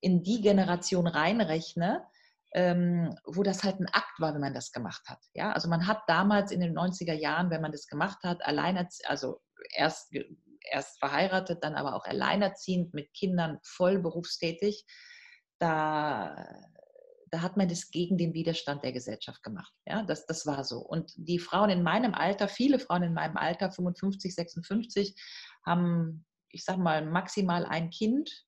in 0.00 0.22
die 0.22 0.40
Generation 0.40 1.06
reinrechne, 1.06 2.04
ähm, 2.54 3.14
wo 3.24 3.42
das 3.42 3.64
halt 3.64 3.80
ein 3.80 3.88
Akt 3.92 4.18
war, 4.18 4.34
wenn 4.34 4.40
man 4.40 4.54
das 4.54 4.72
gemacht 4.72 5.02
hat. 5.08 5.18
Ja, 5.34 5.52
also 5.52 5.68
man 5.68 5.86
hat 5.86 6.02
damals 6.06 6.52
in 6.52 6.60
den 6.60 6.76
90er 6.76 7.14
Jahren, 7.14 7.50
wenn 7.50 7.62
man 7.62 7.72
das 7.72 7.86
gemacht 7.86 8.18
hat, 8.22 8.44
alleine, 8.44 8.88
also 9.04 9.40
erst, 9.74 10.14
erst 10.70 10.98
verheiratet, 10.98 11.62
dann 11.62 11.74
aber 11.74 11.94
auch 11.94 12.04
alleinerziehend 12.04 12.94
mit 12.94 13.12
Kindern 13.14 13.58
voll 13.62 13.98
berufstätig, 13.98 14.84
da, 15.58 16.46
da 17.36 17.42
hat 17.42 17.56
man 17.56 17.68
das 17.68 17.90
gegen 17.90 18.16
den 18.16 18.34
Widerstand 18.34 18.82
der 18.82 18.92
Gesellschaft 18.92 19.42
gemacht. 19.42 19.72
Ja, 19.86 20.02
das, 20.02 20.26
das 20.26 20.46
war 20.46 20.64
so. 20.64 20.78
Und 20.78 21.12
die 21.16 21.38
Frauen 21.38 21.70
in 21.70 21.82
meinem 21.82 22.14
Alter, 22.14 22.48
viele 22.48 22.78
Frauen 22.78 23.02
in 23.02 23.14
meinem 23.14 23.36
Alter, 23.36 23.70
55, 23.70 24.34
56, 24.34 25.14
haben, 25.64 26.24
ich 26.50 26.64
sag 26.64 26.78
mal, 26.78 27.04
maximal 27.04 27.66
ein 27.66 27.90
Kind 27.90 28.46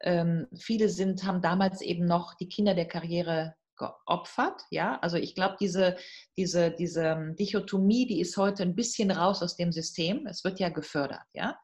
ähm, 0.00 0.46
viele 0.56 0.88
sind, 0.88 1.24
haben 1.24 1.42
damals 1.42 1.80
eben 1.80 2.04
noch 2.04 2.34
die 2.34 2.48
Kinder 2.48 2.74
der 2.74 2.86
Karriere 2.86 3.54
geopfert. 3.76 4.62
Ja, 4.70 4.98
also 5.00 5.16
ich 5.16 5.34
glaube, 5.34 5.56
diese, 5.60 5.96
diese, 6.36 6.70
diese 6.72 7.04
ähm, 7.04 7.36
Dichotomie, 7.36 8.06
die 8.06 8.20
ist 8.20 8.36
heute 8.36 8.62
ein 8.62 8.74
bisschen 8.74 9.10
raus 9.10 9.42
aus 9.42 9.56
dem 9.56 9.72
System. 9.72 10.26
Es 10.26 10.44
wird 10.44 10.60
ja 10.60 10.68
gefördert. 10.68 11.24
Ja, 11.32 11.58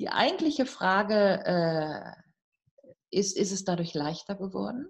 die 0.00 0.08
eigentliche 0.08 0.66
Frage 0.66 1.42
äh, 1.44 2.12
ist, 3.10 3.36
ist 3.36 3.52
es 3.52 3.64
dadurch 3.64 3.94
leichter 3.94 4.34
geworden? 4.36 4.86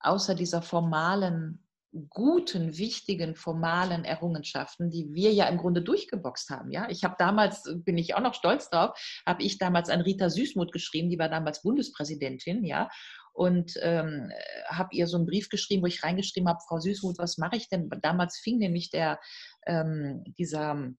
Außer 0.00 0.34
dieser 0.34 0.62
formalen 0.62 1.64
guten, 2.08 2.78
wichtigen, 2.78 3.34
formalen 3.34 4.04
Errungenschaften, 4.04 4.90
die 4.90 5.12
wir 5.12 5.32
ja 5.32 5.48
im 5.48 5.58
Grunde 5.58 5.82
durchgeboxt 5.82 6.50
haben. 6.50 6.70
Ja, 6.70 6.88
ich 6.88 7.02
habe 7.02 7.16
damals, 7.18 7.64
bin 7.84 7.98
ich 7.98 8.14
auch 8.14 8.20
noch 8.20 8.34
stolz 8.34 8.70
drauf, 8.70 8.96
habe 9.26 9.42
ich 9.42 9.58
damals 9.58 9.90
an 9.90 10.00
Rita 10.00 10.30
Süßmuth 10.30 10.72
geschrieben, 10.72 11.10
die 11.10 11.18
war 11.18 11.28
damals 11.28 11.62
Bundespräsidentin, 11.62 12.64
ja, 12.64 12.88
und 13.32 13.72
ähm, 13.80 14.30
habe 14.68 14.90
ihr 14.92 15.06
so 15.06 15.16
einen 15.16 15.26
Brief 15.26 15.48
geschrieben, 15.48 15.82
wo 15.82 15.86
ich 15.86 16.02
reingeschrieben 16.02 16.48
habe, 16.48 16.60
Frau 16.66 16.78
Süßmuth, 16.78 17.18
was 17.18 17.38
mache 17.38 17.56
ich 17.56 17.68
denn? 17.68 17.88
Damals 18.02 18.38
fing 18.38 18.58
nämlich 18.58 18.90
der 18.90 19.18
ähm, 19.66 20.22
dieser 20.38 20.92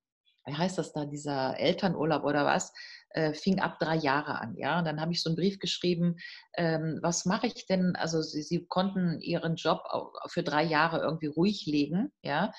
wie 0.45 0.53
heißt 0.53 0.77
das 0.77 0.93
da, 0.93 1.05
dieser 1.05 1.59
Elternurlaub 1.59 2.23
oder 2.23 2.45
was, 2.45 2.73
äh, 3.13 3.33
fing 3.33 3.59
ab 3.59 3.77
drei 3.79 3.95
Jahre 3.95 4.39
an. 4.39 4.55
Ja, 4.57 4.79
und 4.79 4.85
dann 4.85 5.01
habe 5.01 5.11
ich 5.11 5.21
so 5.21 5.29
einen 5.29 5.35
Brief 5.35 5.59
geschrieben, 5.59 6.17
ähm, 6.55 6.99
was 7.01 7.25
mache 7.25 7.47
ich 7.47 7.65
denn? 7.65 7.95
Also 7.95 8.21
sie, 8.21 8.41
sie, 8.41 8.65
konnten 8.67 9.19
ihren 9.19 9.55
Job 9.55 9.83
für 10.27 10.43
drei 10.43 10.63
Jahre 10.63 10.99
irgendwie 10.99 11.27
ruhig 11.27 11.65
legen, 11.65 12.11
ja, 12.21 12.51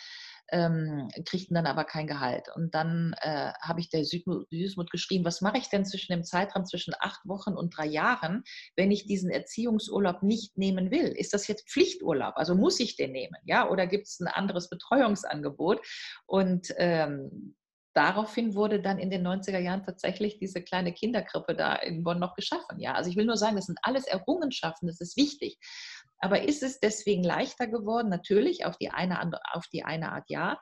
ähm, 0.51 1.09
kriegten 1.25 1.55
dann 1.55 1.66
aber 1.66 1.85
kein 1.85 2.07
Gehalt. 2.07 2.49
Und 2.55 2.75
dann 2.75 3.14
äh, 3.23 3.53
habe 3.62 3.81
ich 3.81 3.88
der 3.88 4.05
Süßmut 4.05 4.90
geschrieben, 4.90 5.25
was 5.25 5.40
mache 5.40 5.59
ich 5.59 5.71
denn 5.71 5.87
zwischen 5.87 6.12
dem 6.12 6.25
Zeitraum 6.25 6.66
zwischen 6.66 6.95
acht 7.01 7.21
Wochen 7.25 7.55
und 7.55 7.77
drei 7.77 7.87
Jahren, 7.87 8.45
wenn 8.77 8.90
ich 8.90 9.07
diesen 9.07 9.31
Erziehungsurlaub 9.31 10.23
nicht 10.23 10.59
nehmen 10.59 10.90
will? 10.90 11.09
Ist 11.09 11.33
das 11.33 11.49
jetzt 11.49 11.71
Pflichturlaub? 11.71 12.35
Also 12.37 12.55
muss 12.55 12.79
ich 12.81 12.97
den 12.97 13.12
nehmen? 13.12 13.37
Ja, 13.45 13.71
oder 13.71 13.87
gibt 13.87 14.07
es 14.07 14.21
ein 14.21 14.29
anderes 14.29 14.68
Betreuungsangebot? 14.68 15.81
Und 16.27 16.68
ähm, 16.77 17.55
daraufhin 17.94 18.55
wurde 18.55 18.81
dann 18.81 18.98
in 18.98 19.11
den 19.11 19.26
90er 19.26 19.59
Jahren 19.59 19.85
tatsächlich 19.85 20.38
diese 20.38 20.62
kleine 20.62 20.92
Kinderkrippe 20.92 21.55
da 21.55 21.74
in 21.74 22.02
Bonn 22.05 22.18
noch 22.18 22.35
geschaffen. 22.35 22.78
Ja, 22.78 22.94
also 22.94 23.11
ich 23.11 23.16
will 23.16 23.26
nur 23.26 23.37
sagen, 23.37 23.57
das 23.57 23.66
sind 23.66 23.78
alles 23.83 24.07
Errungenschaften, 24.07 24.87
das 24.87 25.00
ist 25.00 25.16
wichtig. 25.16 25.59
Aber 26.18 26.42
ist 26.42 26.62
es 26.62 26.81
deswegen 26.81 27.24
leichter 27.24 27.66
geworden? 27.66 28.09
Natürlich, 28.09 28.64
auf 28.64 28.76
die 28.78 28.90
eine, 28.90 29.33
auf 29.52 29.66
die 29.66 29.85
eine 29.85 30.12
Art 30.12 30.28
ja. 30.28 30.59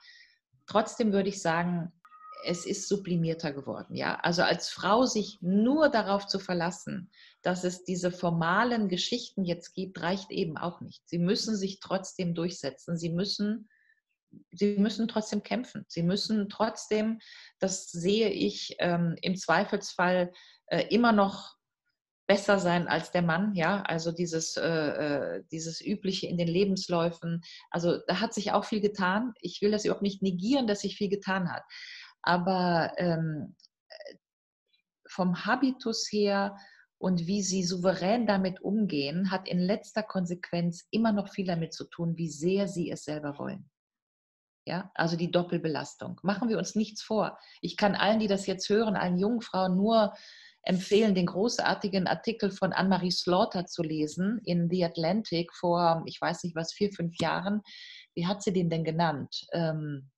Trotzdem 0.67 1.13
würde 1.13 1.29
ich 1.29 1.43
sagen, 1.43 1.93
es 2.45 2.65
ist 2.65 2.89
sublimierter 2.89 3.53
geworden. 3.53 3.95
Ja, 3.95 4.17
also 4.17 4.43
als 4.43 4.71
Frau 4.71 5.05
sich 5.05 5.39
nur 5.41 5.89
darauf 5.89 6.27
zu 6.27 6.39
verlassen, 6.39 7.11
dass 7.43 7.65
es 7.65 7.85
diese 7.85 8.11
formalen 8.11 8.89
Geschichten 8.89 9.45
jetzt 9.45 9.75
gibt, 9.75 10.01
reicht 10.01 10.31
eben 10.31 10.57
auch 10.57 10.81
nicht. 10.81 11.03
Sie 11.09 11.19
müssen 11.19 11.57
sich 11.57 11.81
trotzdem 11.81 12.35
durchsetzen. 12.35 12.97
Sie 12.97 13.11
müssen 13.11 13.69
sie 14.53 14.77
müssen 14.79 15.09
trotzdem 15.09 15.43
kämpfen. 15.43 15.85
Sie 15.89 16.03
müssen 16.03 16.49
trotzdem, 16.49 17.21
das 17.59 17.91
sehe 17.91 18.31
ich 18.31 18.77
ähm, 18.79 19.17
im 19.23 19.37
Zweifelsfall 19.37 20.33
äh, 20.67 20.87
immer 20.89 21.13
noch 21.13 21.57
besser 22.27 22.61
sein 22.61 22.87
als 22.87 23.11
der 23.11 23.23
Mann, 23.23 23.57
ja, 23.57 23.83
also 23.83 24.13
dieses, 24.13 24.57
äh, 24.57 24.69
äh, 24.69 25.45
dieses 25.51 25.85
übliche 25.85 26.29
in 26.29 26.39
den 26.39 26.47
Lebensläufen, 26.47 27.43
also 27.71 27.99
da 28.07 28.21
hat 28.21 28.35
sich 28.35 28.53
auch 28.53 28.65
viel 28.65 28.81
getan. 28.81 29.33
Ich 29.41 29.61
will 29.63 29.73
das 29.73 29.85
überhaupt 29.85 30.05
nicht 30.05 30.23
negieren, 30.23 30.69
dass 30.69 30.83
sich 30.83 30.97
viel 30.97 31.09
getan 31.09 31.53
hat, 31.53 31.65
aber 32.23 32.93
ähm, 32.99 33.57
vom 35.09 35.45
Habitus 35.45 36.07
her 36.13 36.57
und 36.99 37.27
wie 37.27 37.43
sie 37.43 37.65
souverän 37.65 38.29
damit 38.29 38.61
umgehen, 38.61 39.33
hat 39.33 39.49
in 39.49 39.59
letzter 39.59 40.05
Konsequenz 40.05 40.87
immer 40.93 41.11
noch 41.11 41.33
viel 41.33 41.47
damit 41.47 41.73
zu 41.73 41.85
tun, 41.85 42.17
wie 42.17 42.29
sehr 42.29 42.69
sie 42.69 42.91
es 42.91 43.03
selber 43.05 43.39
wollen. 43.39 43.69
Ja, 44.67 44.91
also 44.95 45.17
die 45.17 45.31
Doppelbelastung. 45.31 46.21
Machen 46.23 46.49
wir 46.49 46.59
uns 46.59 46.75
nichts 46.75 47.03
vor. 47.03 47.39
Ich 47.61 47.77
kann 47.77 47.95
allen, 47.95 48.21
die 48.21 48.29
das 48.29 48.47
jetzt 48.47 48.69
hören, 48.69 48.95
allen 48.95 49.19
jungen 49.19 49.41
Frauen 49.41 49.77
nur 49.77 50.13
empfehlen, 50.63 51.15
den 51.15 51.27
großartigen 51.27 52.07
Artikel 52.07 52.51
von 52.51 52.73
Anne-Marie 52.73 53.11
Slaughter 53.11 53.67
zu 53.67 53.83
lesen 53.83 54.41
in 54.45 54.69
The 54.69 54.85
Atlantic 54.85 55.55
vor, 55.55 56.03
ich 56.07 56.21
weiß 56.21 56.45
nicht 56.45 56.55
was, 56.55 56.73
vier, 56.73 56.93
fünf 56.93 57.17
Jahren. 57.19 57.63
Wie 58.15 58.27
hat 58.27 58.43
sie 58.43 58.53
den 58.53 58.69
denn 58.69 58.85
genannt? 58.85 59.47
Ähm, 59.53 60.11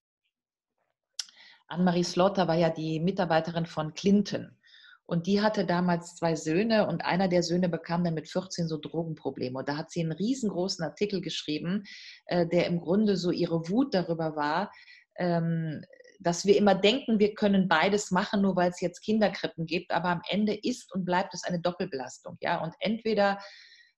Anne-Marie 1.69 2.05
Slaughter 2.05 2.49
war 2.49 2.57
ja 2.57 2.71
die 2.71 3.01
Mitarbeiterin 3.01 3.67
von 3.67 3.95
Clinton. 3.95 4.59
Und 5.07 5.27
die 5.27 5.43
hatte 5.43 5.67
damals 5.67 6.17
zwei 6.17 6.37
Söhne 6.37 6.87
und 6.87 7.05
einer 7.05 7.29
der 7.29 7.43
Söhne 7.43 7.69
bekam 7.69 8.05
dann 8.05 8.15
mit 8.15 8.29
14 8.29 8.69
so 8.69 8.79
Drogenprobleme. 8.79 9.59
Und 9.59 9.69
da 9.69 9.77
hat 9.77 9.91
sie 9.91 10.01
einen 10.01 10.13
riesengroßen 10.13 10.85
Artikel 10.85 11.21
geschrieben, 11.21 11.85
äh, 12.27 12.47
der 12.47 12.67
im 12.67 12.81
Grunde 12.81 13.17
so 13.17 13.31
ihre 13.31 13.69
Wut 13.69 13.95
darüber 13.95 14.37
war, 14.37 14.73
ähm, 15.17 15.85
dass 16.21 16.47
wir 16.47 16.57
immer 16.57 16.75
denken, 16.75 17.19
wir 17.19 17.35
können 17.35 17.69
beides 17.69 18.11
machen, 18.11 18.43
nur 18.43 18.55
weil 18.55 18.71
es 18.71 18.81
jetzt 18.81 19.03
Kinderkrippen 19.03 19.67
gibt. 19.67 19.91
Aber 19.91 20.09
am 20.09 20.23
Ende 20.29 20.55
ist 20.55 20.95
und 20.95 21.05
bleibt 21.05 21.35
es 21.35 21.45
eine 21.45 21.61
Doppelbelastung. 21.61 22.39
Ja? 22.41 22.63
Und 22.63 22.75
entweder 22.79 23.39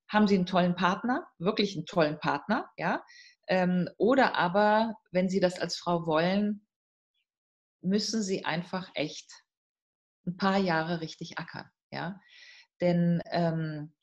haben 0.09 0.27
sie 0.27 0.35
einen 0.35 0.45
tollen 0.45 0.75
Partner, 0.75 1.25
wirklich 1.39 1.75
einen 1.75 1.85
tollen 1.85 2.19
Partner, 2.19 2.69
ja, 2.77 3.03
ähm, 3.47 3.89
oder 3.97 4.35
aber, 4.35 4.95
wenn 5.11 5.29
sie 5.29 5.39
das 5.39 5.59
als 5.59 5.77
Frau 5.77 6.05
wollen, 6.05 6.65
müssen 7.81 8.23
sie 8.23 8.45
einfach 8.45 8.89
echt 8.95 9.31
ein 10.25 10.37
paar 10.37 10.57
Jahre 10.57 11.01
richtig 11.01 11.37
ackern. 11.37 11.69
Ja? 11.91 12.21
Denn 12.81 13.21
ähm, 13.31 13.93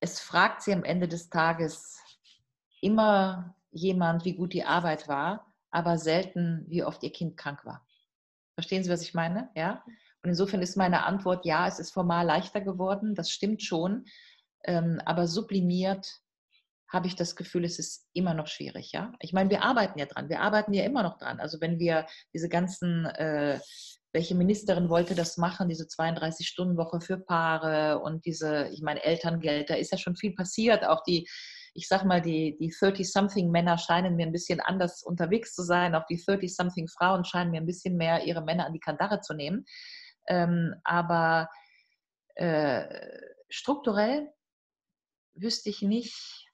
es 0.00 0.20
fragt 0.20 0.62
sie 0.62 0.72
am 0.72 0.84
Ende 0.84 1.08
des 1.08 1.30
Tages 1.30 2.00
immer 2.80 3.54
jemand, 3.70 4.24
wie 4.24 4.34
gut 4.34 4.52
die 4.52 4.64
Arbeit 4.64 5.08
war, 5.08 5.54
aber 5.70 5.98
selten, 5.98 6.64
wie 6.68 6.84
oft 6.84 7.02
ihr 7.02 7.12
Kind 7.12 7.36
krank 7.36 7.64
war. 7.64 7.86
Verstehen 8.54 8.84
Sie, 8.84 8.90
was 8.90 9.02
ich 9.02 9.14
meine? 9.14 9.50
Ja? 9.54 9.82
Und 10.22 10.30
insofern 10.30 10.60
ist 10.60 10.76
meine 10.76 11.04
Antwort, 11.04 11.44
ja, 11.46 11.66
es 11.66 11.78
ist 11.78 11.92
formal 11.92 12.26
leichter 12.26 12.60
geworden, 12.60 13.14
das 13.14 13.30
stimmt 13.30 13.62
schon, 13.62 14.04
ähm, 14.64 15.00
aber 15.04 15.26
sublimiert 15.26 16.06
habe 16.92 17.06
ich 17.06 17.16
das 17.16 17.36
Gefühl, 17.36 17.64
es 17.64 17.78
ist 17.78 18.06
immer 18.12 18.34
noch 18.34 18.46
schwierig. 18.46 18.92
Ja, 18.92 19.14
ich 19.20 19.32
meine, 19.32 19.48
wir 19.48 19.62
arbeiten 19.62 19.98
ja 19.98 20.04
dran. 20.04 20.28
Wir 20.28 20.40
arbeiten 20.40 20.74
ja 20.74 20.84
immer 20.84 21.02
noch 21.02 21.16
dran. 21.16 21.40
Also 21.40 21.60
wenn 21.62 21.78
wir 21.78 22.06
diese 22.34 22.50
ganzen 22.50 23.06
äh, 23.06 23.58
welche 24.12 24.34
Ministerin 24.34 24.90
wollte 24.90 25.14
das 25.14 25.38
machen, 25.38 25.68
diese 25.68 25.84
32-Stunden-Woche 25.84 27.00
für 27.00 27.18
Paare 27.18 28.00
und 28.00 28.26
diese, 28.26 28.68
ich 28.68 28.82
meine, 28.82 29.02
Elterngeld, 29.02 29.70
da 29.70 29.74
ist 29.74 29.90
ja 29.90 29.98
schon 29.98 30.16
viel 30.16 30.34
passiert. 30.34 30.84
Auch 30.84 31.02
die, 31.02 31.26
ich 31.74 31.88
sag 31.88 32.04
mal, 32.04 32.20
die, 32.20 32.56
die 32.58 32.70
30-something-Männer 32.70 33.78
scheinen 33.78 34.16
mir 34.16 34.26
ein 34.26 34.32
bisschen 34.32 34.60
anders 34.60 35.02
unterwegs 35.02 35.54
zu 35.54 35.62
sein. 35.62 35.94
Auch 35.94 36.04
die 36.06 36.18
30-something-Frauen 36.18 37.24
scheinen 37.24 37.50
mir 37.50 37.60
ein 37.60 37.66
bisschen 37.66 37.96
mehr 37.96 38.24
ihre 38.24 38.42
Männer 38.42 38.66
an 38.66 38.74
die 38.74 38.80
Kandare 38.80 39.20
zu 39.20 39.32
nehmen. 39.32 39.64
Ähm, 40.28 40.74
aber 40.84 41.48
äh, 42.34 42.84
strukturell 43.48 44.30
wüsste 45.34 45.70
ich 45.70 45.80
nicht, 45.80 46.48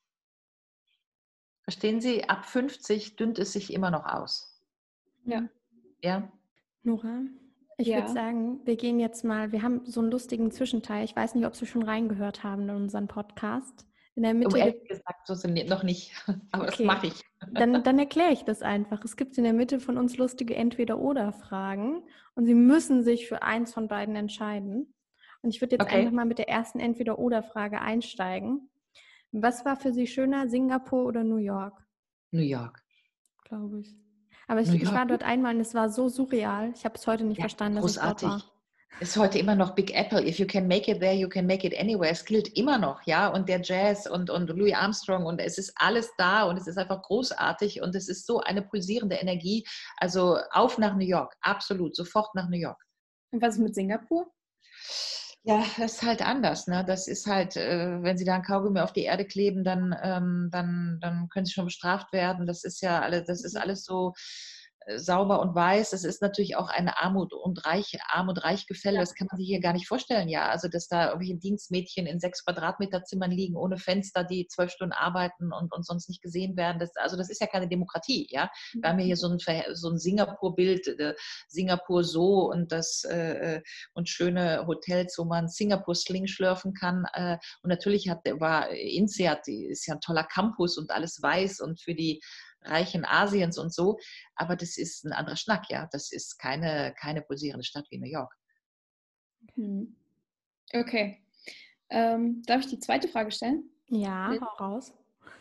verstehen 1.65 2.01
Sie, 2.01 2.29
ab 2.29 2.47
50 2.47 3.17
dünnt 3.17 3.41
es 3.41 3.53
sich 3.53 3.73
immer 3.73 3.91
noch 3.91 4.07
aus. 4.07 4.63
Ja. 5.25 5.49
Ja. 6.01 6.31
Nora, 6.83 7.25
ich 7.79 7.89
Ja. 7.89 7.99
würde 7.99 8.13
sagen, 8.13 8.61
wir 8.67 8.77
gehen 8.77 8.99
jetzt 9.01 9.25
mal, 9.25 9.53
wir 9.53 9.63
haben 9.63 9.83
so 9.87 10.01
einen 10.01 10.11
lustigen 10.11 10.51
Zwischenteil. 10.51 11.05
Ich 11.05 11.15
weiß 11.17 11.35
nicht, 11.35 11.47
ob 11.47 11.55
Sie 11.57 11.67
schon 11.67 11.83
reingehört 11.85 12.43
haben 12.45 12.69
in 12.69 12.75
unseren 12.77 13.07
Podcast. 13.09 13.87
In 14.17 14.25
der 14.25 14.33
Um 14.33 14.41
Mitte, 14.41 14.59
ehrlich 14.59 14.75
gibt- 14.75 14.89
gesagt, 14.89 15.27
so 15.29 15.35
sind 15.35 15.55
noch 15.69 15.85
nicht. 15.85 16.13
Aber 16.53 16.65
Okay. 16.65 16.75
das 16.77 16.81
mache 16.87 17.07
ich. 17.07 17.23
dann, 17.53 17.85
dann 17.85 17.99
erkläre 18.01 18.33
ich 18.33 18.43
das 18.45 18.63
einfach. 18.63 19.05
Es 19.05 19.17
gibt 19.17 19.39
in 19.39 19.45
der 19.45 19.53
Mitte 19.53 19.79
von 19.79 19.97
uns 19.97 20.17
lustige 20.19 20.57
Entweder-Oder-Fragen 20.57 22.03
und 22.35 22.47
Sie 22.47 22.55
müssen 22.55 23.05
sich 23.05 23.29
für 23.29 23.43
eins 23.43 23.73
von 23.73 23.87
beiden 23.87 24.17
entscheiden. 24.17 24.93
Und 25.43 25.51
ich 25.51 25.61
würde 25.61 25.77
jetzt 25.77 25.85
Okay. 25.87 26.01
einfach 26.01 26.13
mal 26.13 26.25
mit 26.27 26.39
der 26.39 26.49
ersten 26.49 26.81
Entweder-Oder-Frage 26.81 27.81
einsteigen. 27.81 28.69
Was 29.31 29.65
war 29.65 29.77
für 29.77 29.93
Sie 29.93 30.09
schöner, 30.09 30.49
Singapur 30.49 31.05
oder 31.05 31.23
New 31.23 31.37
York? 31.37 31.87
New 32.33 32.43
York. 32.43 32.83
Glaube 33.45 33.81
ich. 33.81 33.95
Aber 34.49 34.61
ich, 34.61 34.69
New 34.69 34.77
ich 34.77 34.93
war 34.93 35.07
dort 35.07 35.23
einmal 35.23 35.55
und 35.55 35.61
es 35.61 35.75
war 35.75 35.91
so 35.91 36.09
surreal. 36.09 36.73
Ich 36.75 36.85
habe 36.85 36.95
es 36.97 37.07
heute 37.07 37.25
nicht 37.25 37.39
Ja, 37.39 37.43
verstanden, 37.43 37.81
großartig. 37.81 38.31
Ist 39.01 39.17
heute 39.17 39.39
immer 39.39 39.55
noch 39.55 39.77
Big 39.77 39.95
Apple. 39.95 40.27
If 40.27 40.41
you 40.41 40.47
can 40.47 40.67
make 40.67 40.91
it 40.91 41.01
there, 41.01 41.15
you 41.15 41.29
can 41.29 41.47
make 41.47 41.65
it 41.65 41.79
anywhere. 41.79 42.11
Es 42.11 42.25
gilt 42.25 42.49
immer 42.57 42.79
noch, 42.79 43.01
ja. 43.07 43.29
Und 43.29 43.49
der 43.49 43.61
Jazz 43.63 44.09
und, 44.09 44.29
und 44.29 44.49
Louis 44.49 44.75
Armstrong 44.75 45.25
und 45.25 45.39
es 45.39 45.57
ist 45.59 45.73
alles 45.77 46.11
da 46.17 46.45
und 46.45 46.57
es 46.57 46.67
ist 46.67 46.79
einfach 46.79 47.03
großartig 47.03 47.81
und 47.81 47.95
es 47.95 48.09
ist 48.09 48.27
so 48.27 48.41
eine 48.41 48.63
pulsierende 48.63 49.17
Energie. 49.17 49.65
Also 49.99 50.39
auf 50.51 50.79
nach 50.79 50.97
New 50.97 51.07
York, 51.07 51.37
absolut, 51.43 51.95
sofort 51.95 52.35
nach 52.35 52.49
New 52.49 52.59
York. 52.59 52.83
Und 53.31 53.41
was 53.41 53.55
ist 53.55 53.61
mit 53.61 53.75
Singapur? 53.75 54.33
Ja, 55.49 55.65
das 55.79 55.95
ist 55.95 56.03
halt 56.03 56.21
anders. 56.21 56.67
Ne? 56.67 56.85
Das 56.87 57.09
ist 57.09 57.27
halt, 57.27 57.57
äh, 57.57 58.03
wenn 58.03 58.19
Sie 58.19 58.27
da 58.27 58.35
ein 58.35 58.43
Kaugummi 58.43 58.81
auf 58.81 58.93
die 58.93 59.05
Erde 59.05 59.25
kleben, 59.25 59.65
dann, 59.65 59.97
ähm, 60.03 60.51
dann, 60.53 60.99
dann 61.01 61.31
können 61.31 61.47
Sie 61.47 61.53
schon 61.53 61.65
bestraft 61.65 62.13
werden. 62.13 62.47
Das 62.47 62.65
ist 62.65 62.83
ja 62.83 63.01
alles, 63.01 63.25
das 63.27 63.43
ist 63.43 63.57
alles 63.57 63.83
so 63.83 64.13
sauber 64.97 65.41
und 65.41 65.55
weiß. 65.55 65.91
Das 65.91 66.05
ist 66.05 66.23
natürlich 66.23 66.57
auch 66.57 66.69
eine 66.69 66.99
Armut 66.99 67.33
und 67.33 67.65
Reich, 67.67 67.99
Arm 68.09 68.29
und 68.29 68.43
Reichgefälle. 68.43 68.99
Das 68.99 69.15
kann 69.15 69.29
man 69.31 69.39
sich 69.39 69.49
hier 69.49 69.61
gar 69.61 69.73
nicht 69.73 69.87
vorstellen. 69.87 70.29
Ja, 70.29 70.49
also 70.49 70.69
dass 70.69 70.89
da 70.89 71.09
irgendwelche 71.09 71.37
Dienstmädchen 71.37 72.07
in 72.07 72.21
sechs 72.21 72.45
Quadratmeter 72.45 73.05
Zimmern 73.05 73.31
liegen 73.31 73.57
ohne 73.57 73.77
Fenster, 73.79 74.25
die 74.25 74.47
zwölf 74.49 74.71
Stunden 74.71 74.93
arbeiten 74.93 75.53
und, 75.53 75.75
und 75.75 75.85
sonst 75.85 76.09
nicht 76.09 76.23
gesehen 76.23 76.57
werden. 76.57 76.79
Das, 76.79 76.97
also 76.97 77.17
das 77.17 77.31
ist 77.31 77.41
ja 77.41 77.47
keine 77.47 77.69
Demokratie. 77.69 78.27
Ja, 78.31 78.51
wir 78.75 78.89
haben 78.89 78.99
ja 78.99 79.07
hier 79.07 79.17
so 79.17 79.29
ein, 79.29 79.39
so 79.73 79.91
ein 79.91 79.99
Singapur-Bild, 79.99 80.87
äh, 80.87 81.15
Singapur 81.49 82.05
so 82.05 82.51
und 82.51 82.73
das 82.73 83.05
äh, 83.05 83.57
äh, 83.57 83.63
und 83.95 84.09
schöne 84.09 84.67
Hotels, 84.67 85.17
wo 85.19 85.25
man 85.25 85.49
Singapur 85.49 85.95
Sling 85.95 86.27
schlürfen 86.27 86.73
kann. 86.73 87.05
Äh, 87.13 87.39
und 87.63 87.69
natürlich 87.69 88.09
hat 88.09 88.21
war 88.41 88.71
INSEAD, 88.71 89.47
die 89.47 89.67
ist 89.67 89.87
ja 89.87 89.95
ein 89.95 90.01
toller 90.01 90.25
Campus 90.25 90.77
und 90.79 90.91
alles 90.91 91.21
weiß 91.23 91.61
und 91.61 91.81
für 91.81 91.95
die 91.95 92.21
Reichen 92.63 93.05
Asiens 93.05 93.59
und 93.59 93.73
so. 93.73 93.99
Aber 94.35 94.57
das 94.57 94.77
ist 94.77 95.05
ein 95.05 95.13
anderer 95.13 95.37
Schnack, 95.37 95.71
ja. 95.71 95.89
Das 95.93 96.13
ist 96.13 96.39
keine, 96.39 96.95
keine 96.99 97.23
pulsierende 97.23 97.65
Stadt 97.65 97.87
wie 97.91 97.99
New 97.99 98.09
York. 98.11 98.35
Hm. 99.55 99.97
Okay. 100.73 101.23
Ähm, 101.91 102.43
darf 102.47 102.61
ich 102.61 102.67
die 102.67 102.81
zweite 102.81 103.09
Frage 103.09 103.31
stellen? 103.31 103.71
Ja, 103.89 104.33
Ja. 104.33 104.41
hau 104.41 104.65
raus. 104.65 104.93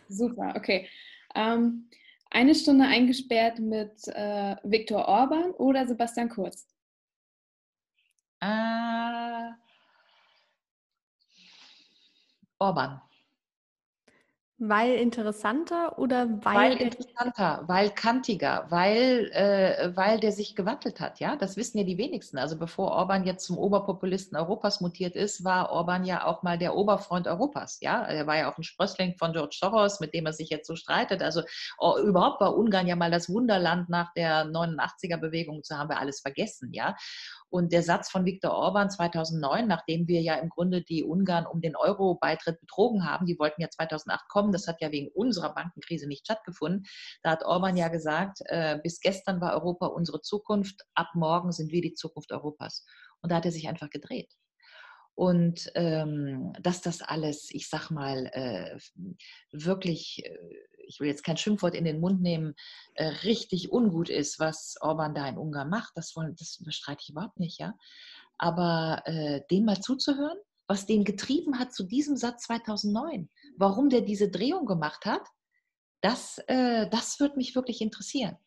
Super, 0.08 0.54
okay. 0.56 0.88
Ähm, 1.36 1.90
eine 2.30 2.56
Stunde 2.56 2.86
eingesperrt 2.86 3.60
mit 3.60 4.08
äh, 4.08 4.56
Viktor 4.64 5.06
Orban 5.08 5.52
oder 5.52 5.86
Sebastian 5.88 6.30
Kurz? 6.30 6.68
Äh, 8.40 9.52
Orban. 12.60 13.02
Weil 14.60 14.96
interessanter 14.96 16.00
oder 16.00 16.28
weil, 16.44 16.56
Weil 16.56 16.78
interessanter, 16.78 17.64
weil 17.68 17.92
kantiger, 17.92 18.66
weil, 18.70 19.30
äh, 19.32 19.96
weil 19.96 20.20
der 20.20 20.32
sich 20.32 20.56
gewattelt 20.56 21.00
hat, 21.00 21.20
ja. 21.20 21.36
Das 21.36 21.58
wissen 21.58 21.78
ja 21.78 21.84
die 21.84 22.00
wenigsten. 22.00 22.40
Also 22.40 22.58
bevor 22.58 22.90
Orban 22.90 23.24
jetzt 23.24 23.46
zum 23.46 23.60
Oberpopulisten 23.60 24.36
Europas 24.36 24.82
mutiert 24.82 25.16
ist, 25.16 25.44
war 25.44 25.70
Orban 25.70 26.06
ja 26.06 26.26
auch 26.26 26.42
mal 26.42 26.58
der 26.58 26.76
Oberfreund 26.76 27.28
Europas, 27.28 27.78
ja. 27.82 28.02
Er 28.02 28.26
war 28.26 28.36
ja 28.36 28.52
auch 28.52 28.58
ein 28.58 28.64
Sprössling 28.64 29.16
von 29.20 29.32
George 29.32 29.56
Soros, 29.60 30.00
mit 30.00 30.16
dem 30.16 30.26
er 30.26 30.34
sich 30.34 30.50
jetzt 30.50 30.66
so 30.66 30.76
streitet. 30.76 31.22
Also 31.22 31.44
oh, 31.78 32.00
überhaupt 32.04 32.42
war 32.42 32.58
Ungarn 32.58 32.88
ja 32.88 32.96
mal 32.96 33.12
das 33.12 33.30
Wunderland 33.30 33.90
nach 33.90 34.12
der 34.14 34.46
89er-Bewegung, 34.46 35.62
so 35.62 35.78
haben 35.78 35.90
wir 35.90 36.00
alles 36.00 36.22
vergessen, 36.22 36.74
ja. 36.74 36.96
Und 37.50 37.72
der 37.72 37.82
Satz 37.82 38.10
von 38.10 38.26
Viktor 38.26 38.52
Orban 38.52 38.90
2009, 38.90 39.68
nachdem 39.68 40.08
wir 40.08 40.22
ja 40.22 40.36
im 40.36 40.50
Grunde 40.50 40.82
die 40.82 41.04
Ungarn 41.04 41.46
um 41.46 41.62
den 41.62 41.76
Euro-Beitritt 41.78 42.60
betrogen 42.60 43.06
haben, 43.10 43.26
die 43.26 43.40
wollten 43.40 43.62
ja 43.62 43.70
2008 43.70 44.28
kommen, 44.28 44.47
das 44.52 44.68
hat 44.68 44.82
ja 44.82 44.92
wegen 44.92 45.10
unserer 45.14 45.54
Bankenkrise 45.54 46.08
nicht 46.08 46.26
stattgefunden, 46.26 46.86
da 47.24 47.32
hat 47.32 47.44
Orban 47.44 47.78
ja 47.78 47.88
gesagt, 47.88 48.40
äh, 48.46 48.80
bis 48.82 49.00
gestern 49.00 49.42
war 49.42 49.54
Europa 49.54 49.88
unsere 49.88 50.22
Zukunft, 50.22 50.84
ab 50.94 51.10
morgen 51.14 51.52
sind 51.52 51.72
wir 51.72 51.82
die 51.82 51.94
Zukunft 51.94 52.32
Europas. 52.32 52.86
Und 53.22 53.32
da 53.32 53.38
hat 53.38 53.46
er 53.46 53.52
sich 53.52 53.68
einfach 53.68 53.90
gedreht. 53.90 54.34
Und 55.18 55.72
ähm, 55.74 56.54
dass 56.62 56.82
das 56.82 57.02
alles, 57.02 57.50
ich 57.50 57.70
sag 57.70 57.90
mal, 57.90 58.28
äh, 58.34 58.78
wirklich, 59.52 60.24
äh, 60.24 60.38
ich 60.88 61.00
will 61.00 61.08
jetzt 61.08 61.24
kein 61.24 61.38
Schimpfwort 61.38 61.74
in 61.74 61.86
den 61.86 62.00
Mund 62.00 62.22
nehmen, 62.22 62.54
äh, 62.94 63.08
richtig 63.24 63.72
ungut 63.72 64.10
ist, 64.10 64.40
was 64.40 64.76
Orban 64.80 65.16
da 65.16 65.28
in 65.28 65.40
Ungarn 65.40 65.72
macht, 65.72 65.94
das, 65.96 66.16
wollen, 66.16 66.36
das 66.38 66.60
bestreite 66.64 67.02
ich 67.02 67.10
überhaupt 67.10 67.40
nicht, 67.40 67.60
ja. 67.60 67.74
Aber 68.38 69.02
äh, 69.06 69.42
dem 69.50 69.66
mal 69.66 69.82
zuzuhören, 69.82 70.38
was 70.68 70.86
den 70.86 71.04
getrieben 71.04 71.58
hat 71.58 71.74
zu 71.74 71.84
diesem 71.84 72.16
Satz 72.16 72.44
2009, 72.44 73.28
warum 73.58 73.90
der 73.90 74.02
diese 74.02 74.30
Drehung 74.30 74.66
gemacht 74.66 75.06
hat, 75.06 75.28
das, 76.02 76.38
äh, 76.48 76.90
das 76.90 77.20
wird 77.20 77.38
mich 77.38 77.56
wirklich 77.56 77.82
interessieren. 77.82 78.38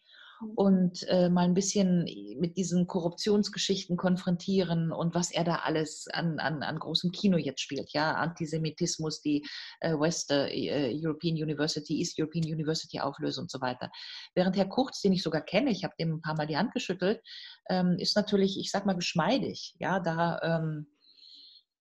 Und 0.54 1.06
äh, 1.08 1.28
mal 1.28 1.44
ein 1.44 1.52
bisschen 1.52 2.04
mit 2.38 2.56
diesen 2.56 2.86
Korruptionsgeschichten 2.86 3.98
konfrontieren 3.98 4.90
und 4.90 5.14
was 5.14 5.30
er 5.30 5.44
da 5.44 5.56
alles 5.56 6.06
an, 6.10 6.38
an, 6.38 6.62
an 6.62 6.78
großem 6.78 7.12
Kino 7.12 7.36
jetzt 7.36 7.60
spielt. 7.60 7.92
Ja, 7.92 8.12
Antisemitismus, 8.14 9.20
die 9.20 9.46
äh, 9.80 9.92
West 9.92 10.30
äh, 10.30 10.48
European 10.94 11.34
University, 11.36 11.98
East 11.98 12.18
European 12.18 12.46
University 12.46 13.00
Auflösung 13.00 13.42
und 13.42 13.50
so 13.50 13.60
weiter. 13.60 13.90
Während 14.34 14.56
Herr 14.56 14.64
Kurz, 14.68 15.02
den 15.02 15.12
ich 15.12 15.22
sogar 15.22 15.42
kenne, 15.42 15.70
ich 15.72 15.84
habe 15.84 15.92
dem 16.00 16.14
ein 16.14 16.22
paar 16.22 16.36
Mal 16.36 16.46
die 16.46 16.56
Hand 16.56 16.72
geschüttelt, 16.72 17.20
ähm, 17.68 17.96
ist 17.98 18.16
natürlich, 18.16 18.58
ich 18.58 18.70
sag 18.70 18.86
mal, 18.86 18.94
geschmeidig. 18.94 19.76
Ja, 19.78 20.00
da. 20.00 20.40
Ähm, 20.42 20.86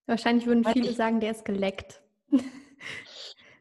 wahrscheinlich 0.06 0.46
würden 0.46 0.66
viele 0.66 0.90
ich- 0.90 0.98
sagen, 0.98 1.22
der 1.22 1.32
ist 1.32 1.46
geleckt. 1.46 2.02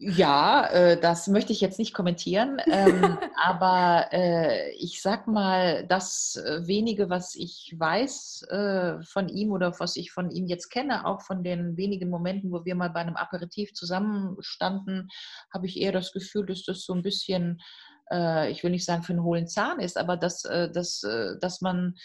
Ja, 0.00 0.64
äh, 0.68 1.00
das 1.00 1.26
möchte 1.26 1.52
ich 1.52 1.60
jetzt 1.60 1.80
nicht 1.80 1.92
kommentieren, 1.92 2.62
ähm, 2.70 3.18
aber 3.42 4.06
äh, 4.12 4.70
ich 4.76 5.02
sag 5.02 5.26
mal, 5.26 5.84
das 5.88 6.36
äh, 6.36 6.64
wenige, 6.68 7.10
was 7.10 7.34
ich 7.34 7.74
weiß 7.76 8.42
äh, 8.48 9.02
von 9.02 9.28
ihm 9.28 9.50
oder 9.50 9.74
was 9.80 9.96
ich 9.96 10.12
von 10.12 10.30
ihm 10.30 10.46
jetzt 10.46 10.68
kenne, 10.68 11.04
auch 11.04 11.22
von 11.22 11.42
den 11.42 11.76
wenigen 11.76 12.10
Momenten, 12.10 12.52
wo 12.52 12.64
wir 12.64 12.76
mal 12.76 12.90
bei 12.90 13.00
einem 13.00 13.16
Aperitif 13.16 13.74
zusammenstanden, 13.74 15.08
habe 15.52 15.66
ich 15.66 15.80
eher 15.80 15.90
das 15.90 16.12
Gefühl, 16.12 16.46
dass 16.46 16.62
das 16.62 16.84
so 16.84 16.94
ein 16.94 17.02
bisschen, 17.02 17.60
äh, 18.12 18.52
ich 18.52 18.62
will 18.62 18.70
nicht 18.70 18.84
sagen 18.84 19.02
für 19.02 19.14
einen 19.14 19.24
hohlen 19.24 19.48
Zahn 19.48 19.80
ist, 19.80 19.98
aber 19.98 20.16
dass, 20.16 20.44
äh, 20.44 20.70
dass, 20.70 21.00
dass 21.40 21.60
man 21.60 21.96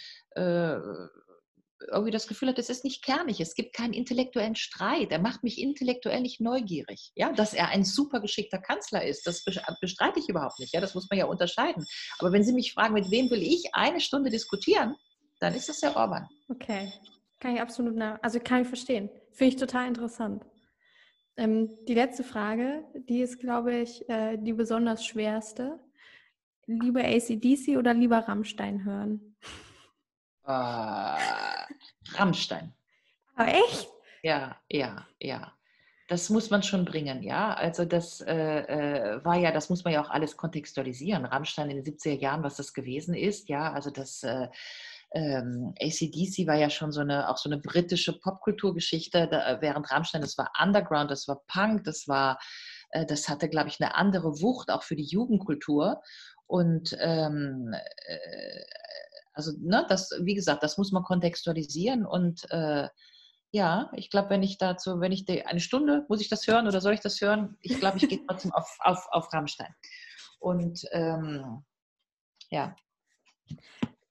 irgendwie 1.91 2.11
das 2.11 2.27
Gefühl 2.27 2.49
hat, 2.49 2.59
es 2.59 2.69
ist 2.69 2.83
nicht 2.83 3.03
kernig, 3.03 3.39
es 3.39 3.55
gibt 3.55 3.73
keinen 3.75 3.93
intellektuellen 3.93 4.55
Streit, 4.55 5.11
er 5.11 5.19
macht 5.19 5.43
mich 5.43 5.59
intellektuell 5.59 6.21
nicht 6.21 6.41
neugierig. 6.41 7.11
Ja, 7.15 7.31
dass 7.31 7.53
er 7.53 7.69
ein 7.69 7.83
super 7.83 8.19
geschickter 8.19 8.59
Kanzler 8.59 9.03
ist, 9.05 9.25
das 9.27 9.45
bes- 9.45 9.61
bestreite 9.81 10.19
ich 10.19 10.29
überhaupt 10.29 10.59
nicht. 10.59 10.73
Ja, 10.73 10.81
das 10.81 10.95
muss 10.95 11.09
man 11.09 11.19
ja 11.19 11.25
unterscheiden. 11.25 11.85
Aber 12.19 12.31
wenn 12.31 12.43
Sie 12.43 12.53
mich 12.53 12.73
fragen, 12.73 12.93
mit 12.93 13.11
wem 13.11 13.29
will 13.29 13.41
ich 13.41 13.73
eine 13.73 13.99
Stunde 13.99 14.29
diskutieren, 14.29 14.95
dann 15.39 15.55
ist 15.55 15.69
das 15.69 15.79
der 15.79 15.95
Orban. 15.95 16.27
Okay, 16.49 16.91
kann 17.39 17.55
ich 17.55 17.61
absolut, 17.61 17.95
nach 17.95 18.19
also 18.21 18.39
kann 18.39 18.61
ich 18.61 18.67
verstehen. 18.67 19.09
Finde 19.31 19.53
ich 19.53 19.59
total 19.59 19.87
interessant. 19.87 20.45
Ähm, 21.35 21.69
die 21.87 21.95
letzte 21.95 22.23
Frage, 22.23 22.83
die 23.09 23.21
ist, 23.21 23.39
glaube 23.39 23.75
ich, 23.75 24.07
äh, 24.07 24.37
die 24.37 24.53
besonders 24.53 25.03
schwerste. 25.03 25.79
Lieber 26.65 27.01
ACDC 27.03 27.77
oder 27.77 27.93
lieber 27.93 28.19
Rammstein 28.19 28.85
hören? 28.85 29.35
Äh, 30.45 31.17
Rammstein. 32.15 32.73
Aber 33.36 33.47
echt? 33.49 33.89
Ja, 34.21 34.58
ja, 34.69 35.08
ja. 35.19 35.53
das 36.08 36.29
muss 36.29 36.49
man 36.49 36.63
schon 36.63 36.86
bringen, 36.86 37.23
ja. 37.23 37.53
Also 37.53 37.86
das 37.86 38.21
äh, 38.21 38.34
äh, 38.34 39.25
war 39.25 39.36
ja, 39.36 39.51
das 39.51 39.69
muss 39.69 39.84
man 39.84 39.93
ja 39.93 40.03
auch 40.03 40.10
alles 40.10 40.38
kontextualisieren. 40.38 41.25
Rammstein 41.25 41.69
in 41.69 41.84
den 41.84 41.95
70er 41.95 42.19
Jahren, 42.19 42.43
was 42.43 42.58
das 42.58 42.73
gewesen 42.73 43.15
ist, 43.15 43.49
ja. 43.49 43.71
Also 43.73 43.89
das 43.89 44.23
äh, 44.23 44.47
ähm, 45.13 45.73
ACDC 45.79 46.47
war 46.47 46.56
ja 46.56 46.69
schon 46.69 46.91
so 46.91 47.01
eine, 47.01 47.29
auch 47.29 47.38
so 47.38 47.49
eine 47.49 47.60
britische 47.60 48.13
Popkulturgeschichte, 48.19 49.27
da, 49.27 49.62
während 49.62 49.91
Rammstein, 49.91 50.21
das 50.21 50.38
war 50.38 50.51
Underground, 50.62 51.12
das 51.12 51.27
war 51.27 51.41
Punk, 51.47 51.84
das 51.84 52.08
war, 52.08 52.39
äh, 52.91 53.06
das 53.06 53.29
hatte, 53.29 53.49
glaube 53.49 53.69
ich, 53.69 53.79
eine 53.82 53.95
andere 53.95 54.41
Wucht 54.41 54.71
auch 54.71 54.84
für 54.84 54.95
die 54.95 55.06
Jugendkultur. 55.06 56.01
Und 56.47 56.95
ähm, 56.99 57.73
äh, 58.06 58.63
also, 59.33 59.51
ne, 59.59 59.85
das, 59.89 60.11
wie 60.21 60.35
gesagt, 60.35 60.63
das 60.63 60.77
muss 60.77 60.91
man 60.91 61.03
kontextualisieren 61.03 62.05
und 62.05 62.49
äh, 62.51 62.87
ja, 63.53 63.91
ich 63.95 64.09
glaube, 64.09 64.31
wenn 64.31 64.41
ich 64.41 64.57
dazu, 64.57 64.99
wenn 64.99 65.11
ich 65.11 65.25
die, 65.25 65.45
eine 65.45 65.59
Stunde, 65.59 66.05
muss 66.09 66.21
ich 66.21 66.27
das 66.27 66.47
hören 66.47 66.67
oder 66.67 66.81
soll 66.81 66.93
ich 66.93 67.01
das 67.01 67.21
hören? 67.21 67.55
Ich 67.61 67.79
glaube, 67.79 67.97
ich 67.97 68.09
gehe 68.09 68.19
trotzdem 68.27 68.51
auf, 68.51 68.75
auf, 68.79 69.07
auf 69.11 69.31
Rammstein. 69.31 69.73
Und 70.39 70.83
ähm, 70.91 71.63
ja. 72.49 72.75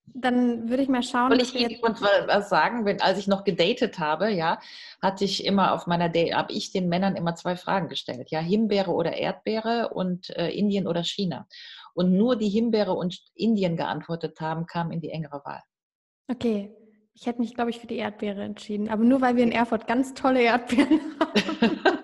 Dann 0.07 0.69
würde 0.69 0.83
ich 0.83 0.89
mal 0.89 1.03
schauen. 1.03 1.31
Soll 1.31 1.41
ich 1.41 1.55
Ihnen 1.55 1.79
was 1.81 2.49
sagen? 2.49 2.85
Wenn, 2.85 3.01
als 3.01 3.19
ich 3.19 3.29
noch 3.29 3.45
gedatet 3.45 3.99
habe, 3.99 4.31
ja, 4.31 4.59
hatte 5.01 5.25
ich 5.25 5.45
immer 5.45 5.73
auf 5.73 5.87
meiner 5.87 6.09
Date, 6.09 6.35
habe 6.35 6.53
ich 6.53 6.73
den 6.73 6.89
Männern 6.89 7.17
immer 7.17 7.35
zwei 7.35 7.57
Fragen 7.57 7.89
gestellt. 7.89 8.31
Ja, 8.31 8.41
Himbeere 8.41 8.91
oder 8.91 9.15
Erdbeere 9.15 9.91
und 9.95 10.31
äh, 10.37 10.51
Indien 10.51 10.87
oder 10.87 11.03
China. 11.05 11.47
Und 11.95 12.13
nur 12.13 12.37
die 12.37 12.49
Himbeere 12.49 12.93
und 12.93 13.21
Indien 13.35 13.77
geantwortet 13.77 14.41
haben, 14.41 14.67
kam 14.67 14.91
in 14.91 15.01
die 15.01 15.11
engere 15.11 15.43
Wahl. 15.45 15.63
Okay, 16.29 16.75
ich 17.15 17.27
hätte 17.27 17.41
mich, 17.41 17.55
glaube 17.55 17.71
ich, 17.71 17.79
für 17.79 17.87
die 17.87 17.97
Erdbeere 17.97 18.43
entschieden. 18.43 18.89
Aber 18.89 19.05
nur, 19.05 19.21
weil 19.21 19.37
wir 19.37 19.45
in 19.45 19.53
Erfurt 19.53 19.87
ganz 19.87 20.15
tolle 20.15 20.43
Erdbeeren 20.43 21.01
haben. 21.21 22.02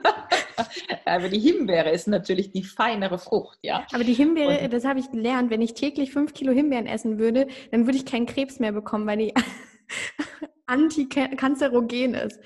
Aber 1.04 1.28
die 1.28 1.38
Himbeere 1.38 1.90
ist 1.90 2.09
natürlich 2.09 2.50
die 2.50 2.64
feinere 2.64 3.18
Frucht, 3.18 3.59
ja. 3.62 3.87
Aber 3.92 4.04
die 4.04 4.14
Himbeere, 4.14 4.64
Und 4.64 4.72
das 4.72 4.85
habe 4.85 5.00
ich 5.00 5.11
gelernt, 5.11 5.50
wenn 5.50 5.62
ich 5.62 5.74
täglich 5.74 6.12
fünf 6.12 6.35
Kilo 6.35 6.52
Himbeeren 6.52 6.87
essen 6.87 7.18
würde, 7.18 7.48
dann 7.70 7.87
würde 7.87 7.98
ich 7.98 8.07
keinen 8.07 8.26
Krebs 8.26 8.59
mehr 8.59 8.72
bekommen, 8.72 9.07
weil 9.07 9.18
die 9.18 9.35
antikanzerogen 10.66 12.14
ist. 12.14 12.38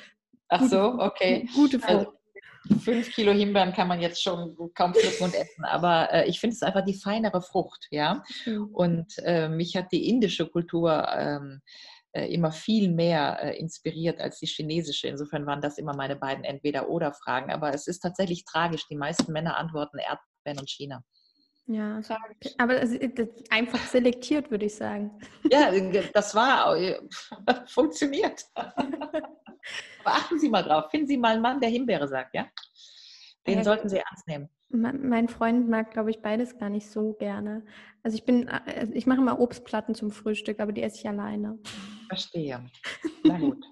Ach 0.49 0.63
so, 0.63 0.95
okay. 0.99 1.49
Gute 1.55 1.79
Frucht. 1.79 1.91
Also, 1.91 2.13
fünf 2.85 3.11
Kilo 3.13 3.33
Himbeeren 3.33 3.73
kann 3.73 3.89
man 3.89 4.01
jetzt 4.01 4.23
schon 4.23 4.57
kaum 4.75 4.95
pflücken 4.95 5.25
und 5.25 5.35
essen, 5.35 5.65
aber 5.65 6.13
äh, 6.13 6.29
ich 6.29 6.39
finde 6.39 6.55
es 6.55 6.63
einfach 6.63 6.85
die 6.85 6.95
feinere 6.95 7.43
Frucht, 7.43 7.89
ja. 7.91 8.23
Mhm. 8.47 8.69
Und 8.73 9.19
äh, 9.25 9.49
mich 9.49 9.77
hat 9.77 9.93
die 9.93 10.09
indische 10.09 10.47
Kultur 10.47 11.09
ähm, 11.17 11.61
äh, 11.63 11.92
immer 12.13 12.53
viel 12.53 12.91
mehr 12.91 13.39
äh, 13.43 13.59
inspiriert 13.59 14.21
als 14.21 14.39
die 14.39 14.47
chinesische. 14.47 15.09
Insofern 15.09 15.47
waren 15.47 15.61
das 15.61 15.79
immer 15.79 15.95
meine 15.95 16.17
beiden 16.17 16.45
Entweder-Oder-Fragen. 16.45 17.51
Aber 17.51 17.73
es 17.73 17.87
ist 17.87 18.01
tatsächlich 18.01 18.45
tragisch. 18.45 18.87
Die 18.89 18.97
meisten 18.97 19.33
Männer 19.33 19.57
antworten 19.59 19.99
Erdbeeren 19.99 20.61
und 20.61 20.71
China. 20.71 21.03
Ja, 21.67 22.01
aber 22.59 22.83
es 22.83 22.91
ist 22.91 23.21
einfach 23.51 23.79
selektiert, 23.87 24.51
würde 24.51 24.67
ich 24.67 24.75
sagen. 24.75 25.11
Ja, 25.51 25.71
das 26.13 26.35
war 26.35 26.77
funktioniert. 27.67 28.45
aber 28.55 29.25
achten 30.05 30.39
Sie 30.39 30.49
mal 30.49 30.63
drauf. 30.63 30.91
Finden 30.91 31.07
Sie 31.07 31.17
mal 31.17 31.35
einen 31.35 31.43
Mann, 31.43 31.61
der 31.61 31.71
Himbeere 31.71 32.09
sagt, 32.09 32.35
ja? 32.35 32.47
Den 33.47 33.59
ja, 33.59 33.65
sollten 33.65 33.89
Sie 33.89 33.99
ernst 33.99 34.27
nehmen. 34.27 34.49
Mein 34.73 35.29
Freund 35.29 35.69
mag, 35.69 35.91
glaube 35.91 36.11
ich, 36.11 36.21
beides 36.21 36.59
gar 36.59 36.71
nicht 36.71 36.89
so 36.89 37.13
gerne. 37.13 37.63
Also 38.03 38.17
ich 38.17 38.25
bin, 38.25 38.49
äh, 38.49 38.89
ich 38.93 39.07
mache 39.07 39.21
immer 39.21 39.39
Obstplatten 39.39 39.95
zum 39.95 40.11
Frühstück, 40.11 40.61
aber 40.61 40.73
die 40.73 40.83
esse 40.83 40.97
ich 40.97 41.09
alleine. 41.09 41.59
Verstehe. 42.09 42.65
Na 43.25 43.39
gut. 43.39 43.65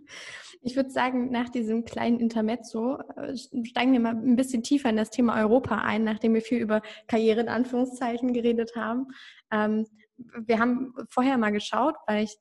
Ich 0.62 0.76
würde 0.76 0.90
sagen, 0.90 1.30
nach 1.30 1.48
diesem 1.48 1.84
kleinen 1.84 2.20
Intermezzo 2.20 2.98
äh, 3.16 3.36
steigen 3.36 3.92
wir 3.92 4.00
mal 4.00 4.14
ein 4.14 4.36
bisschen 4.36 4.62
tiefer 4.62 4.90
in 4.90 4.96
das 4.96 5.10
Thema 5.10 5.40
Europa 5.40 5.78
ein, 5.78 6.04
nachdem 6.04 6.34
wir 6.34 6.42
viel 6.42 6.58
über 6.58 6.82
Karriere 7.08 7.40
in 7.40 7.48
Anführungszeichen 7.48 8.34
geredet 8.34 8.76
haben. 8.76 9.08
Ähm, 9.50 9.86
wir 10.16 10.58
haben 10.58 10.92
vorher 11.08 11.38
mal 11.38 11.50
geschaut, 11.50 11.94
weil 12.06 12.24
ich 12.24 12.36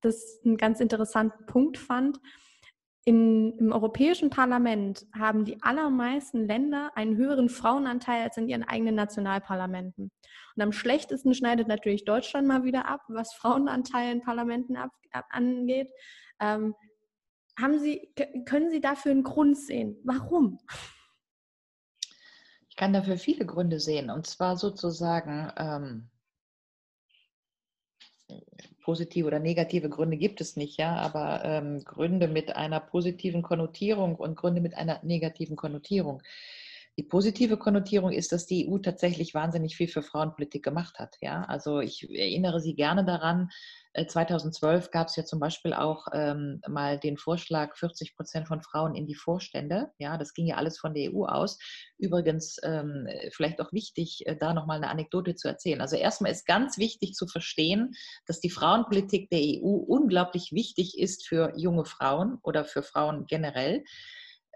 das 0.00 0.40
einen 0.44 0.56
ganz 0.56 0.78
interessanten 0.78 1.46
Punkt 1.46 1.76
fand. 1.76 2.20
In, 3.06 3.56
Im 3.58 3.70
Europäischen 3.70 4.30
Parlament 4.30 5.06
haben 5.16 5.44
die 5.44 5.62
allermeisten 5.62 6.48
Länder 6.48 6.90
einen 6.96 7.16
höheren 7.16 7.48
Frauenanteil 7.48 8.24
als 8.24 8.36
in 8.36 8.48
ihren 8.48 8.64
eigenen 8.64 8.96
Nationalparlamenten. 8.96 10.10
Und 10.56 10.62
am 10.62 10.72
schlechtesten 10.72 11.32
schneidet 11.32 11.68
natürlich 11.68 12.04
Deutschland 12.04 12.48
mal 12.48 12.64
wieder 12.64 12.88
ab, 12.88 13.02
was 13.06 13.32
Frauenanteil 13.34 14.10
in 14.10 14.22
Parlamenten 14.22 14.76
ab, 14.76 14.90
ab, 15.12 15.24
angeht. 15.30 15.88
Ähm, 16.40 16.74
haben 17.56 17.78
Sie, 17.78 18.12
können 18.44 18.70
Sie 18.70 18.80
dafür 18.80 19.12
einen 19.12 19.22
Grund 19.22 19.56
sehen? 19.56 19.96
Warum? 20.02 20.58
Ich 22.68 22.74
kann 22.74 22.92
dafür 22.92 23.18
viele 23.18 23.46
Gründe 23.46 23.78
sehen. 23.78 24.10
Und 24.10 24.26
zwar 24.26 24.56
sozusagen 24.56 25.52
ähm, 25.56 26.10
positive 28.86 29.26
oder 29.26 29.40
negative 29.40 29.88
Gründe 29.88 30.16
gibt 30.16 30.40
es 30.40 30.54
nicht, 30.54 30.78
ja, 30.78 30.94
aber 30.94 31.44
ähm, 31.44 31.82
Gründe 31.84 32.28
mit 32.28 32.54
einer 32.54 32.78
positiven 32.78 33.42
Konnotierung 33.42 34.14
und 34.14 34.36
Gründe 34.36 34.60
mit 34.60 34.76
einer 34.76 35.00
negativen 35.02 35.56
Konnotierung. 35.56 36.22
Die 36.98 37.02
positive 37.02 37.58
Konnotierung 37.58 38.10
ist, 38.10 38.32
dass 38.32 38.46
die 38.46 38.68
EU 38.68 38.78
tatsächlich 38.78 39.34
wahnsinnig 39.34 39.76
viel 39.76 39.88
für 39.88 40.02
Frauenpolitik 40.02 40.64
gemacht 40.64 40.98
hat. 40.98 41.16
Ja, 41.20 41.42
also 41.42 41.80
ich 41.80 42.08
erinnere 42.10 42.60
Sie 42.60 42.74
gerne 42.74 43.04
daran, 43.04 43.50
2012 44.04 44.90
gab 44.90 45.08
es 45.08 45.16
ja 45.16 45.24
zum 45.24 45.40
Beispiel 45.40 45.72
auch 45.72 46.06
ähm, 46.12 46.60
mal 46.68 46.98
den 46.98 47.16
Vorschlag, 47.16 47.76
40 47.76 48.14
Prozent 48.14 48.48
von 48.48 48.62
Frauen 48.62 48.94
in 48.94 49.06
die 49.06 49.14
Vorstände. 49.14 49.90
Ja, 49.98 50.18
das 50.18 50.34
ging 50.34 50.46
ja 50.46 50.56
alles 50.56 50.78
von 50.78 50.92
der 50.92 51.14
EU 51.14 51.24
aus. 51.24 51.58
Übrigens, 51.96 52.58
ähm, 52.62 53.08
vielleicht 53.30 53.60
auch 53.60 53.72
wichtig, 53.72 54.26
äh, 54.26 54.36
da 54.36 54.52
nochmal 54.52 54.78
eine 54.78 54.90
Anekdote 54.90 55.34
zu 55.34 55.48
erzählen. 55.48 55.80
Also 55.80 55.96
erstmal 55.96 56.32
ist 56.32 56.46
ganz 56.46 56.76
wichtig 56.76 57.14
zu 57.14 57.26
verstehen, 57.26 57.94
dass 58.26 58.40
die 58.40 58.50
Frauenpolitik 58.50 59.30
der 59.30 59.40
EU 59.40 59.76
unglaublich 59.86 60.52
wichtig 60.52 60.98
ist 60.98 61.26
für 61.26 61.52
junge 61.56 61.86
Frauen 61.86 62.38
oder 62.42 62.64
für 62.64 62.82
Frauen 62.82 63.26
generell 63.26 63.84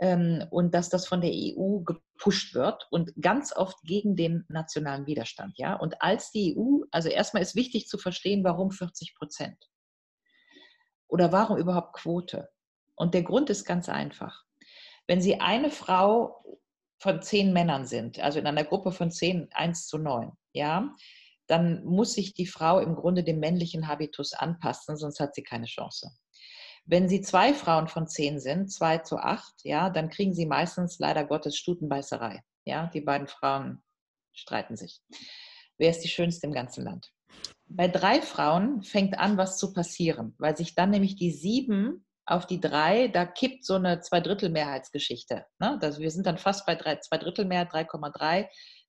und 0.02 0.70
dass 0.74 0.88
das 0.88 1.06
von 1.06 1.20
der 1.20 1.30
EU 1.30 1.80
gepusht 1.80 2.54
wird 2.54 2.88
und 2.90 3.12
ganz 3.20 3.54
oft 3.54 3.76
gegen 3.82 4.16
den 4.16 4.46
nationalen 4.48 5.06
Widerstand. 5.06 5.58
Ja? 5.58 5.74
Und 5.74 6.00
als 6.00 6.30
die 6.30 6.56
EU, 6.56 6.84
also 6.90 7.10
erstmal 7.10 7.42
ist 7.42 7.54
wichtig 7.54 7.86
zu 7.86 7.98
verstehen, 7.98 8.42
warum 8.42 8.70
40 8.70 9.14
Prozent 9.14 9.70
oder 11.06 11.32
warum 11.32 11.58
überhaupt 11.58 11.94
Quote. 11.94 12.48
Und 12.94 13.12
der 13.12 13.24
Grund 13.24 13.50
ist 13.50 13.66
ganz 13.66 13.90
einfach. 13.90 14.44
Wenn 15.06 15.20
Sie 15.20 15.40
eine 15.40 15.70
Frau 15.70 16.44
von 16.98 17.20
zehn 17.20 17.52
Männern 17.52 17.84
sind, 17.84 18.20
also 18.20 18.38
in 18.38 18.46
einer 18.46 18.64
Gruppe 18.64 18.92
von 18.92 19.10
zehn, 19.10 19.48
eins 19.52 19.86
zu 19.86 19.98
neun, 19.98 20.32
ja, 20.52 20.94
dann 21.46 21.84
muss 21.84 22.14
sich 22.14 22.32
die 22.32 22.46
Frau 22.46 22.78
im 22.78 22.94
Grunde 22.94 23.24
dem 23.24 23.40
männlichen 23.40 23.88
Habitus 23.88 24.32
anpassen, 24.32 24.96
sonst 24.96 25.18
hat 25.20 25.34
sie 25.34 25.42
keine 25.42 25.66
Chance. 25.66 26.10
Wenn 26.84 27.08
Sie 27.08 27.20
zwei 27.20 27.54
Frauen 27.54 27.88
von 27.88 28.08
zehn 28.08 28.40
sind, 28.40 28.72
zwei 28.72 28.98
zu 28.98 29.16
acht, 29.18 29.54
ja, 29.62 29.90
dann 29.90 30.10
kriegen 30.10 30.34
Sie 30.34 30.46
meistens 30.46 30.98
leider 30.98 31.24
Gottes 31.24 31.56
Stutenbeißerei. 31.56 32.42
Ja, 32.64 32.86
die 32.88 33.00
beiden 33.00 33.28
Frauen 33.28 33.82
streiten 34.32 34.76
sich. 34.76 35.00
Wer 35.78 35.90
ist 35.90 36.00
die 36.00 36.08
schönste 36.08 36.46
im 36.46 36.52
ganzen 36.52 36.84
Land? 36.84 37.10
Bei 37.66 37.88
drei 37.88 38.20
Frauen 38.20 38.82
fängt 38.82 39.18
an, 39.18 39.36
was 39.36 39.56
zu 39.56 39.72
passieren, 39.72 40.34
weil 40.38 40.56
sich 40.56 40.74
dann 40.74 40.90
nämlich 40.90 41.16
die 41.16 41.30
sieben 41.30 42.04
auf 42.26 42.46
die 42.46 42.60
drei, 42.60 43.08
da 43.08 43.26
kippt 43.26 43.64
so 43.64 43.74
eine 43.74 44.00
Zweidrittelmehrheitsgeschichte. 44.00 45.46
Ne? 45.58 45.78
Also 45.80 46.00
wir 46.00 46.10
sind 46.10 46.26
dann 46.26 46.38
fast 46.38 46.66
bei 46.66 46.74
drei, 46.74 46.96
Zweidrittelmehrheit, 46.96 47.72
3,3, 47.72 48.48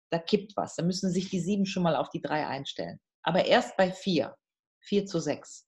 da 0.10 0.20
kippt 0.20 0.54
was. 0.56 0.76
Da 0.76 0.84
müssen 0.84 1.12
sich 1.12 1.30
die 1.30 1.40
sieben 1.40 1.66
schon 1.66 1.84
mal 1.84 1.96
auf 1.96 2.10
die 2.10 2.22
drei 2.22 2.46
einstellen. 2.48 3.00
Aber 3.24 3.46
erst 3.46 3.78
bei 3.78 3.92
vier, 3.92 4.36
vier 4.80 5.06
zu 5.06 5.20
sechs, 5.20 5.68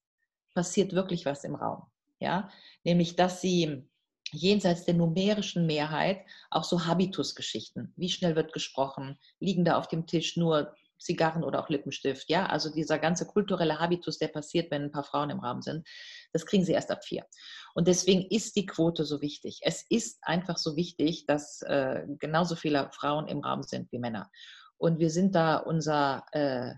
passiert 0.54 0.92
wirklich 0.92 1.24
was 1.24 1.44
im 1.44 1.54
Raum 1.54 1.84
ja, 2.24 2.50
nämlich 2.82 3.14
dass 3.14 3.40
sie 3.40 3.86
jenseits 4.32 4.84
der 4.84 4.94
numerischen 4.94 5.66
Mehrheit 5.66 6.24
auch 6.50 6.64
so 6.64 6.86
Habitusgeschichten, 6.86 7.92
wie 7.96 8.08
schnell 8.08 8.34
wird 8.34 8.52
gesprochen, 8.52 9.18
liegen 9.38 9.64
da 9.64 9.76
auf 9.76 9.86
dem 9.86 10.06
Tisch 10.06 10.36
nur 10.36 10.74
Zigarren 10.98 11.44
oder 11.44 11.60
auch 11.62 11.68
Lippenstift, 11.68 12.28
ja, 12.30 12.46
also 12.46 12.72
dieser 12.72 12.98
ganze 12.98 13.26
kulturelle 13.26 13.78
Habitus, 13.78 14.18
der 14.18 14.28
passiert, 14.28 14.70
wenn 14.70 14.84
ein 14.84 14.92
paar 14.92 15.04
Frauen 15.04 15.30
im 15.30 15.40
Raum 15.40 15.60
sind, 15.60 15.86
das 16.32 16.46
kriegen 16.46 16.64
sie 16.64 16.72
erst 16.72 16.90
ab 16.90 17.04
vier. 17.04 17.26
Und 17.74 17.88
deswegen 17.88 18.26
ist 18.30 18.56
die 18.56 18.66
Quote 18.66 19.04
so 19.04 19.20
wichtig. 19.20 19.60
Es 19.62 19.84
ist 19.90 20.18
einfach 20.22 20.56
so 20.56 20.76
wichtig, 20.76 21.26
dass 21.26 21.62
äh, 21.62 22.04
genauso 22.18 22.56
viele 22.56 22.90
Frauen 22.92 23.28
im 23.28 23.40
Raum 23.40 23.62
sind 23.62 23.92
wie 23.92 23.98
Männer. 23.98 24.30
Und 24.78 24.98
wir 24.98 25.10
sind 25.10 25.34
da 25.34 25.56
unser, 25.58 26.24
äh, 26.32 26.72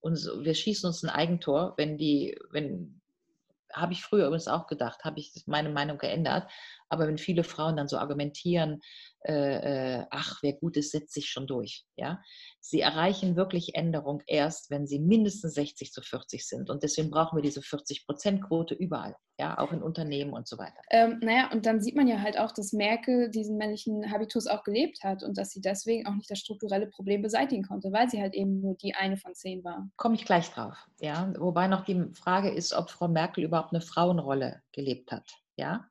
uns, 0.00 0.30
wir 0.40 0.54
schießen 0.54 0.86
uns 0.86 1.02
ein 1.02 1.10
Eigentor, 1.10 1.74
wenn 1.76 1.98
die, 1.98 2.38
wenn 2.50 2.97
habe 3.72 3.92
ich 3.92 4.02
früher 4.02 4.26
übrigens 4.26 4.48
auch 4.48 4.66
gedacht, 4.66 5.04
habe 5.04 5.20
ich 5.20 5.32
meine 5.46 5.68
Meinung 5.68 5.98
geändert. 5.98 6.50
Aber 6.88 7.06
wenn 7.06 7.18
viele 7.18 7.44
Frauen 7.44 7.76
dann 7.76 7.88
so 7.88 7.98
argumentieren, 7.98 8.80
äh, 9.24 9.98
äh, 9.98 10.06
ach, 10.10 10.38
wer 10.42 10.52
gut 10.52 10.76
ist, 10.76 10.92
setzt 10.92 11.12
sich 11.12 11.28
schon 11.28 11.46
durch. 11.46 11.84
Ja? 11.96 12.22
Sie 12.60 12.80
erreichen 12.80 13.36
wirklich 13.36 13.74
Änderung 13.74 14.22
erst, 14.26 14.70
wenn 14.70 14.86
sie 14.86 15.00
mindestens 15.00 15.54
60 15.54 15.92
zu 15.92 16.02
40 16.02 16.46
sind. 16.46 16.70
Und 16.70 16.82
deswegen 16.82 17.10
brauchen 17.10 17.36
wir 17.36 17.42
diese 17.42 17.60
40-Prozent-Quote 17.60 18.74
überall, 18.74 19.16
ja, 19.38 19.58
auch 19.58 19.72
in 19.72 19.82
Unternehmen 19.82 20.32
und 20.32 20.46
so 20.46 20.56
weiter. 20.56 20.80
Ähm, 20.90 21.18
naja, 21.20 21.50
und 21.52 21.66
dann 21.66 21.80
sieht 21.80 21.96
man 21.96 22.06
ja 22.06 22.20
halt 22.20 22.38
auch, 22.38 22.52
dass 22.52 22.72
Merkel 22.72 23.30
diesen 23.30 23.56
männlichen 23.56 24.10
Habitus 24.10 24.46
auch 24.46 24.62
gelebt 24.62 25.02
hat 25.02 25.24
und 25.24 25.36
dass 25.36 25.50
sie 25.50 25.60
deswegen 25.60 26.06
auch 26.06 26.14
nicht 26.14 26.30
das 26.30 26.38
strukturelle 26.38 26.86
Problem 26.86 27.20
beseitigen 27.20 27.64
konnte, 27.64 27.92
weil 27.92 28.08
sie 28.08 28.20
halt 28.20 28.34
eben 28.34 28.60
nur 28.60 28.76
die 28.76 28.94
eine 28.94 29.16
von 29.16 29.34
zehn 29.34 29.64
war. 29.64 29.90
Komme 29.96 30.14
ich 30.14 30.24
gleich 30.24 30.48
drauf. 30.50 30.76
Ja? 31.00 31.32
Wobei 31.38 31.66
noch 31.66 31.84
die 31.84 32.04
Frage 32.14 32.50
ist, 32.50 32.72
ob 32.72 32.88
Frau 32.88 33.08
Merkel 33.08 33.44
überhaupt 33.44 33.72
eine 33.72 33.80
Frauenrolle 33.80 34.62
gelebt 34.72 35.10
hat. 35.10 35.28
Ja, 35.56 35.88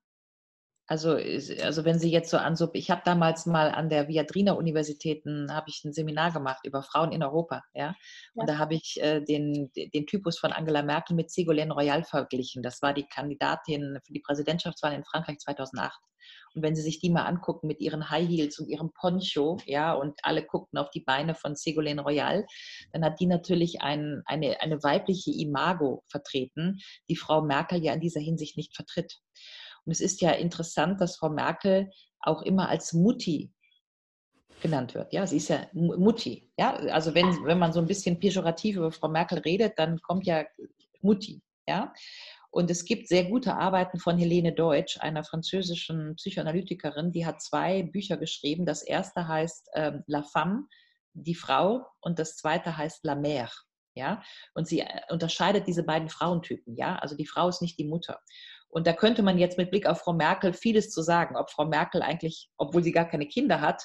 also, 0.87 1.11
also 1.11 1.83
wenn 1.83 1.99
Sie 1.99 2.09
jetzt 2.09 2.29
so 2.29 2.37
an 2.37 2.55
so, 2.55 2.69
ich 2.73 2.89
habe 2.89 3.01
damals 3.03 3.45
mal 3.45 3.71
an 3.71 3.89
der 3.89 4.07
Viadrina 4.07 4.53
Universitäten 4.53 5.53
habe 5.53 5.69
ich 5.69 5.83
ein 5.83 5.91
Seminar 5.91 6.31
gemacht 6.31 6.65
über 6.65 6.81
Frauen 6.81 7.11
in 7.11 7.23
Europa, 7.23 7.63
ja. 7.73 7.95
Und 8.33 8.47
ja. 8.47 8.53
da 8.53 8.57
habe 8.57 8.75
ich 8.75 8.97
äh, 9.01 9.21
den, 9.21 9.69
den 9.75 10.05
Typus 10.05 10.39
von 10.39 10.53
Angela 10.53 10.83
Merkel 10.83 11.15
mit 11.15 11.29
Ségolène 11.29 11.73
Royal 11.73 12.03
verglichen. 12.03 12.63
Das 12.63 12.81
war 12.81 12.93
die 12.93 13.05
Kandidatin 13.05 13.99
für 14.05 14.13
die 14.13 14.21
Präsidentschaftswahl 14.21 14.93
in 14.93 15.03
Frankreich 15.03 15.39
2008. 15.39 15.99
Und 16.53 16.63
wenn 16.63 16.75
Sie 16.75 16.81
sich 16.81 16.99
die 16.99 17.09
mal 17.09 17.25
angucken 17.25 17.67
mit 17.67 17.81
ihren 17.81 18.09
High 18.09 18.27
Heels 18.27 18.57
und 18.59 18.67
ihrem 18.67 18.91
Poncho, 18.93 19.57
ja, 19.65 19.93
und 19.93 20.19
alle 20.23 20.43
guckten 20.43 20.79
auf 20.79 20.89
die 20.89 21.01
Beine 21.01 21.35
von 21.35 21.55
Ségolène 21.55 22.01
Royal, 22.01 22.45
dann 22.93 23.03
hat 23.03 23.19
die 23.19 23.27
natürlich 23.27 23.81
ein, 23.81 24.23
eine, 24.25 24.59
eine 24.61 24.81
weibliche 24.83 25.31
Imago 25.31 26.03
vertreten, 26.07 26.79
die 27.09 27.15
Frau 27.15 27.41
Merkel 27.41 27.83
ja 27.83 27.93
in 27.93 27.99
dieser 27.99 28.21
Hinsicht 28.21 28.57
nicht 28.57 28.75
vertritt. 28.75 29.19
Und 29.87 29.93
es 29.93 30.01
ist 30.01 30.19
ja 30.19 30.31
interessant, 30.31 30.99
dass 30.99 31.15
Frau 31.15 31.29
Merkel 31.29 31.89
auch 32.19 32.41
immer 32.41 32.67
als 32.67 32.91
Mutti 32.91 33.53
genannt 34.61 34.93
wird. 34.93 35.13
Ja, 35.13 35.25
sie 35.25 35.37
ist 35.37 35.47
ja 35.47 35.65
Mutti. 35.71 36.51
Ja, 36.59 36.75
also 36.91 37.15
wenn, 37.15 37.27
wenn 37.45 37.57
man 37.57 37.71
so 37.71 37.79
ein 37.79 37.87
bisschen 37.87 38.19
pejorativ 38.19 38.75
über 38.75 38.91
Frau 38.91 39.07
Merkel 39.07 39.39
redet, 39.39 39.79
dann 39.79 40.01
kommt 40.01 40.25
ja 40.25 40.43
Mutti. 41.01 41.41
Ja, 41.65 41.93
und 42.49 42.69
es 42.69 42.83
gibt 42.83 43.07
sehr 43.07 43.25
gute 43.25 43.55
Arbeiten 43.55 43.97
von 43.97 44.17
Helene 44.17 44.51
Deutsch, 44.51 44.99
einer 44.99 45.23
französischen 45.23 46.15
Psychoanalytikerin, 46.15 47.11
die 47.11 47.25
hat 47.25 47.41
zwei 47.41 47.83
Bücher 47.83 48.17
geschrieben. 48.17 48.65
Das 48.65 48.83
erste 48.83 49.27
heißt 49.27 49.69
ähm, 49.73 50.03
La 50.07 50.23
Femme, 50.23 50.67
die 51.13 51.35
Frau, 51.35 51.85
und 52.01 52.19
das 52.19 52.35
zweite 52.35 52.75
heißt 52.75 53.05
La 53.05 53.13
Mère. 53.13 53.51
Ja, 53.95 54.21
und 54.53 54.67
sie 54.67 54.81
äh, 54.81 55.01
unterscheidet 55.09 55.65
diese 55.67 55.83
beiden 55.83 56.09
Frauentypen. 56.09 56.75
Ja, 56.75 56.97
also 56.97 57.15
die 57.15 57.25
Frau 57.25 57.47
ist 57.47 57.61
nicht 57.61 57.79
die 57.79 57.87
Mutter. 57.87 58.19
Und 58.69 58.87
da 58.87 58.93
könnte 58.93 59.23
man 59.23 59.37
jetzt 59.37 59.57
mit 59.57 59.71
Blick 59.71 59.87
auf 59.87 59.99
Frau 59.99 60.13
Merkel 60.13 60.53
vieles 60.53 60.91
zu 60.91 61.01
sagen, 61.01 61.35
ob 61.35 61.49
Frau 61.49 61.65
Merkel 61.65 62.01
eigentlich, 62.01 62.49
obwohl 62.57 62.83
sie 62.83 62.91
gar 62.91 63.05
keine 63.05 63.27
Kinder 63.27 63.61
hat, 63.61 63.83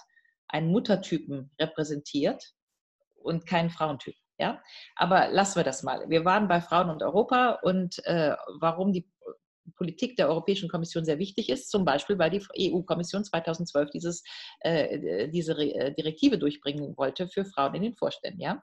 einen 0.48 0.70
Muttertypen 0.70 1.50
repräsentiert 1.60 2.52
und 3.14 3.46
keinen 3.46 3.70
Frauentyp. 3.70 4.16
Ja? 4.38 4.60
Aber 4.96 5.28
lassen 5.28 5.56
wir 5.56 5.64
das 5.64 5.82
mal. 5.82 6.08
Wir 6.08 6.24
waren 6.24 6.48
bei 6.48 6.60
Frauen 6.60 6.90
und 6.90 7.02
Europa 7.02 7.60
und 7.62 8.04
äh, 8.06 8.34
warum 8.60 8.92
die 8.92 9.08
Politik 9.76 10.16
der 10.16 10.28
Europäischen 10.28 10.68
Kommission 10.68 11.04
sehr 11.04 11.18
wichtig 11.18 11.48
ist, 11.48 11.70
zum 11.70 11.84
Beispiel, 11.84 12.18
weil 12.18 12.30
die 12.30 12.72
EU-Kommission 12.72 13.24
2012 13.24 13.90
dieses, 13.90 14.24
äh, 14.60 15.28
diese 15.28 15.52
äh, 15.54 15.94
Direktive 15.94 16.38
durchbringen 16.38 16.96
wollte 16.96 17.28
für 17.28 17.44
Frauen 17.44 17.74
in 17.76 17.82
den 17.82 17.94
Vorständen. 17.94 18.40
Ja? 18.40 18.62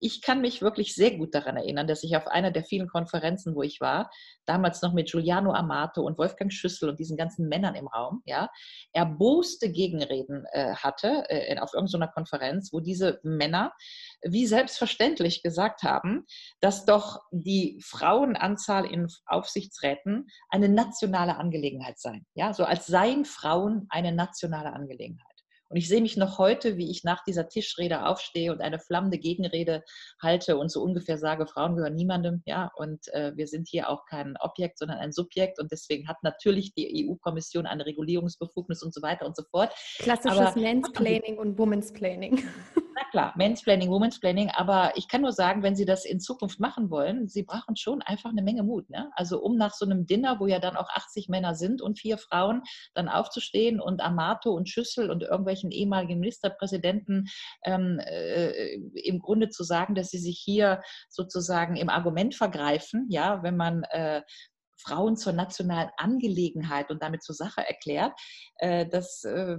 Ich 0.00 0.22
kann 0.22 0.40
mich 0.40 0.62
wirklich 0.62 0.94
sehr 0.94 1.16
gut 1.16 1.34
daran 1.34 1.56
erinnern, 1.56 1.86
dass 1.86 2.02
ich 2.02 2.16
auf 2.16 2.26
einer 2.26 2.50
der 2.50 2.64
vielen 2.64 2.88
Konferenzen, 2.88 3.54
wo 3.54 3.62
ich 3.62 3.80
war, 3.80 4.10
damals 4.46 4.82
noch 4.82 4.92
mit 4.92 5.10
Giuliano 5.10 5.52
Amato 5.52 6.02
und 6.02 6.18
Wolfgang 6.18 6.52
Schüssel 6.52 6.88
und 6.88 6.98
diesen 6.98 7.16
ganzen 7.16 7.48
Männern 7.48 7.74
im 7.74 7.86
Raum, 7.86 8.22
ja, 8.26 8.48
erboste 8.92 9.70
Gegenreden 9.70 10.44
äh, 10.52 10.74
hatte 10.74 11.24
äh, 11.28 11.58
auf 11.58 11.74
irgendeiner 11.74 12.08
Konferenz, 12.08 12.72
wo 12.72 12.80
diese 12.80 13.20
Männer 13.22 13.72
wie 14.22 14.46
selbstverständlich 14.46 15.42
gesagt 15.42 15.82
haben, 15.82 16.24
dass 16.60 16.84
doch 16.84 17.20
die 17.30 17.78
Frauenanzahl 17.82 18.86
in 18.86 19.06
Aufsichtsräten 19.26 20.26
eine 20.50 20.68
nationale 20.68 21.36
Angelegenheit 21.36 21.98
sei. 21.98 22.22
Ja, 22.34 22.52
so 22.54 22.64
als 22.64 22.86
seien 22.86 23.24
Frauen 23.24 23.86
eine 23.90 24.12
nationale 24.12 24.72
Angelegenheit. 24.72 25.33
Und 25.68 25.76
ich 25.76 25.88
sehe 25.88 26.00
mich 26.00 26.16
noch 26.16 26.38
heute, 26.38 26.76
wie 26.76 26.90
ich 26.90 27.04
nach 27.04 27.24
dieser 27.24 27.48
Tischrede 27.48 28.06
aufstehe 28.06 28.52
und 28.52 28.60
eine 28.60 28.78
flammende 28.78 29.18
Gegenrede 29.18 29.82
halte 30.22 30.56
und 30.56 30.70
so 30.70 30.82
ungefähr 30.82 31.18
sage, 31.18 31.46
Frauen 31.46 31.76
gehören 31.76 31.94
niemandem, 31.94 32.42
ja, 32.46 32.70
und 32.76 33.08
äh, 33.12 33.32
wir 33.36 33.46
sind 33.46 33.68
hier 33.68 33.88
auch 33.88 34.04
kein 34.06 34.36
Objekt, 34.40 34.78
sondern 34.78 34.98
ein 34.98 35.12
Subjekt 35.12 35.58
und 35.58 35.72
deswegen 35.72 36.08
hat 36.08 36.18
natürlich 36.22 36.74
die 36.74 37.08
EU-Kommission 37.08 37.66
eine 37.66 37.86
Regulierungsbefugnis 37.86 38.82
und 38.82 38.94
so 38.94 39.02
weiter 39.02 39.26
und 39.26 39.36
so 39.36 39.42
fort. 39.50 39.72
Klassisches 39.98 40.38
Aber, 40.38 40.60
Mansplaining 40.60 41.38
und 41.38 41.58
Womansplaining. 41.58 42.44
Klar, 43.14 43.32
Mansplaining, 43.36 43.90
Womansplaining, 43.90 44.50
aber 44.50 44.92
ich 44.96 45.06
kann 45.06 45.20
nur 45.20 45.30
sagen, 45.32 45.62
wenn 45.62 45.76
Sie 45.76 45.84
das 45.84 46.04
in 46.04 46.18
Zukunft 46.18 46.58
machen 46.58 46.90
wollen, 46.90 47.28
Sie 47.28 47.44
brauchen 47.44 47.76
schon 47.76 48.02
einfach 48.02 48.30
eine 48.30 48.42
Menge 48.42 48.64
Mut. 48.64 48.90
Ne? 48.90 49.08
Also 49.14 49.40
um 49.40 49.56
nach 49.56 49.72
so 49.72 49.86
einem 49.86 50.04
Dinner, 50.04 50.40
wo 50.40 50.48
ja 50.48 50.58
dann 50.58 50.76
auch 50.76 50.88
80 50.88 51.28
Männer 51.28 51.54
sind 51.54 51.80
und 51.80 51.98
vier 51.98 52.18
Frauen, 52.18 52.62
dann 52.92 53.08
aufzustehen 53.08 53.80
und 53.80 54.00
Amato 54.00 54.50
und 54.50 54.68
Schüssel 54.68 55.10
und 55.10 55.22
irgendwelche 55.22 55.54
irgendwelchen 55.54 55.70
ehemaligen 55.70 56.20
Ministerpräsidenten 56.20 57.28
ähm, 57.64 58.00
äh, 58.00 58.74
im 58.94 59.20
Grunde 59.20 59.48
zu 59.48 59.62
sagen, 59.62 59.94
dass 59.94 60.10
sie 60.10 60.18
sich 60.18 60.38
hier 60.38 60.82
sozusagen 61.08 61.76
im 61.76 61.88
Argument 61.88 62.34
vergreifen, 62.34 63.06
ja, 63.10 63.42
wenn 63.42 63.56
man 63.56 63.84
äh, 63.84 64.22
Frauen 64.76 65.16
zur 65.16 65.32
nationalen 65.32 65.90
Angelegenheit 65.96 66.90
und 66.90 67.02
damit 67.02 67.22
zur 67.22 67.34
Sache 67.34 67.66
erklärt, 67.66 68.12
äh, 68.58 68.86
das 68.86 69.24
äh, 69.24 69.56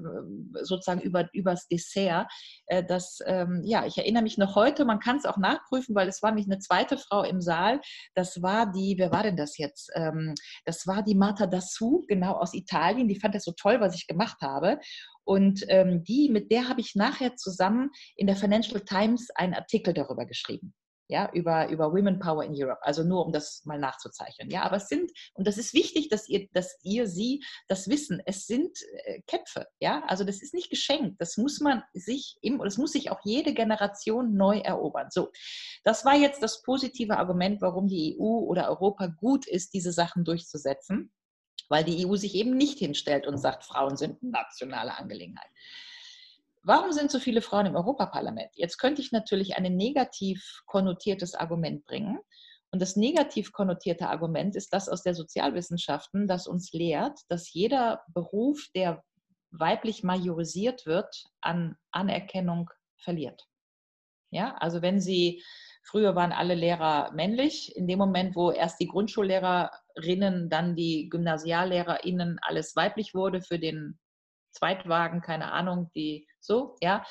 sozusagen 0.61 1.01
über, 1.01 1.30
übers 1.34 1.68
Dessert. 1.68 2.32
Äh, 2.68 2.84
das, 2.84 3.20
ähm, 3.26 3.61
ja, 3.63 3.86
ich 3.86 3.97
erinnere 3.97 4.24
mich 4.24 4.38
noch 4.38 4.55
heute, 4.55 4.86
man 4.86 4.99
kann 4.99 5.18
es 5.18 5.26
auch 5.26 5.38
nachprüfen, 5.38 5.95
weil 5.95 6.07
es 6.07 6.22
war 6.22 6.32
nicht 6.32 6.49
eine 6.49 6.59
zweite 6.59 6.97
Frau 6.97 7.24
im 7.24 7.41
Saal, 7.41 7.82
das 8.13 8.41
war 8.41 8.72
die, 8.72 8.95
wer 8.97 9.11
war 9.11 9.24
denn 9.24 9.38
das 9.38 9.57
jetzt? 9.57 9.91
Ähm, 9.95 10.36
das 10.66 10.88
war 10.88 11.03
die 11.03 11.16
Marta 11.16 11.47
Dassou, 11.47 12.05
genau 12.07 12.34
aus 12.34 12.53
Italien, 12.53 13.07
die 13.07 13.20
fand 13.20 13.36
das 13.36 13.43
so 13.43 13.51
toll, 13.51 13.80
was 13.80 13.95
ich 13.95 14.07
gemacht 14.07 14.38
habe. 14.41 14.80
Und 15.24 15.66
ähm, 15.70 16.03
die, 16.03 16.30
mit 16.30 16.51
der 16.51 16.70
habe 16.70 16.82
ich 16.82 16.93
nachher 16.93 17.36
zusammen 17.36 17.89
in 18.16 18.28
der 18.28 18.36
Financial 18.36 18.80
Times 18.82 19.30
einen 19.32 19.55
Artikel 19.55 19.93
darüber 19.93 20.26
geschrieben. 20.26 20.74
Ja, 21.08 21.32
über, 21.34 21.70
über 21.70 21.93
Women 21.93 22.20
Power 22.20 22.43
in 22.43 22.53
Europe. 22.56 22.80
Also 22.82 23.03
nur, 23.03 23.26
um 23.26 23.32
das 23.32 23.64
mal 23.66 23.78
nachzuzeichnen. 23.78 24.49
Ja, 24.49 24.64
aber 24.64 24.78
es 24.78 24.88
sind, 24.88 25.12
und 25.34 25.47
das 25.47 25.58
ist 25.58 25.74
wichtig, 25.74 26.10
dass 26.10 26.28
ihr, 26.28 26.47
dass 26.53 26.78
ihr, 26.84 27.08
sie 27.08 27.43
das 27.68 27.88
wissen. 27.88 28.22
Es 28.26 28.47
sind 28.47 28.78
äh, 29.06 29.22
Kämpfe. 29.28 29.68
Ja, 29.80 30.03
also 30.08 30.24
das 30.24 30.41
ist 30.41 30.53
nicht 30.53 30.70
geschenkt. 30.70 31.22
Das 31.22 31.38
muss 31.38 31.60
man 31.60 31.84
sich 31.93 32.38
im, 32.41 32.58
das 32.60 32.78
muss 32.78 32.93
sich 32.93 33.12
auch 33.12 33.20
jede 33.24 33.53
Generation 33.53 34.34
neu 34.36 34.60
erobern. 34.60 35.08
So. 35.12 35.32
Das 35.84 36.06
war 36.06 36.16
jetzt 36.16 36.41
das 36.41 36.64
positive 36.64 37.18
Argument, 37.18 37.62
warum 37.62 37.88
die 37.88 38.18
EU 38.20 38.24
oder 38.24 38.70
Europa 38.70 39.08
gut 39.08 39.47
ist, 39.47 39.74
diese 39.74 39.91
Sachen 39.91 40.24
durchzusetzen 40.24 41.12
weil 41.70 41.84
die 41.84 42.06
EU 42.06 42.16
sich 42.16 42.36
eben 42.36 42.56
nicht 42.56 42.80
hinstellt 42.80 43.28
und 43.28 43.38
sagt, 43.38 43.64
Frauen 43.64 43.97
sind 43.97 44.22
nationale 44.22 44.97
Angelegenheit. 44.97 45.49
Warum 46.68 46.91
sind 46.91 47.11
so 47.11 47.20
viele 47.20 47.43
Frauen 47.43 47.68
im 47.68 47.76
Europaparlament? 47.76 48.49
Jetzt 48.55 48.78
könnte 48.80 48.99
ich 48.99 49.11
natürlich 49.11 49.55
ein 49.55 49.76
negativ 49.76 50.63
konnotiertes 50.66 51.36
Argument 51.36 51.86
bringen. 51.86 52.18
Und 52.72 52.82
das 52.82 52.95
negativ 52.95 53.51
konnotierte 53.51 54.09
Argument 54.09 54.55
ist 54.55 54.74
das 54.74 54.89
aus 54.89 55.03
der 55.03 55.13
Sozialwissenschaften, 55.13 56.28
das 56.28 56.47
uns 56.47 56.74
lehrt, 56.74 57.20
dass 57.30 57.53
jeder 57.53 58.03
Beruf, 58.07 58.66
der 58.74 59.03
weiblich 59.51 60.03
majorisiert 60.03 60.88
wird, 60.88 61.26
an 61.39 61.78
Anerkennung 61.91 62.72
verliert. 62.97 63.45
Ja, 64.32 64.55
also 64.55 64.82
wenn 64.82 64.99
Sie 64.99 65.43
Früher 65.88 66.16
waren 66.16 66.32
alle 66.32 66.55
Lehrer 66.55 67.11
männlich. 67.13 67.76
In 67.76 67.88
dem 67.88 67.99
Moment, 67.99 68.36
wo 68.36 68.49
erst 68.49 68.80
die 68.80 68.88
Grundschullehrerinnen, 68.88 70.49
dann 70.49 70.76
die 70.76 71.09
Gymnasiallehrerinnen 71.09 72.39
alles 72.41 72.76
weiblich 72.76 73.13
wurde 73.13 73.43
für 73.43 73.59
den 73.59 73.99
Zweitwagen, 74.56 75.22
keine 75.22 75.51
Ahnung, 75.51 75.91
die 75.95 76.28
so, 76.39 76.76
ja, 76.82 77.06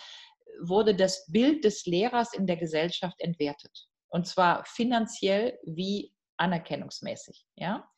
wurde 0.62 0.94
das 0.94 1.26
Bild 1.30 1.64
des 1.64 1.86
Lehrers 1.86 2.32
in 2.32 2.46
der 2.46 2.56
Gesellschaft 2.56 3.20
entwertet. 3.20 3.88
Und 4.08 4.26
zwar 4.26 4.64
finanziell 4.64 5.58
wie 5.64 6.14
anerkennungsmäßig, 6.36 7.46
ja. 7.56 7.88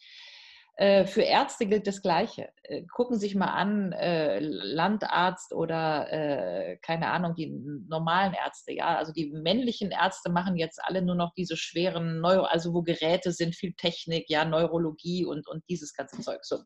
Äh, 0.79 1.07
für 1.07 1.23
Ärzte 1.23 1.65
gilt 1.65 1.87
das 1.87 2.03
Gleiche. 2.03 2.51
Äh, 2.65 2.83
gucken 2.93 3.17
Sie 3.17 3.27
sich 3.27 3.35
mal 3.35 3.47
an, 3.47 3.93
äh, 3.93 4.41
Landarzt 4.41 5.55
oder 5.55 6.77
keine 6.83 7.11
Ahnung, 7.11 7.35
die 7.35 7.51
normalen 7.89 8.35
Ärzte, 8.35 8.73
ja, 8.73 8.97
also 8.97 9.13
die 9.13 9.31
männlichen 9.31 9.91
Ärzte 9.91 10.31
machen 10.31 10.57
jetzt 10.57 10.79
alle 10.85 11.01
nur 11.03 11.15
noch 11.15 11.33
diese 11.35 11.57
schweren 11.57 12.21
Neuro, 12.21 12.45
also 12.45 12.75
wo 12.75 12.83
Geräte 12.83 13.33
sind, 13.33 13.57
viel 13.57 13.73
Technik, 13.73 14.29
ja, 14.29 14.45
Neurologie 14.45 15.25
und, 15.25 15.49
und 15.49 15.65
dieses 15.69 15.95
ganze 15.95 16.21
Zeug. 16.21 16.41
So. 16.43 16.59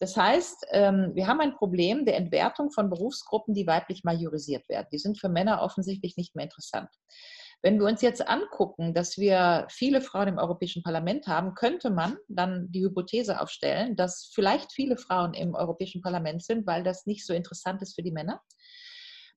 Das 0.00 0.16
heißt, 0.16 0.66
ähm, 0.70 1.10
wir 1.14 1.26
haben 1.26 1.40
ein 1.40 1.56
Problem 1.56 2.04
der 2.04 2.16
Entwertung 2.16 2.70
von 2.70 2.88
Berufsgruppen, 2.88 3.54
die 3.54 3.66
weiblich 3.66 4.04
majorisiert 4.04 4.68
werden. 4.68 4.88
Die 4.92 4.98
sind 4.98 5.18
für 5.18 5.28
Männer 5.28 5.62
offensichtlich 5.62 6.16
nicht 6.16 6.36
mehr 6.36 6.44
interessant. 6.44 6.88
Wenn 7.60 7.80
wir 7.80 7.86
uns 7.86 8.02
jetzt 8.02 8.28
angucken, 8.28 8.94
dass 8.94 9.18
wir 9.18 9.66
viele 9.68 10.00
Frauen 10.00 10.28
im 10.28 10.38
Europäischen 10.38 10.84
Parlament 10.84 11.26
haben, 11.26 11.54
könnte 11.54 11.90
man 11.90 12.16
dann 12.28 12.70
die 12.70 12.84
Hypothese 12.84 13.40
aufstellen, 13.40 13.96
dass 13.96 14.30
vielleicht 14.32 14.72
viele 14.72 14.96
Frauen 14.96 15.34
im 15.34 15.56
Europäischen 15.56 16.00
Parlament 16.00 16.44
sind, 16.44 16.68
weil 16.68 16.84
das 16.84 17.06
nicht 17.06 17.26
so 17.26 17.32
interessant 17.32 17.82
ist 17.82 17.96
für 17.96 18.04
die 18.04 18.12
Männer. 18.12 18.40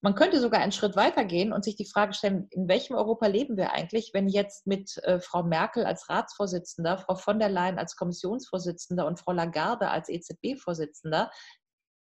Man 0.04 0.16
könnte 0.16 0.40
sogar 0.40 0.62
einen 0.62 0.72
Schritt 0.72 0.96
weiter 0.96 1.26
gehen 1.26 1.54
und 1.54 1.64
sich 1.64 1.76
die 1.76 1.86
Frage 1.86 2.14
stellen, 2.14 2.48
in 2.50 2.68
welchem 2.68 2.96
Europa 2.96 3.28
leben 3.28 3.56
wir 3.56 3.72
eigentlich, 3.72 4.12
wenn 4.14 4.28
jetzt 4.28 4.66
mit 4.66 4.98
äh, 5.04 5.20
Frau 5.20 5.44
Merkel 5.44 5.86
als 5.86 6.10
Ratsvorsitzender, 6.10 6.98
Frau 6.98 7.16
von 7.16 7.38
der 7.38 7.50
Leyen 7.50 7.78
als 7.78 7.96
Kommissionsvorsitzender 7.96 9.06
und 9.06 9.20
Frau 9.20 9.32
Lagarde 9.32 9.90
als 9.90 10.10
EZB-Vorsitzender 10.10 11.30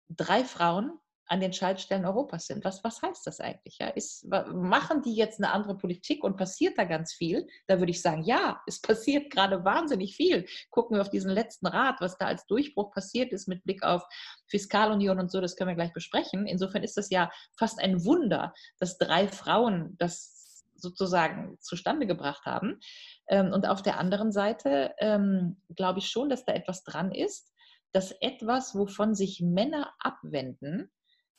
drei 0.09 0.43
Frauen 0.43 0.99
an 1.27 1.39
den 1.39 1.53
Schaltstellen 1.53 2.05
Europas 2.05 2.47
sind. 2.47 2.65
Was, 2.65 2.83
was 2.83 3.01
heißt 3.01 3.25
das 3.25 3.39
eigentlich? 3.39 3.77
Ja? 3.79 3.87
Ist, 3.89 4.27
machen 4.53 5.01
die 5.01 5.15
jetzt 5.15 5.39
eine 5.39 5.51
andere 5.51 5.77
Politik 5.77 6.23
und 6.23 6.37
passiert 6.37 6.77
da 6.77 6.83
ganz 6.83 7.13
viel? 7.13 7.47
Da 7.67 7.79
würde 7.79 7.91
ich 7.91 8.01
sagen, 8.01 8.23
ja, 8.23 8.61
es 8.67 8.81
passiert 8.81 9.31
gerade 9.31 9.63
wahnsinnig 9.63 10.15
viel. 10.15 10.45
Gucken 10.69 10.97
wir 10.97 11.01
auf 11.01 11.09
diesen 11.09 11.31
letzten 11.31 11.67
Rat, 11.67 12.01
was 12.01 12.17
da 12.17 12.25
als 12.25 12.45
Durchbruch 12.47 12.91
passiert 12.91 13.31
ist 13.31 13.47
mit 13.47 13.63
Blick 13.63 13.83
auf 13.83 14.03
Fiskalunion 14.47 15.19
und 15.19 15.31
so, 15.31 15.39
das 15.39 15.55
können 15.55 15.69
wir 15.69 15.75
gleich 15.75 15.93
besprechen. 15.93 16.47
Insofern 16.47 16.83
ist 16.83 16.97
das 16.97 17.09
ja 17.09 17.31
fast 17.57 17.79
ein 17.79 18.03
Wunder, 18.03 18.53
dass 18.79 18.97
drei 18.97 19.27
Frauen 19.27 19.95
das 19.97 20.65
sozusagen 20.75 21.57
zustande 21.61 22.07
gebracht 22.07 22.45
haben. 22.45 22.79
Ähm, 23.27 23.53
und 23.53 23.67
auf 23.67 23.81
der 23.81 23.99
anderen 23.99 24.31
Seite 24.31 24.93
ähm, 24.97 25.61
glaube 25.75 25.99
ich 25.99 26.07
schon, 26.07 26.29
dass 26.29 26.43
da 26.43 26.53
etwas 26.53 26.83
dran 26.83 27.11
ist, 27.11 27.51
dass 27.93 28.11
etwas, 28.19 28.75
wovon 28.75 29.15
sich 29.15 29.41
Männer 29.41 29.93
abwenden, 29.99 30.91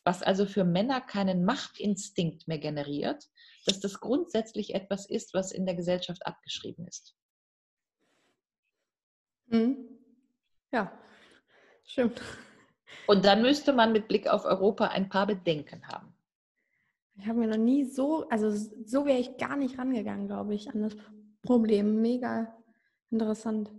was 0.05 0.23
also 0.23 0.47
für 0.47 0.65
Männer 0.65 1.01
keinen 1.01 1.45
Machtinstinkt 1.45 2.49
mehr 2.49 2.59
generiert, 2.59 3.29
dass 3.67 3.81
das 3.81 4.01
grundsätzlich 4.01 4.75
etwas 4.75 5.07
ist, 5.07 5.35
was 5.35 5.53
in 5.53 5.67
der 5.67 5.75
Gesellschaft 5.75 6.27
abgeschrieben 6.27 6.87
ist. 6.87 7.15
Mhm. 9.47 9.77
Ja, 10.73 10.93
stimmt. 11.85 12.21
Und 13.07 13.25
dann 13.25 13.43
müsste 13.43 13.73
man 13.73 13.93
mit 13.93 14.09
Blick 14.09 14.29
auf 14.29 14.45
Europa 14.45 14.89
ein 14.89 15.09
paar 15.09 15.27
Bedenken 15.27 15.87
haben. 15.89 16.15
Ich 17.19 17.27
habe 17.27 17.39
mir 17.41 17.49
noch 17.49 17.59
nie 17.59 17.85
so, 17.85 18.29
also 18.29 18.51
so 18.51 19.05
wäre 19.05 19.19
ich 19.19 19.37
gar 19.37 19.57
nicht 19.57 19.79
rangegangen, 19.79 20.27
glaube 20.27 20.55
ich, 20.55 20.71
an 20.71 20.83
das 20.83 20.97
Problem. 21.43 22.01
Mega 22.01 22.57
interessant. 23.11 23.71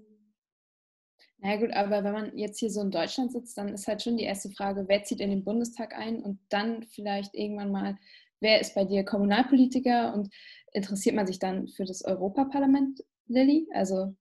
Na 1.44 1.56
ja, 1.56 1.60
gut, 1.60 1.74
aber 1.74 2.06
wenn 2.06 2.14
man 2.14 2.38
jetzt 2.38 2.60
hier 2.60 2.70
so 2.70 2.80
in 2.82 2.90
Deutschland 2.90 3.34
sitzt, 3.34 3.58
dann 3.58 3.68
ist 3.68 3.86
halt 3.86 4.02
schon 4.02 4.16
die 4.16 4.24
erste 4.24 4.50
Frage, 4.50 4.86
wer 4.88 5.04
zieht 5.04 5.20
in 5.20 5.30
den 5.30 5.44
Bundestag 5.44 5.94
ein 5.94 6.24
und 6.24 6.40
dann 6.48 6.84
vielleicht 6.84 7.36
irgendwann 7.36 7.70
mal, 7.70 7.98
wer 8.40 8.62
ist 8.62 8.76
bei 8.76 8.86
dir 8.86 9.04
Kommunalpolitiker 9.04 10.14
und 10.14 10.30
interessiert 10.72 11.16
man 11.16 11.28
sich 11.28 11.40
dann 11.40 11.68
für 11.68 11.84
das 11.84 12.06
Europaparlament, 12.06 13.04
Lilly? 13.28 13.68
Also 13.74 14.16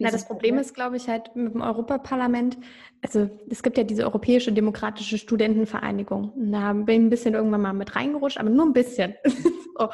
na, 0.00 0.10
das 0.10 0.26
Problem 0.26 0.58
ist, 0.58 0.74
glaube 0.74 0.96
ich, 0.96 1.08
halt 1.08 1.34
mit 1.36 1.54
dem 1.54 1.62
Europaparlament, 1.62 2.58
also 3.02 3.30
es 3.48 3.62
gibt 3.62 3.78
ja 3.78 3.84
diese 3.84 4.02
Europäische 4.02 4.52
Demokratische 4.52 5.18
Studentenvereinigung. 5.18 6.30
Und 6.30 6.50
da 6.50 6.72
bin 6.72 6.94
ich 6.94 7.06
ein 7.06 7.10
bisschen 7.10 7.34
irgendwann 7.34 7.62
mal 7.62 7.72
mit 7.72 7.94
reingerutscht, 7.94 8.38
aber 8.38 8.50
nur 8.50 8.66
ein 8.66 8.72
bisschen 8.72 9.14
so, 9.78 9.88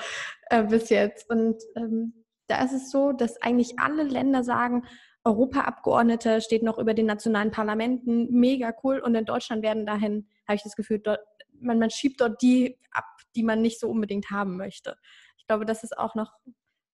äh, 0.48 0.64
bis 0.64 0.88
jetzt. 0.88 1.28
Und 1.30 1.62
ähm, 1.76 2.24
da 2.48 2.64
ist 2.64 2.72
es 2.72 2.90
so, 2.90 3.12
dass 3.12 3.40
eigentlich 3.42 3.78
alle 3.78 4.02
Länder 4.02 4.42
sagen, 4.42 4.84
Europaabgeordnete 5.24 6.40
steht 6.40 6.62
noch 6.62 6.78
über 6.78 6.94
den 6.94 7.06
nationalen 7.06 7.50
Parlamenten, 7.50 8.30
mega 8.30 8.72
cool. 8.82 9.00
Und 9.00 9.14
in 9.14 9.24
Deutschland 9.24 9.62
werden 9.62 9.86
dahin, 9.86 10.28
habe 10.46 10.56
ich 10.56 10.62
das 10.62 10.76
Gefühl, 10.76 11.00
dort, 11.00 11.20
man, 11.60 11.78
man 11.78 11.90
schiebt 11.90 12.20
dort 12.20 12.40
die 12.42 12.78
ab, 12.92 13.04
die 13.34 13.42
man 13.42 13.60
nicht 13.60 13.80
so 13.80 13.88
unbedingt 13.88 14.30
haben 14.30 14.56
möchte. 14.56 14.96
Ich 15.36 15.46
glaube, 15.46 15.66
das 15.66 15.84
ist 15.84 15.96
auch 15.98 16.14
noch 16.14 16.32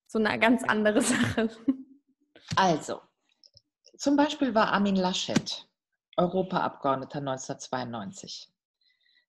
so 0.06 0.18
eine 0.18 0.38
ganz 0.38 0.64
andere 0.64 1.00
Sache. 1.02 1.50
Also, 2.56 3.00
zum 3.96 4.16
Beispiel 4.16 4.54
war 4.54 4.72
Armin 4.72 4.96
Laschet 4.96 5.68
Europaabgeordneter 6.16 7.18
1992 7.18 8.53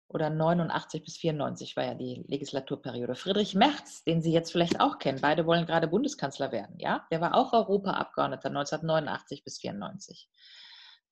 oder 0.08 0.30
89 0.30 1.03
bis 1.03 1.18
94 1.18 1.76
war 1.76 1.86
ja 1.86 1.93
die 1.93 2.24
Legislaturperiode. 2.28 3.16
Friedrich 3.16 3.56
Merz, 3.56 4.03
den 4.03 4.22
Sie 4.22 4.32
jetzt 4.32 4.51
vielleicht 4.51 4.80
auch 4.80 4.99
kennen, 4.99 5.20
beide 5.22 5.45
wollen 5.45 5.66
gerade 5.66 5.88
Bundeskanzler 5.88 6.51
werden, 6.51 6.76
ja, 6.78 7.06
der 7.12 7.22
war 7.22 7.36
auch 7.36 7.53
Europaabgeordneter 7.53 8.49
1989 8.49 9.43
bis 9.43 9.60
94. 9.60 10.30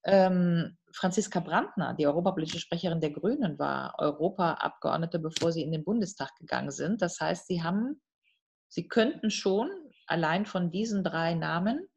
Ähm, 0.06 0.78
Franziska 0.91 1.39
Brandner, 1.39 1.94
die 1.94 2.06
europapolitische 2.06 2.60
Sprecherin 2.60 3.00
der 3.00 3.12
Grünen, 3.12 3.58
war 3.58 3.96
Europaabgeordnete, 3.98 5.18
bevor 5.18 5.52
sie 5.52 5.64
in 5.64 5.72
den 5.72 5.86
Bundestag 5.86 6.36
gegangen 6.36 6.72
sind. 6.72 7.02
Das 7.02 7.20
heißt, 7.20 7.48
sie 7.48 7.64
haben, 7.64 8.02
sie 8.68 8.88
könnten 8.88 9.32
schon 9.32 9.72
allein 10.06 10.46
von 10.46 10.72
diesen 10.72 11.04
drei 11.04 11.34
Namen 11.34 11.88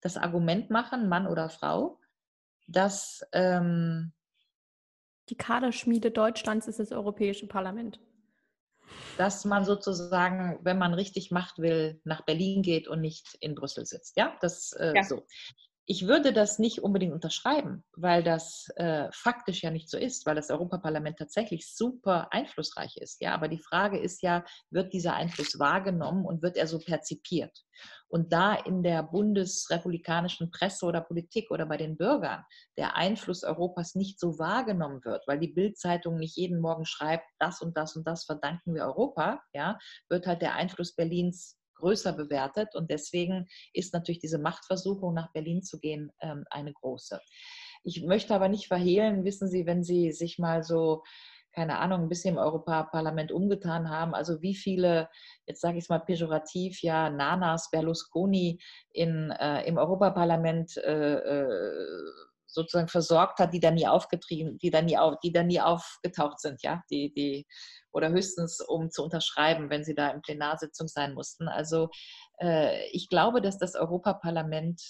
das 0.00 0.16
Argument 0.16 0.70
machen, 0.70 1.08
Mann 1.08 1.26
oder 1.26 1.50
Frau, 1.50 2.00
dass 2.66 3.22
ähm, 3.32 4.12
die 5.30 5.36
Kaderschmiede 5.36 6.10
Deutschlands 6.10 6.66
ist 6.66 6.80
das 6.80 6.92
Europäische 6.92 7.46
Parlament. 7.46 8.00
Dass 9.16 9.44
man 9.44 9.64
sozusagen, 9.64 10.58
wenn 10.62 10.78
man 10.78 10.92
richtig 10.94 11.30
Macht 11.30 11.58
will, 11.58 12.00
nach 12.04 12.22
Berlin 12.22 12.62
geht 12.62 12.88
und 12.88 13.00
nicht 13.00 13.36
in 13.40 13.54
Brüssel 13.54 13.86
sitzt. 13.86 14.16
Ja, 14.16 14.36
das 14.40 14.72
äh, 14.72 14.92
ja. 14.96 15.04
so. 15.04 15.24
Ich 15.90 16.06
würde 16.06 16.32
das 16.32 16.60
nicht 16.60 16.84
unbedingt 16.84 17.12
unterschreiben, 17.12 17.82
weil 17.96 18.22
das 18.22 18.68
äh, 18.76 19.08
faktisch 19.10 19.64
ja 19.64 19.72
nicht 19.72 19.90
so 19.90 19.98
ist, 19.98 20.24
weil 20.24 20.36
das 20.36 20.48
Europaparlament 20.48 21.18
tatsächlich 21.18 21.66
super 21.74 22.32
einflussreich 22.32 22.96
ist. 22.98 23.20
Ja, 23.20 23.34
aber 23.34 23.48
die 23.48 23.58
Frage 23.58 23.98
ist 23.98 24.22
ja, 24.22 24.44
wird 24.70 24.92
dieser 24.92 25.14
Einfluss 25.14 25.58
wahrgenommen 25.58 26.26
und 26.26 26.42
wird 26.42 26.56
er 26.56 26.68
so 26.68 26.78
perzipiert? 26.78 27.64
Und 28.06 28.32
da 28.32 28.54
in 28.54 28.84
der 28.84 29.02
bundesrepublikanischen 29.02 30.52
Presse 30.52 30.86
oder 30.86 31.00
Politik 31.00 31.50
oder 31.50 31.66
bei 31.66 31.76
den 31.76 31.96
Bürgern 31.96 32.44
der 32.78 32.94
Einfluss 32.94 33.42
Europas 33.42 33.96
nicht 33.96 34.20
so 34.20 34.38
wahrgenommen 34.38 35.04
wird, 35.04 35.26
weil 35.26 35.40
die 35.40 35.52
Bildzeitung 35.52 36.18
nicht 36.18 36.36
jeden 36.36 36.60
Morgen 36.60 36.86
schreibt, 36.86 37.24
das 37.40 37.62
und 37.62 37.76
das 37.76 37.96
und 37.96 38.06
das 38.06 38.26
verdanken 38.26 38.76
wir 38.76 38.84
Europa, 38.84 39.42
ja, 39.52 39.76
wird 40.08 40.28
halt 40.28 40.40
der 40.40 40.54
Einfluss 40.54 40.94
Berlins 40.94 41.59
größer 41.80 42.12
bewertet. 42.12 42.74
Und 42.74 42.90
deswegen 42.90 43.48
ist 43.72 43.92
natürlich 43.92 44.20
diese 44.20 44.38
Machtversuchung, 44.38 45.14
nach 45.14 45.32
Berlin 45.32 45.62
zu 45.62 45.78
gehen, 45.78 46.12
ähm, 46.20 46.44
eine 46.50 46.72
große. 46.72 47.20
Ich 47.82 48.02
möchte 48.04 48.34
aber 48.34 48.48
nicht 48.48 48.68
verhehlen, 48.68 49.24
wissen 49.24 49.48
Sie, 49.48 49.66
wenn 49.66 49.82
Sie 49.82 50.12
sich 50.12 50.38
mal 50.38 50.62
so 50.62 51.02
keine 51.52 51.78
Ahnung, 51.78 52.02
ein 52.02 52.08
bisschen 52.08 52.34
im 52.34 52.40
Europaparlament 52.40 53.32
umgetan 53.32 53.90
haben. 53.90 54.14
Also 54.14 54.40
wie 54.40 54.54
viele, 54.54 55.08
jetzt 55.46 55.60
sage 55.60 55.78
ich 55.78 55.84
es 55.84 55.88
mal 55.88 55.98
pejorativ, 55.98 56.82
ja, 56.82 57.10
Nanas, 57.10 57.70
Berlusconi 57.70 58.60
in, 58.92 59.30
äh, 59.32 59.66
im 59.66 59.76
Europaparlament 59.76 60.76
äh, 60.76 61.14
äh, 61.14 61.88
sozusagen 62.52 62.88
versorgt 62.88 63.38
hat, 63.38 63.54
die 63.54 63.60
dann 63.60 63.74
nie 63.74 63.86
aufgetrieben, 63.86 64.58
die 64.58 64.70
dann 64.70 64.86
nie, 64.86 64.98
auf, 64.98 65.16
die 65.22 65.32
dann 65.32 65.46
nie 65.46 65.60
aufgetaucht 65.60 66.40
sind, 66.40 66.62
ja, 66.62 66.82
die, 66.90 67.12
die 67.12 67.46
oder 67.92 68.10
höchstens 68.10 68.60
um 68.60 68.90
zu 68.90 69.02
unterschreiben, 69.02 69.70
wenn 69.70 69.84
sie 69.84 69.94
da 69.94 70.10
in 70.10 70.22
Plenarsitzung 70.22 70.88
sein 70.88 71.14
mussten. 71.14 71.48
Also 71.48 71.88
äh, 72.40 72.86
ich 72.90 73.08
glaube, 73.08 73.40
dass 73.40 73.58
das 73.58 73.74
Europaparlament 73.74 74.80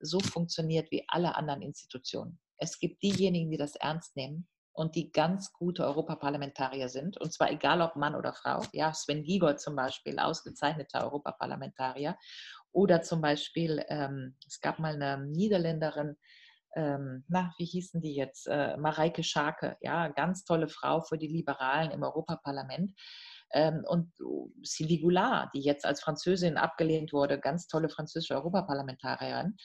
so 0.00 0.20
funktioniert 0.20 0.90
wie 0.90 1.04
alle 1.08 1.34
anderen 1.34 1.62
Institutionen. 1.62 2.38
Es 2.56 2.78
gibt 2.78 3.02
diejenigen, 3.02 3.50
die 3.50 3.56
das 3.56 3.76
ernst 3.76 4.16
nehmen 4.16 4.48
und 4.72 4.94
die 4.94 5.10
ganz 5.10 5.52
gute 5.52 5.84
Europaparlamentarier 5.84 6.88
sind, 6.88 7.20
und 7.20 7.32
zwar 7.32 7.50
egal 7.50 7.82
ob 7.82 7.96
Mann 7.96 8.14
oder 8.14 8.32
Frau. 8.32 8.62
Ja, 8.72 8.92
Sven 8.94 9.24
Giegold 9.24 9.60
zum 9.60 9.74
Beispiel, 9.74 10.18
ausgezeichneter 10.18 11.04
Europaparlamentarier. 11.04 12.16
Oder 12.70 13.02
zum 13.02 13.20
Beispiel, 13.20 13.84
ähm, 13.88 14.36
es 14.46 14.60
gab 14.60 14.78
mal 14.78 14.94
eine 14.94 15.24
Niederländerin, 15.26 16.16
ähm, 16.78 17.24
na, 17.26 17.52
wie 17.58 17.64
hießen 17.64 18.00
die 18.00 18.14
jetzt? 18.14 18.46
Äh, 18.46 18.76
Mareike 18.76 19.24
Scharke, 19.24 19.76
ja, 19.80 20.06
ganz 20.08 20.44
tolle 20.44 20.68
Frau 20.68 21.00
für 21.00 21.18
die 21.18 21.26
Liberalen 21.26 21.90
im 21.90 22.04
Europaparlament. 22.04 22.92
Ähm, 23.50 23.84
und 23.88 24.12
Sylvie 24.62 25.00
Goulard, 25.00 25.52
die 25.54 25.60
jetzt 25.60 25.84
als 25.84 26.00
Französin 26.00 26.56
abgelehnt 26.56 27.12
wurde, 27.12 27.40
ganz 27.40 27.66
tolle 27.66 27.88
französische 27.88 28.36
Europaparlamentarierin. 28.36 29.56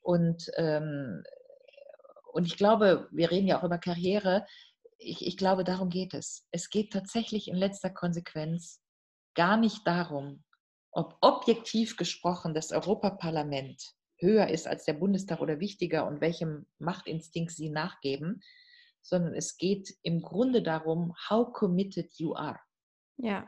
Und, 0.00 0.50
ähm, 0.56 1.22
und 2.32 2.46
ich 2.46 2.56
glaube, 2.56 3.08
wir 3.12 3.30
reden 3.30 3.46
ja 3.46 3.58
auch 3.58 3.64
über 3.64 3.78
Karriere. 3.78 4.46
Ich, 4.96 5.26
ich 5.26 5.36
glaube, 5.36 5.64
darum 5.64 5.90
geht 5.90 6.14
es. 6.14 6.46
Es 6.50 6.70
geht 6.70 6.94
tatsächlich 6.94 7.48
in 7.48 7.56
letzter 7.56 7.90
Konsequenz 7.90 8.80
gar 9.34 9.58
nicht 9.58 9.86
darum, 9.86 10.44
ob 10.92 11.18
objektiv 11.20 11.98
gesprochen 11.98 12.54
das 12.54 12.72
Europaparlament 12.72 13.94
höher 14.18 14.48
ist 14.48 14.66
als 14.66 14.84
der 14.84 14.94
Bundestag 14.94 15.40
oder 15.40 15.60
wichtiger 15.60 16.06
und 16.06 16.20
welchem 16.20 16.66
Machtinstinkt 16.78 17.52
sie 17.52 17.70
nachgeben, 17.70 18.42
sondern 19.02 19.34
es 19.34 19.56
geht 19.56 19.94
im 20.02 20.22
Grunde 20.22 20.62
darum, 20.62 21.14
how 21.28 21.52
committed 21.52 22.12
you 22.14 22.34
are. 22.34 22.58
Ja. 23.18 23.46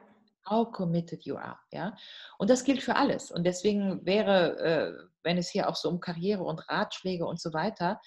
How 0.48 0.70
committed 0.70 1.24
you 1.24 1.36
are. 1.36 1.58
Ja? 1.72 1.96
Und 2.38 2.50
das 2.50 2.62
gilt 2.62 2.82
für 2.82 2.94
alles. 2.94 3.32
Und 3.32 3.44
deswegen 3.44 4.04
wäre, 4.06 4.58
äh, 4.58 5.08
wenn 5.24 5.38
es 5.38 5.48
hier 5.48 5.68
auch 5.68 5.74
so 5.74 5.88
um 5.88 5.98
Karriere 5.98 6.44
und 6.44 6.60
Ratschläge 6.68 7.26
und 7.26 7.40
so 7.40 7.52
weiter, 7.52 8.00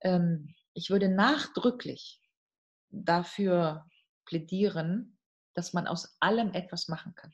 ähm, 0.00 0.54
ich 0.72 0.90
würde 0.90 1.08
nachdrücklich 1.08 2.20
dafür 2.90 3.86
plädieren, 4.24 5.18
dass 5.54 5.72
man 5.72 5.86
aus 5.86 6.16
allem 6.20 6.52
etwas 6.52 6.88
machen 6.88 7.14
kann. 7.14 7.32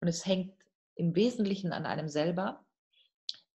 Und 0.00 0.08
es 0.08 0.26
hängt 0.26 0.54
im 0.94 1.14
Wesentlichen 1.14 1.72
an 1.72 1.86
einem 1.86 2.08
selber, 2.08 2.66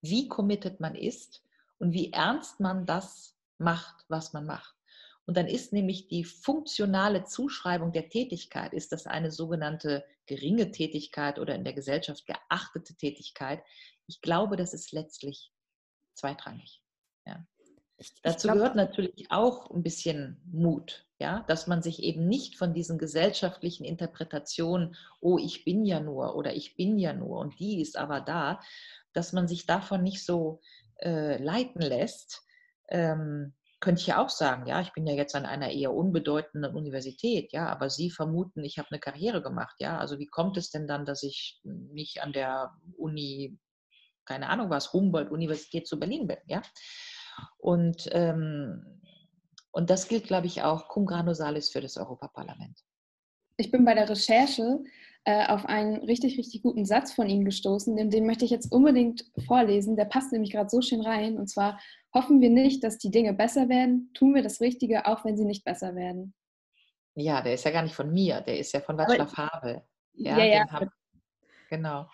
wie 0.09 0.27
committed 0.27 0.79
man 0.79 0.95
ist 0.95 1.43
und 1.79 1.93
wie 1.93 2.11
ernst 2.11 2.59
man 2.59 2.85
das 2.85 3.35
macht, 3.57 4.05
was 4.07 4.33
man 4.33 4.45
macht. 4.45 4.75
Und 5.25 5.35
dann 5.35 5.47
ist 5.47 5.73
nämlich 5.73 6.07
die 6.07 6.23
funktionale 6.23 7.25
Zuschreibung 7.25 7.91
der 7.91 8.07
Tätigkeit, 8.07 8.73
ist 8.73 8.93
das 8.93 9.07
eine 9.07 9.29
sogenannte 9.29 10.05
geringe 10.25 10.71
Tätigkeit 10.71 11.37
oder 11.37 11.53
in 11.53 11.65
der 11.65 11.73
Gesellschaft 11.73 12.25
geachtete 12.25 12.95
Tätigkeit. 12.95 13.61
Ich 14.07 14.21
glaube, 14.21 14.55
das 14.55 14.73
ist 14.73 14.93
letztlich 14.93 15.51
zweitrangig. 16.13 16.81
Ja. 17.25 17.45
Ich, 17.97 18.13
Dazu 18.21 18.47
ich 18.47 18.53
glaub, 18.53 18.55
gehört 18.55 18.75
natürlich 18.75 19.25
auch 19.29 19.71
ein 19.71 19.83
bisschen 19.83 20.39
Mut, 20.45 21.07
ja, 21.19 21.43
dass 21.47 21.67
man 21.67 21.81
sich 21.81 22.03
eben 22.03 22.27
nicht 22.27 22.55
von 22.55 22.73
diesen 22.73 22.97
gesellschaftlichen 22.97 23.85
Interpretationen, 23.85 24.95
oh, 25.19 25.37
ich 25.39 25.65
bin 25.65 25.83
ja 25.83 25.99
nur 25.99 26.35
oder 26.35 26.55
ich 26.55 26.75
bin 26.75 26.99
ja 26.99 27.13
nur 27.13 27.39
und 27.39 27.59
die 27.59 27.81
ist 27.81 27.97
aber 27.97 28.21
da, 28.21 28.61
dass 29.17 29.33
man 29.33 29.47
sich 29.47 29.65
davon 29.65 30.03
nicht 30.03 30.23
so 30.23 30.61
äh, 31.01 31.41
leiten 31.41 31.81
lässt. 31.81 32.43
Ähm, 32.89 33.53
könnte 33.79 34.01
ich 34.01 34.07
ja 34.07 34.23
auch 34.23 34.29
sagen, 34.29 34.65
ja, 34.65 34.81
ich 34.81 34.93
bin 34.93 35.05
ja 35.05 35.13
jetzt 35.13 35.35
an 35.35 35.45
einer 35.45 35.71
eher 35.71 35.93
unbedeutenden 35.93 36.75
Universität, 36.75 37.51
ja, 37.51 37.67
aber 37.67 37.89
Sie 37.89 38.09
vermuten, 38.09 38.63
ich 38.63 38.79
habe 38.79 38.89
eine 38.89 38.99
Karriere 38.99 39.41
gemacht, 39.41 39.75
ja. 39.79 39.97
Also 39.97 40.17
wie 40.19 40.25
kommt 40.27 40.57
es 40.57 40.71
denn 40.71 40.87
dann, 40.87 41.05
dass 41.05 41.21
ich 41.23 41.59
nicht 41.63 42.23
an 42.23 42.33
der 42.33 42.71
Uni, 42.97 43.59
keine 44.25 44.49
Ahnung 44.49 44.69
was, 44.69 44.93
Humboldt-Universität 44.93 45.87
zu 45.87 45.99
Berlin 45.99 46.27
bin, 46.27 46.37
ja? 46.47 46.61
Und, 47.57 48.09
ähm, 48.13 49.01
und 49.71 49.89
das 49.91 50.07
gilt, 50.07 50.25
glaube 50.25 50.47
ich, 50.47 50.63
auch 50.63 50.87
cum 50.87 51.05
grano 51.05 51.33
salis 51.33 51.69
für 51.69 51.81
das 51.81 51.97
Europaparlament. 51.97 52.79
Ich 53.57 53.69
bin 53.69 53.85
bei 53.85 53.93
der 53.93 54.09
Recherche 54.09 54.79
äh, 55.27 55.45
auf 55.47 55.65
einen 55.65 55.97
richtig, 56.05 56.37
richtig 56.37 56.61
guten 56.61 56.85
Satz 56.85 57.11
von 57.11 57.27
Ihnen 57.27 57.43
gestoßen, 57.43 57.97
den, 57.97 58.09
den 58.09 58.25
möchte 58.25 58.45
ich 58.45 58.51
jetzt 58.51 58.71
unbedingt 58.71 59.25
vorlesen. 59.45 59.97
Der 59.97 60.05
passt 60.05 60.31
nämlich 60.31 60.53
gerade 60.53 60.69
so 60.69 60.81
schön 60.81 61.01
rein. 61.01 61.37
Und 61.37 61.47
zwar, 61.47 61.81
hoffen 62.13 62.39
wir 62.39 62.49
nicht, 62.49 62.81
dass 62.81 62.97
die 62.97 63.11
Dinge 63.11 63.33
besser 63.33 63.67
werden, 63.67 64.09
tun 64.13 64.33
wir 64.33 64.41
das 64.41 64.61
Richtige, 64.61 65.05
auch 65.05 65.25
wenn 65.25 65.35
sie 65.35 65.43
nicht 65.43 65.65
besser 65.65 65.95
werden. 65.95 66.33
Ja, 67.15 67.41
der 67.41 67.55
ist 67.55 67.65
ja 67.65 67.71
gar 67.71 67.83
nicht 67.83 67.93
von 67.93 68.09
mir, 68.09 68.39
der 68.39 68.57
ist 68.57 68.71
ja 68.71 68.79
von 68.79 68.95
Václav 68.95 69.35
Havel. 69.35 69.81
Ja, 70.13 70.37
ja, 70.37 70.45
ja. 70.45 70.71
Hab, 70.71 70.87
genau. 71.69 72.07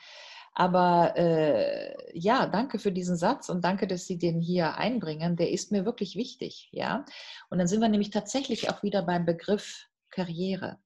Aber 0.55 1.13
äh, 1.15 2.17
ja, 2.17 2.47
danke 2.47 2.79
für 2.79 2.91
diesen 2.91 3.15
Satz 3.15 3.47
und 3.47 3.63
danke, 3.63 3.85
dass 3.85 4.07
Sie 4.07 4.17
den 4.17 4.41
hier 4.41 4.75
einbringen. 4.75 5.35
Der 5.35 5.51
ist 5.51 5.71
mir 5.71 5.85
wirklich 5.85 6.15
wichtig. 6.15 6.69
Ja, 6.71 7.05
und 7.51 7.59
dann 7.59 7.67
sind 7.67 7.79
wir 7.79 7.89
nämlich 7.89 8.09
tatsächlich 8.09 8.71
auch 8.71 8.81
wieder 8.81 9.03
beim 9.03 9.23
Begriff 9.23 9.87
Karriere 10.09 10.79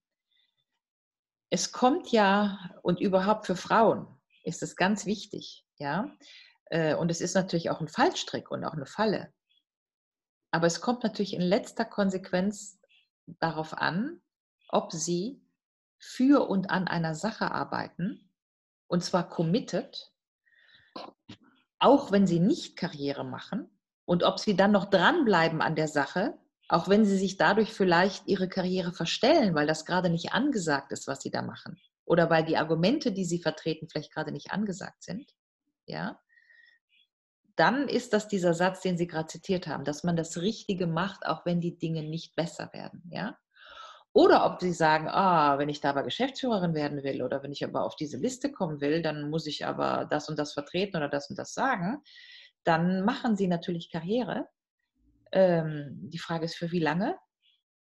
es 1.49 1.71
kommt 1.71 2.11
ja, 2.11 2.59
und 2.81 2.99
überhaupt 2.99 3.45
für 3.45 3.55
Frauen 3.55 4.07
ist 4.43 4.63
es 4.63 4.75
ganz 4.75 5.05
wichtig, 5.05 5.65
ja. 5.77 6.11
Äh, 6.65 6.95
und 6.95 7.11
es 7.11 7.21
ist 7.21 7.35
natürlich 7.35 7.69
auch 7.69 7.81
ein 7.81 7.87
Fallstrick 7.87 8.51
und 8.51 8.63
auch 8.65 8.73
eine 8.73 8.85
Falle. 8.85 9.33
Aber 10.51 10.67
es 10.67 10.81
kommt 10.81 11.03
natürlich 11.03 11.33
in 11.33 11.41
letzter 11.41 11.85
Konsequenz 11.85 12.79
darauf 13.25 13.73
an, 13.73 14.21
ob 14.69 14.91
sie 14.91 15.41
für 15.99 16.49
und 16.49 16.69
an 16.69 16.87
einer 16.87 17.15
Sache 17.15 17.51
arbeiten, 17.51 18.31
und 18.87 19.03
zwar 19.03 19.27
committed, 19.27 20.13
auch 21.79 22.11
wenn 22.11 22.27
sie 22.27 22.39
nicht 22.39 22.77
Karriere 22.77 23.23
machen, 23.23 23.69
und 24.05 24.23
ob 24.23 24.39
sie 24.39 24.55
dann 24.55 24.71
noch 24.71 24.89
dranbleiben 24.89 25.61
an 25.61 25.75
der 25.75 25.89
Sache, 25.89 26.37
auch 26.69 26.89
wenn 26.89 27.05
sie 27.05 27.17
sich 27.17 27.37
dadurch 27.37 27.73
vielleicht 27.73 28.27
ihre 28.27 28.49
Karriere 28.49 28.91
verstellen, 28.91 29.55
weil 29.55 29.67
das 29.67 29.85
gerade 29.85 30.09
nicht 30.09 30.33
angesagt 30.33 30.91
ist, 30.91 31.07
was 31.07 31.21
sie 31.21 31.31
da 31.31 31.41
machen. 31.41 31.79
Oder 32.05 32.29
weil 32.29 32.45
die 32.45 32.57
Argumente, 32.57 33.11
die 33.11 33.25
sie 33.25 33.41
vertreten, 33.41 33.87
vielleicht 33.89 34.13
gerade 34.13 34.31
nicht 34.31 34.51
angesagt 34.51 35.03
sind. 35.03 35.31
Ja. 35.85 36.19
Dann 37.55 37.87
ist 37.87 38.13
das 38.13 38.27
dieser 38.27 38.53
Satz, 38.53 38.81
den 38.81 38.97
Sie 38.97 39.07
gerade 39.07 39.27
zitiert 39.27 39.67
haben, 39.67 39.83
dass 39.83 40.03
man 40.03 40.15
das 40.15 40.37
Richtige 40.37 40.87
macht, 40.87 41.25
auch 41.25 41.45
wenn 41.45 41.59
die 41.59 41.77
Dinge 41.77 42.03
nicht 42.03 42.35
besser 42.35 42.69
werden. 42.71 43.03
Ja. 43.11 43.37
Oder 44.13 44.45
ob 44.45 44.61
sie 44.61 44.73
sagen, 44.73 45.07
ah, 45.09 45.57
wenn 45.57 45.69
ich 45.69 45.79
da 45.79 45.91
aber 45.91 46.03
Geschäftsführerin 46.03 46.73
werden 46.73 47.03
will 47.03 47.21
oder 47.21 47.43
wenn 47.43 47.51
ich 47.51 47.63
aber 47.63 47.83
auf 47.83 47.95
diese 47.95 48.17
Liste 48.17 48.51
kommen 48.51 48.81
will, 48.81 49.01
dann 49.01 49.29
muss 49.29 49.45
ich 49.45 49.65
aber 49.65 50.05
das 50.09 50.29
und 50.29 50.39
das 50.39 50.53
vertreten 50.53 50.97
oder 50.97 51.09
das 51.09 51.29
und 51.29 51.37
das 51.37 51.53
sagen. 51.53 52.01
Dann 52.63 53.05
machen 53.05 53.35
sie 53.35 53.47
natürlich 53.47 53.91
Karriere, 53.91 54.47
ähm, 55.31 56.09
die 56.09 56.19
Frage 56.19 56.45
ist, 56.45 56.55
für 56.55 56.71
wie 56.71 56.79
lange? 56.79 57.17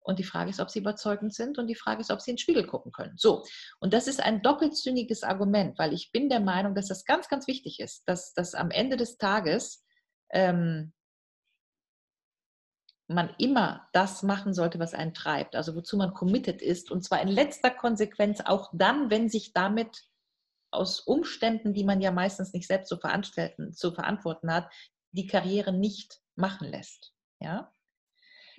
Und 0.00 0.18
die 0.18 0.24
Frage 0.24 0.50
ist, 0.50 0.60
ob 0.60 0.70
sie 0.70 0.80
überzeugend 0.80 1.34
sind 1.34 1.56
und 1.56 1.66
die 1.66 1.74
Frage 1.74 2.02
ist, 2.02 2.10
ob 2.10 2.20
sie 2.20 2.30
in 2.30 2.34
den 2.34 2.40
Spiegel 2.40 2.66
gucken 2.66 2.92
können. 2.92 3.16
So, 3.16 3.42
und 3.80 3.94
das 3.94 4.06
ist 4.06 4.20
ein 4.22 4.42
doppelzüngiges 4.42 5.22
Argument, 5.22 5.78
weil 5.78 5.94
ich 5.94 6.12
bin 6.12 6.28
der 6.28 6.40
Meinung, 6.40 6.74
dass 6.74 6.88
das 6.88 7.06
ganz, 7.06 7.28
ganz 7.28 7.46
wichtig 7.46 7.80
ist, 7.80 8.02
dass, 8.06 8.34
dass 8.34 8.54
am 8.54 8.70
Ende 8.70 8.98
des 8.98 9.16
Tages 9.16 9.82
ähm, 10.30 10.92
man 13.06 13.34
immer 13.38 13.88
das 13.92 14.22
machen 14.22 14.52
sollte, 14.52 14.78
was 14.78 14.94
einen 14.94 15.14
treibt, 15.14 15.56
also 15.56 15.74
wozu 15.74 15.96
man 15.96 16.12
committed 16.12 16.60
ist 16.60 16.90
und 16.90 17.02
zwar 17.02 17.22
in 17.22 17.28
letzter 17.28 17.70
Konsequenz 17.70 18.40
auch 18.44 18.70
dann, 18.74 19.10
wenn 19.10 19.28
sich 19.28 19.52
damit 19.52 20.04
aus 20.70 21.00
Umständen, 21.00 21.72
die 21.72 21.84
man 21.84 22.00
ja 22.00 22.10
meistens 22.10 22.52
nicht 22.52 22.66
selbst 22.66 22.88
zu, 22.88 22.98
zu 22.98 23.92
verantworten 23.92 24.52
hat, 24.52 24.70
die 25.12 25.26
Karriere 25.26 25.72
nicht 25.72 26.20
machen 26.34 26.68
lässt. 26.68 27.13
Ja? 27.40 27.72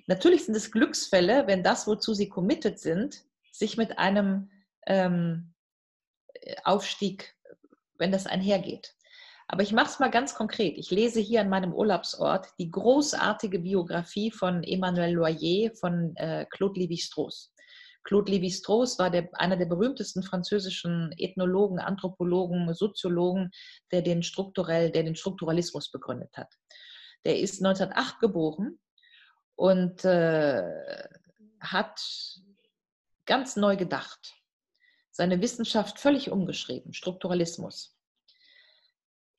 Natürlich 0.06 0.44
sind 0.44 0.56
es 0.56 0.70
Glücksfälle, 0.70 1.46
wenn 1.46 1.62
das, 1.62 1.86
wozu 1.86 2.14
sie 2.14 2.28
committed 2.28 2.78
sind, 2.78 3.24
sich 3.50 3.76
mit 3.76 3.98
einem 3.98 4.50
ähm, 4.86 5.54
Aufstieg, 6.64 7.34
wenn 7.98 8.12
das 8.12 8.26
einhergeht. 8.26 8.94
Aber 9.48 9.62
ich 9.62 9.72
mache 9.72 9.86
es 9.86 9.98
mal 10.00 10.10
ganz 10.10 10.34
konkret. 10.34 10.76
Ich 10.76 10.90
lese 10.90 11.20
hier 11.20 11.40
an 11.40 11.48
meinem 11.48 11.72
Urlaubsort 11.72 12.48
die 12.58 12.70
großartige 12.70 13.60
Biografie 13.60 14.30
von 14.30 14.64
Emmanuel 14.64 15.14
Loyer 15.14 15.70
von 15.74 16.14
äh, 16.16 16.46
Claude 16.50 16.80
Lévi-Strauss. 16.80 17.52
Claude 18.02 18.30
Lévi-Strauss 18.30 18.98
war 18.98 19.10
der, 19.10 19.28
einer 19.34 19.56
der 19.56 19.66
berühmtesten 19.66 20.22
französischen 20.22 21.12
Ethnologen, 21.16 21.78
Anthropologen, 21.78 22.72
Soziologen, 22.74 23.50
der 23.92 24.02
den, 24.02 24.22
strukturell, 24.22 24.90
der 24.90 25.04
den 25.04 25.16
Strukturalismus 25.16 25.90
begründet 25.90 26.36
hat. 26.36 26.52
Der 27.26 27.40
ist 27.40 27.60
1908 27.60 28.20
geboren 28.20 28.78
und 29.56 30.04
äh, 30.04 30.62
hat 31.58 32.00
ganz 33.24 33.56
neu 33.56 33.76
gedacht, 33.76 34.32
seine 35.10 35.42
Wissenschaft 35.42 35.98
völlig 35.98 36.30
umgeschrieben, 36.30 36.92
Strukturalismus. 36.92 37.98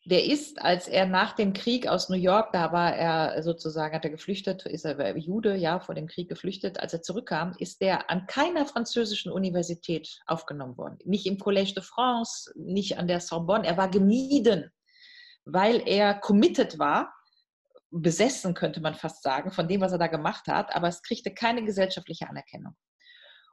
Der 0.04 0.26
ist, 0.26 0.62
als 0.62 0.90
er 0.90 1.06
nach 1.06 1.32
dem 1.32 1.54
Krieg 1.54 1.88
aus 1.88 2.10
New 2.10 2.18
York, 2.18 2.52
da 2.52 2.74
war 2.74 2.94
er 2.94 3.42
sozusagen, 3.42 3.96
hat 3.96 4.04
er 4.04 4.12
geflüchtet, 4.12 4.66
ist 4.66 4.84
er 4.84 5.18
Jude, 5.18 5.56
ja, 5.56 5.80
vor 5.80 5.96
dem 5.96 6.08
Krieg 6.08 6.28
geflüchtet. 6.28 6.82
Als 6.82 6.92
er 6.92 7.02
zurückkam, 7.02 7.56
ist 7.58 7.82
er 7.82 8.10
an 8.10 8.28
keiner 8.28 8.66
französischen 8.66 9.32
Universität 9.32 10.20
aufgenommen 10.26 10.78
worden. 10.78 10.98
Nicht 11.06 11.26
im 11.26 11.38
Collège 11.38 11.74
de 11.74 11.84
France, 11.84 12.52
nicht 12.58 12.98
an 12.98 13.08
der 13.08 13.22
Sorbonne. 13.22 13.66
Er 13.66 13.78
war 13.78 13.90
gemieden, 13.90 14.74
weil 15.46 15.82
er 15.88 16.16
committed 16.16 16.80
war 16.80 17.14
besessen, 17.92 18.54
könnte 18.54 18.82
man 18.82 18.96
fast 18.96 19.24
sagen, 19.24 19.52
von 19.52 19.68
dem, 19.68 19.82
was 19.82 19.92
er 19.92 19.98
da 19.98 20.08
gemacht 20.08 20.48
hat, 20.48 20.76
aber 20.76 20.88
es 20.88 21.02
kriegte 21.02 21.34
keine 21.34 21.64
gesellschaftliche 21.64 22.30
Anerkennung. 22.30 22.76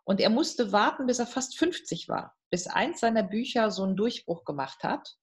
Und 0.04 0.20
er 0.20 0.30
musste 0.30 0.72
warten, 0.72 1.06
bis 1.06 1.18
er 1.18 1.26
fast 1.26 1.56
50 1.56 2.08
war, 2.08 2.34
bis 2.50 2.66
eins 2.66 3.00
seiner 3.00 3.22
Bücher 3.22 3.70
so 3.70 3.84
einen 3.84 3.96
Durchbruch 3.96 4.44
gemacht 4.44 4.82
hat. 4.82 5.16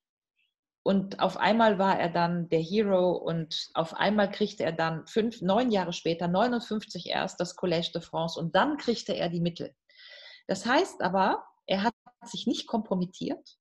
Und 0.83 1.19
auf 1.19 1.37
einmal 1.37 1.77
war 1.77 1.99
er 1.99 2.09
dann 2.09 2.49
der 2.49 2.61
Hero 2.61 3.11
und 3.11 3.69
auf 3.75 3.93
einmal 3.93 4.31
kriegte 4.31 4.63
er 4.63 4.71
dann 4.71 5.05
fünf, 5.05 5.41
neun 5.41 5.69
Jahre 5.69 5.93
später, 5.93 6.27
59 6.27 7.07
erst, 7.07 7.39
das 7.39 7.55
Collège 7.55 7.93
de 7.93 8.01
France 8.01 8.39
und 8.39 8.55
dann 8.55 8.77
kriegte 8.77 9.13
er 9.13 9.29
die 9.29 9.41
Mittel. 9.41 9.75
Das 10.47 10.65
heißt 10.65 11.03
aber, 11.03 11.45
er 11.67 11.83
hat 11.83 11.93
sich 12.25 12.47
nicht 12.47 12.65
kompromittiert, 12.65 13.59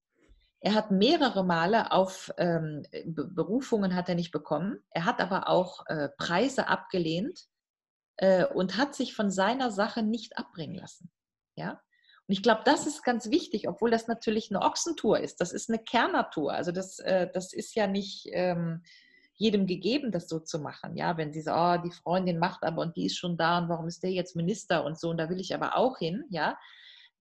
er 0.60 0.74
hat 0.74 0.90
mehrere 0.90 1.42
Male 1.42 1.90
auf 1.90 2.32
ähm, 2.36 2.84
Berufungen 3.04 3.94
hat 3.94 4.08
er 4.08 4.14
nicht 4.14 4.30
bekommen. 4.30 4.82
Er 4.90 5.06
hat 5.06 5.20
aber 5.20 5.48
auch 5.48 5.86
äh, 5.86 6.10
Preise 6.18 6.68
abgelehnt 6.68 7.46
äh, 8.16 8.44
und 8.44 8.76
hat 8.76 8.94
sich 8.94 9.14
von 9.14 9.30
seiner 9.30 9.70
Sache 9.70 10.02
nicht 10.02 10.36
abbringen 10.36 10.76
lassen. 10.76 11.10
Ja? 11.56 11.80
Und 12.28 12.34
ich 12.34 12.42
glaube, 12.42 12.60
das 12.66 12.86
ist 12.86 13.02
ganz 13.02 13.30
wichtig, 13.30 13.68
obwohl 13.68 13.90
das 13.90 14.06
natürlich 14.06 14.50
eine 14.50 14.60
Ochsentour 14.60 15.20
ist. 15.20 15.40
Das 15.40 15.52
ist 15.52 15.70
eine 15.70 15.78
Kernatur. 15.78 16.52
Also 16.52 16.72
das, 16.72 16.98
äh, 16.98 17.30
das 17.32 17.54
ist 17.54 17.74
ja 17.74 17.86
nicht 17.86 18.28
ähm, 18.32 18.82
jedem 19.36 19.66
gegeben, 19.66 20.12
das 20.12 20.28
so 20.28 20.40
zu 20.40 20.58
machen. 20.58 20.94
Ja, 20.94 21.16
wenn 21.16 21.32
sie 21.32 21.40
sagen, 21.40 21.82
oh, 21.82 21.88
die 21.88 21.94
Freundin 21.94 22.38
macht 22.38 22.64
aber 22.64 22.82
und 22.82 22.96
die 22.98 23.06
ist 23.06 23.16
schon 23.16 23.38
da 23.38 23.58
und 23.58 23.70
warum 23.70 23.88
ist 23.88 24.02
der 24.02 24.10
jetzt 24.10 24.36
Minister 24.36 24.84
und 24.84 25.00
so 25.00 25.08
und 25.08 25.16
da 25.16 25.30
will 25.30 25.40
ich 25.40 25.54
aber 25.54 25.76
auch 25.78 25.96
hin. 25.96 26.24
Ja, 26.28 26.58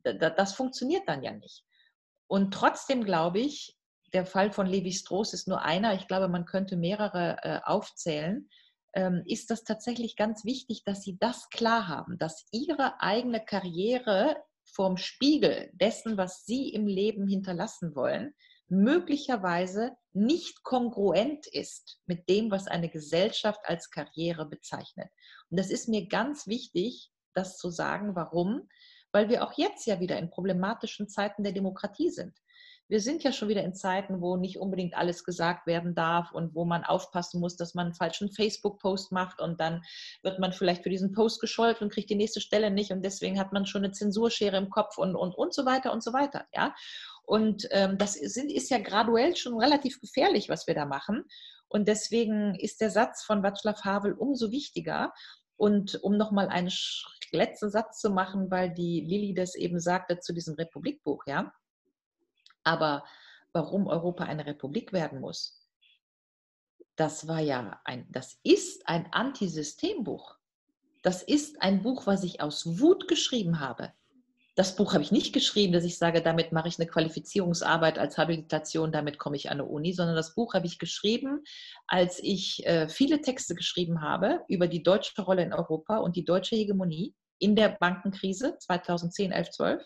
das 0.04 0.54
funktioniert 0.54 1.04
dann 1.08 1.24
ja 1.24 1.32
nicht. 1.32 1.64
Und 2.30 2.54
trotzdem 2.54 3.04
glaube 3.04 3.40
ich, 3.40 3.76
der 4.14 4.26
Fall 4.26 4.52
von 4.52 4.68
Levi 4.68 4.92
Strauss 4.92 5.34
ist 5.34 5.48
nur 5.48 5.64
einer, 5.64 5.96
ich 5.96 6.08
glaube, 6.08 6.30
man 6.30 6.46
könnte 6.46 6.78
mehrere 6.78 7.38
äh, 7.42 7.60
aufzählen, 7.64 8.48
ähm, 8.94 9.24
ist 9.26 9.50
das 9.50 9.64
tatsächlich 9.64 10.16
ganz 10.16 10.46
wichtig, 10.46 10.84
dass 10.84 11.02
Sie 11.02 11.18
das 11.20 11.50
klar 11.50 11.88
haben, 11.88 12.20
dass 12.20 12.48
Ihre 12.52 13.02
eigene 13.02 13.44
Karriere 13.44 14.38
vorm 14.64 14.98
Spiegel 14.98 15.72
dessen, 15.74 16.18
was 16.18 16.46
Sie 16.46 16.70
im 16.70 16.86
Leben 16.86 17.28
hinterlassen 17.28 17.96
wollen, 17.96 18.36
möglicherweise 18.68 19.94
nicht 20.14 20.64
kongruent 20.64 21.48
ist 21.48 22.00
mit 22.06 22.30
dem, 22.30 22.52
was 22.52 22.68
eine 22.68 22.90
Gesellschaft 22.90 23.62
als 23.64 23.90
Karriere 23.90 24.46
bezeichnet. 24.46 25.10
Und 25.50 25.60
das 25.60 25.72
ist 25.72 25.90
mir 25.90 26.08
ganz 26.08 26.46
wichtig, 26.46 27.12
das 27.34 27.58
zu 27.58 27.72
sagen. 27.72 28.16
Warum? 28.16 28.70
Weil 29.12 29.30
wir 29.30 29.44
auch 29.44 29.54
jetzt 29.58 29.86
ja 29.88 30.00
wieder 30.00 30.18
in 30.18 30.30
problematischen 30.30 31.08
Zeiten 31.10 31.44
der 31.44 31.54
Demokratie 31.54 32.10
sind. 32.10 32.34
Wir 32.90 33.02
sind 33.02 33.24
ja 33.24 33.32
schon 33.32 33.50
wieder 33.50 33.64
in 33.64 33.76
Zeiten, 33.76 34.20
wo 34.20 34.36
nicht 34.36 34.58
unbedingt 34.58 34.96
alles 34.96 35.24
gesagt 35.24 35.68
werden 35.68 35.94
darf 35.94 36.32
und 36.32 36.56
wo 36.56 36.66
man 36.66 36.84
aufpassen 36.84 37.40
muss, 37.40 37.56
dass 37.56 37.76
man 37.76 37.88
einen 37.88 37.96
falschen 37.96 38.32
Facebook-Post 38.32 39.12
macht 39.12 39.42
und 39.42 39.60
dann 39.60 39.84
wird 40.24 40.40
man 40.40 40.54
vielleicht 40.54 40.82
für 40.82 40.90
diesen 40.90 41.12
Post 41.12 41.40
gescholten 41.40 41.84
und 41.84 41.94
kriegt 41.94 42.10
die 42.10 42.16
nächste 42.16 42.42
Stelle 42.42 42.72
nicht 42.72 42.92
und 42.92 43.04
deswegen 43.04 43.40
hat 43.40 43.54
man 43.54 43.68
schon 43.68 43.84
eine 43.84 43.94
Zensurschere 43.94 44.58
im 44.58 44.72
Kopf 44.72 44.98
und, 44.98 45.16
und, 45.16 45.36
und 45.36 45.54
so 45.54 45.68
weiter 45.68 45.94
und 45.94 46.04
so 46.04 46.14
weiter. 46.14 46.48
Ja? 46.52 46.74
Und 47.30 47.68
ähm, 47.70 48.00
das 48.00 48.14
sind, 48.14 48.52
ist 48.52 48.72
ja 48.72 48.80
graduell 48.80 49.36
schon 49.36 49.60
relativ 49.60 50.02
gefährlich, 50.02 50.50
was 50.50 50.66
wir 50.66 50.74
da 50.74 50.86
machen. 50.86 51.26
Und 51.68 51.88
deswegen 51.88 52.56
ist 52.56 52.82
der 52.82 52.90
Satz 52.90 53.24
von 53.24 53.44
Václav 53.44 53.84
Havel 53.86 54.14
umso 54.14 54.50
wichtiger. 54.50 55.14
Und 55.56 56.02
um 56.02 56.18
nochmal 56.18 56.48
einen 56.48 56.72
letzten 57.32 57.70
Satz 57.70 58.00
zu 58.00 58.10
machen, 58.10 58.50
weil 58.52 58.74
die 58.74 59.02
Lilly 59.02 59.34
das 59.34 59.56
eben 59.56 59.80
sagte 59.80 60.20
zu 60.20 60.34
diesem 60.34 60.56
Republikbuch, 60.56 61.24
ja. 61.26 61.54
Aber 62.64 63.04
warum 63.54 63.88
Europa 63.88 64.26
eine 64.26 64.46
Republik 64.46 64.94
werden 64.94 65.20
muss, 65.20 65.68
das 66.96 67.28
war 67.28 67.40
ja 67.40 67.80
ein, 67.86 68.06
das 68.12 68.40
ist 68.44 68.88
ein 68.88 69.12
Antisystembuch. 69.14 70.38
Das 71.02 71.24
ist 71.24 71.62
ein 71.62 71.82
Buch, 71.82 72.08
was 72.08 72.24
ich 72.24 72.42
aus 72.42 72.80
Wut 72.80 73.08
geschrieben 73.08 73.62
habe 73.62 73.94
das 74.60 74.76
Buch 74.76 74.92
habe 74.92 75.02
ich 75.02 75.14
nicht 75.14 75.32
geschrieben, 75.32 75.72
dass 75.72 75.86
ich 75.86 75.98
sage, 75.98 76.22
damit 76.22 76.52
mache 76.52 76.68
ich 76.68 76.78
eine 76.78 76.90
Qualifizierungsarbeit 76.90 77.98
als 77.98 78.18
Habilitation, 78.18 78.92
damit 78.92 79.18
komme 79.18 79.38
ich 79.38 79.50
an 79.50 79.62
eine 79.62 79.64
Uni, 79.64 79.94
sondern 79.94 80.18
das 80.18 80.36
Buch 80.36 80.54
habe 80.54 80.68
ich 80.68 80.80
geschrieben, 80.80 81.46
als 81.88 82.20
ich 82.22 82.66
äh, 82.66 82.90
viele 82.90 83.22
Texte 83.22 83.56
geschrieben 83.56 84.02
habe 84.02 84.42
über 84.50 84.68
die 84.68 84.84
deutsche 84.84 85.22
Rolle 85.22 85.44
in 85.44 85.54
Europa 85.54 86.00
und 86.00 86.18
die 86.18 86.26
deutsche 86.26 86.58
Hegemonie 86.58 87.16
in 87.40 87.56
der 87.56 87.70
Bankenkrise 87.70 88.58
2010, 88.60 89.32
11, 89.32 89.50
12. 89.52 89.84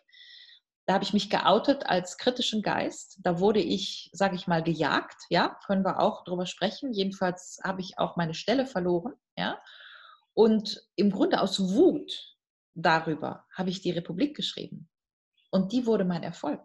Da 0.85 0.95
habe 0.95 1.03
ich 1.03 1.13
mich 1.13 1.29
geoutet 1.29 1.85
als 1.85 2.17
kritischen 2.17 2.61
Geist. 2.61 3.19
Da 3.21 3.39
wurde 3.39 3.61
ich, 3.61 4.09
sage 4.11 4.35
ich 4.35 4.47
mal, 4.47 4.61
gejagt. 4.61 5.15
Ja, 5.29 5.57
können 5.65 5.85
wir 5.85 6.01
auch 6.01 6.25
drüber 6.25 6.45
sprechen. 6.45 6.91
Jedenfalls 6.91 7.59
habe 7.63 7.81
ich 7.81 7.97
auch 7.97 8.17
meine 8.17 8.33
Stelle 8.33 8.65
verloren. 8.65 9.13
Ja, 9.37 9.61
und 10.33 10.81
im 10.95 11.11
Grunde 11.11 11.41
aus 11.41 11.73
Wut 11.73 12.35
darüber 12.75 13.45
habe 13.55 13.69
ich 13.69 13.81
die 13.81 13.91
Republik 13.91 14.35
geschrieben. 14.35 14.89
Und 15.51 15.71
die 15.71 15.85
wurde 15.85 16.05
mein 16.05 16.23
Erfolg. 16.23 16.61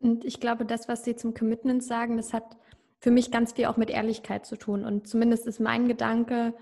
Und 0.00 0.24
ich 0.24 0.40
glaube, 0.40 0.64
das, 0.64 0.88
was 0.88 1.04
Sie 1.04 1.16
zum 1.16 1.34
Commitment 1.34 1.84
sagen, 1.84 2.16
das 2.16 2.32
hat 2.32 2.56
für 3.00 3.10
mich 3.10 3.30
ganz 3.30 3.52
viel 3.52 3.66
auch 3.66 3.76
mit 3.76 3.90
Ehrlichkeit 3.90 4.46
zu 4.46 4.56
tun. 4.56 4.84
Und 4.84 5.06
zumindest 5.06 5.46
ist 5.46 5.60
mein 5.60 5.88
Gedanke, 5.88 6.54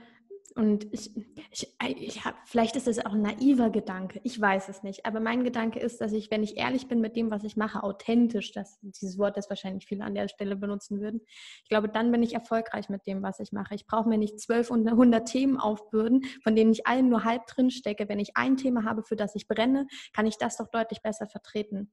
und 0.54 0.92
ich, 0.92 1.10
ich, 1.50 1.74
ich 1.80 2.24
hab, 2.24 2.36
vielleicht 2.46 2.76
ist 2.76 2.86
es 2.86 3.04
auch 3.04 3.12
ein 3.12 3.22
naiver 3.22 3.70
Gedanke, 3.70 4.20
ich 4.22 4.40
weiß 4.40 4.68
es 4.68 4.82
nicht. 4.82 5.06
Aber 5.06 5.20
mein 5.20 5.44
Gedanke 5.44 5.78
ist, 5.78 6.00
dass 6.00 6.12
ich, 6.12 6.30
wenn 6.30 6.42
ich 6.42 6.56
ehrlich 6.56 6.88
bin 6.88 7.00
mit 7.00 7.16
dem, 7.16 7.30
was 7.30 7.44
ich 7.44 7.56
mache, 7.56 7.82
authentisch, 7.82 8.52
das, 8.52 8.78
dieses 8.82 9.18
Wort, 9.18 9.36
das 9.36 9.48
wahrscheinlich 9.48 9.86
viele 9.86 10.04
an 10.04 10.14
der 10.14 10.28
Stelle 10.28 10.56
benutzen 10.56 11.00
würden, 11.00 11.20
ich 11.62 11.68
glaube, 11.68 11.88
dann 11.88 12.10
bin 12.12 12.22
ich 12.22 12.34
erfolgreich 12.34 12.88
mit 12.88 13.06
dem, 13.06 13.22
was 13.22 13.40
ich 13.40 13.52
mache. 13.52 13.74
Ich 13.74 13.86
brauche 13.86 14.08
mir 14.08 14.18
nicht 14.18 14.40
zwölf 14.40 14.70
und 14.70 14.90
hundert 14.90 15.28
Themen 15.28 15.58
aufbürden, 15.58 16.24
von 16.42 16.54
denen 16.54 16.72
ich 16.72 16.86
allen 16.86 17.08
nur 17.08 17.24
halb 17.24 17.46
drin 17.46 17.70
stecke. 17.70 18.08
Wenn 18.08 18.20
ich 18.20 18.36
ein 18.36 18.56
Thema 18.56 18.84
habe, 18.84 19.02
für 19.02 19.16
das 19.16 19.34
ich 19.34 19.48
brenne, 19.48 19.86
kann 20.12 20.26
ich 20.26 20.36
das 20.38 20.56
doch 20.56 20.68
deutlich 20.68 21.02
besser 21.02 21.26
vertreten. 21.26 21.90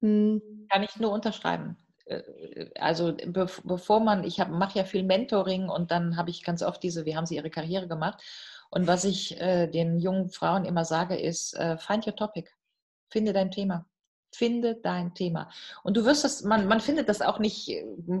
Hm. 0.00 0.66
Kann 0.70 0.82
ich 0.82 0.96
nur 0.96 1.12
unterschreiben. 1.12 1.76
Äh, 2.10 2.70
also 2.78 3.16
bevor 3.26 4.00
man, 4.00 4.24
ich 4.24 4.38
mache 4.38 4.78
ja 4.78 4.84
viel 4.84 5.02
Mentoring 5.04 5.68
und 5.68 5.90
dann 5.90 6.16
habe 6.16 6.30
ich 6.30 6.44
ganz 6.44 6.62
oft 6.62 6.82
diese, 6.82 7.04
wie 7.06 7.16
haben 7.16 7.26
sie 7.26 7.36
ihre 7.36 7.50
Karriere 7.50 7.88
gemacht? 7.88 8.22
Und 8.70 8.86
was 8.86 9.04
ich 9.04 9.40
äh, 9.40 9.66
den 9.68 9.98
jungen 9.98 10.28
Frauen 10.30 10.64
immer 10.64 10.84
sage, 10.84 11.16
ist, 11.16 11.54
äh, 11.54 11.76
find 11.78 12.06
your 12.06 12.16
topic, 12.16 12.50
finde 13.08 13.32
dein 13.32 13.50
Thema. 13.50 13.86
Finde 14.32 14.76
dein 14.76 15.14
Thema. 15.14 15.50
Und 15.82 15.96
du 15.96 16.04
wirst 16.04 16.22
das, 16.24 16.42
man, 16.42 16.66
man 16.66 16.80
findet 16.80 17.08
das 17.08 17.20
auch 17.20 17.38
nicht, 17.38 17.70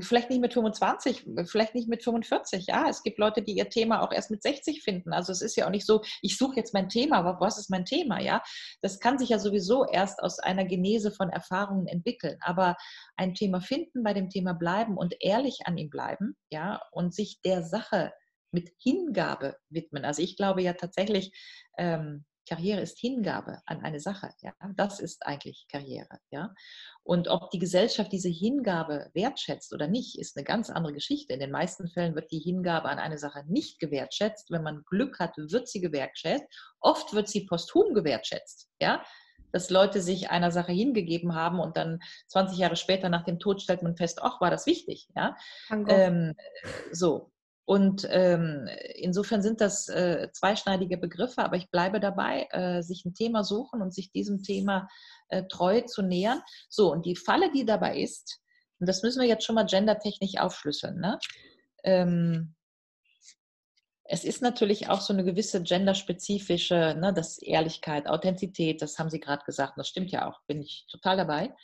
vielleicht 0.00 0.28
nicht 0.28 0.40
mit 0.40 0.52
25, 0.52 1.26
vielleicht 1.44 1.74
nicht 1.74 1.88
mit 1.88 2.02
45. 2.02 2.66
Ja, 2.66 2.88
es 2.88 3.02
gibt 3.02 3.18
Leute, 3.18 3.42
die 3.42 3.52
ihr 3.52 3.68
Thema 3.68 4.02
auch 4.02 4.12
erst 4.12 4.30
mit 4.30 4.42
60 4.42 4.82
finden. 4.82 5.12
Also 5.12 5.30
es 5.30 5.40
ist 5.40 5.56
ja 5.56 5.66
auch 5.66 5.70
nicht 5.70 5.86
so, 5.86 6.02
ich 6.20 6.36
suche 6.36 6.56
jetzt 6.56 6.74
mein 6.74 6.88
Thema, 6.88 7.18
aber 7.18 7.40
was 7.40 7.58
ist 7.58 7.70
mein 7.70 7.84
Thema? 7.84 8.20
Ja, 8.20 8.42
das 8.82 8.98
kann 8.98 9.18
sich 9.18 9.28
ja 9.28 9.38
sowieso 9.38 9.86
erst 9.86 10.20
aus 10.20 10.40
einer 10.40 10.64
Genese 10.64 11.12
von 11.12 11.30
Erfahrungen 11.30 11.86
entwickeln. 11.86 12.38
Aber 12.40 12.76
ein 13.16 13.34
Thema 13.34 13.60
finden, 13.60 14.02
bei 14.02 14.12
dem 14.12 14.30
Thema 14.30 14.52
bleiben 14.52 14.96
und 14.96 15.14
ehrlich 15.20 15.60
an 15.64 15.78
ihm 15.78 15.90
bleiben, 15.90 16.36
ja, 16.50 16.80
und 16.90 17.14
sich 17.14 17.40
der 17.42 17.62
Sache 17.62 18.12
mit 18.52 18.70
Hingabe 18.78 19.56
widmen. 19.68 20.04
Also 20.04 20.22
ich 20.22 20.36
glaube 20.36 20.62
ja 20.62 20.72
tatsächlich, 20.72 21.32
ähm, 21.78 22.24
Karriere 22.48 22.80
ist 22.80 22.98
Hingabe 22.98 23.60
an 23.66 23.82
eine 23.82 24.00
Sache. 24.00 24.30
Ja? 24.40 24.52
Das 24.76 25.00
ist 25.00 25.26
eigentlich 25.26 25.66
Karriere. 25.70 26.18
Ja? 26.30 26.54
Und 27.02 27.28
ob 27.28 27.50
die 27.50 27.58
Gesellschaft 27.58 28.12
diese 28.12 28.28
Hingabe 28.28 29.10
wertschätzt 29.14 29.72
oder 29.72 29.88
nicht, 29.88 30.18
ist 30.18 30.36
eine 30.36 30.44
ganz 30.44 30.70
andere 30.70 30.92
Geschichte. 30.92 31.32
In 31.32 31.40
den 31.40 31.50
meisten 31.50 31.88
Fällen 31.88 32.14
wird 32.14 32.30
die 32.30 32.38
Hingabe 32.38 32.88
an 32.88 32.98
eine 32.98 33.18
Sache 33.18 33.44
nicht 33.46 33.78
gewertschätzt. 33.78 34.50
Wenn 34.50 34.62
man 34.62 34.82
Glück 34.84 35.18
hat, 35.18 35.36
wird 35.36 35.68
sie 35.68 35.80
gewertschätzt. 35.80 36.44
Oft 36.80 37.12
wird 37.14 37.28
sie 37.28 37.46
posthum 37.46 37.94
gewertschätzt. 37.94 38.68
Ja? 38.80 39.04
Dass 39.52 39.70
Leute 39.70 40.00
sich 40.00 40.30
einer 40.30 40.50
Sache 40.50 40.72
hingegeben 40.72 41.34
haben 41.34 41.60
und 41.60 41.76
dann 41.76 42.00
20 42.28 42.58
Jahre 42.58 42.76
später 42.76 43.08
nach 43.08 43.24
dem 43.24 43.38
Tod 43.38 43.62
stellt 43.62 43.82
man 43.82 43.96
fest, 43.96 44.20
ach, 44.22 44.40
war 44.40 44.50
das 44.50 44.66
wichtig. 44.66 45.08
Ja? 45.16 45.36
Ähm, 45.70 46.34
so, 46.92 47.30
und 47.70 48.04
ähm, 48.10 48.68
insofern 48.96 49.42
sind 49.42 49.60
das 49.60 49.88
äh, 49.88 50.28
zweischneidige 50.32 50.98
Begriffe, 50.98 51.44
aber 51.44 51.54
ich 51.54 51.70
bleibe 51.70 52.00
dabei, 52.00 52.48
äh, 52.50 52.82
sich 52.82 53.04
ein 53.04 53.14
Thema 53.14 53.44
suchen 53.44 53.80
und 53.80 53.94
sich 53.94 54.10
diesem 54.10 54.42
Thema 54.42 54.88
äh, 55.28 55.44
treu 55.44 55.80
zu 55.82 56.02
nähern. 56.02 56.42
So, 56.68 56.90
und 56.90 57.06
die 57.06 57.14
Falle, 57.14 57.52
die 57.52 57.64
dabei 57.64 58.00
ist, 58.00 58.40
und 58.80 58.88
das 58.88 59.04
müssen 59.04 59.20
wir 59.20 59.28
jetzt 59.28 59.44
schon 59.44 59.54
mal 59.54 59.66
gendertechnisch 59.66 60.36
aufschlüsseln, 60.38 60.98
ne? 60.98 61.20
Ähm, 61.84 62.56
es 64.02 64.24
ist 64.24 64.42
natürlich 64.42 64.88
auch 64.88 65.00
so 65.00 65.12
eine 65.12 65.22
gewisse 65.22 65.62
genderspezifische, 65.62 66.96
ne, 66.98 67.12
das 67.14 67.38
Ehrlichkeit, 67.38 68.08
Authentizität, 68.08 68.82
das 68.82 68.98
haben 68.98 69.10
Sie 69.10 69.20
gerade 69.20 69.44
gesagt, 69.44 69.74
das 69.76 69.86
stimmt 69.86 70.10
ja 70.10 70.28
auch, 70.28 70.40
bin 70.48 70.60
ich 70.60 70.88
total 70.90 71.16
dabei. 71.18 71.54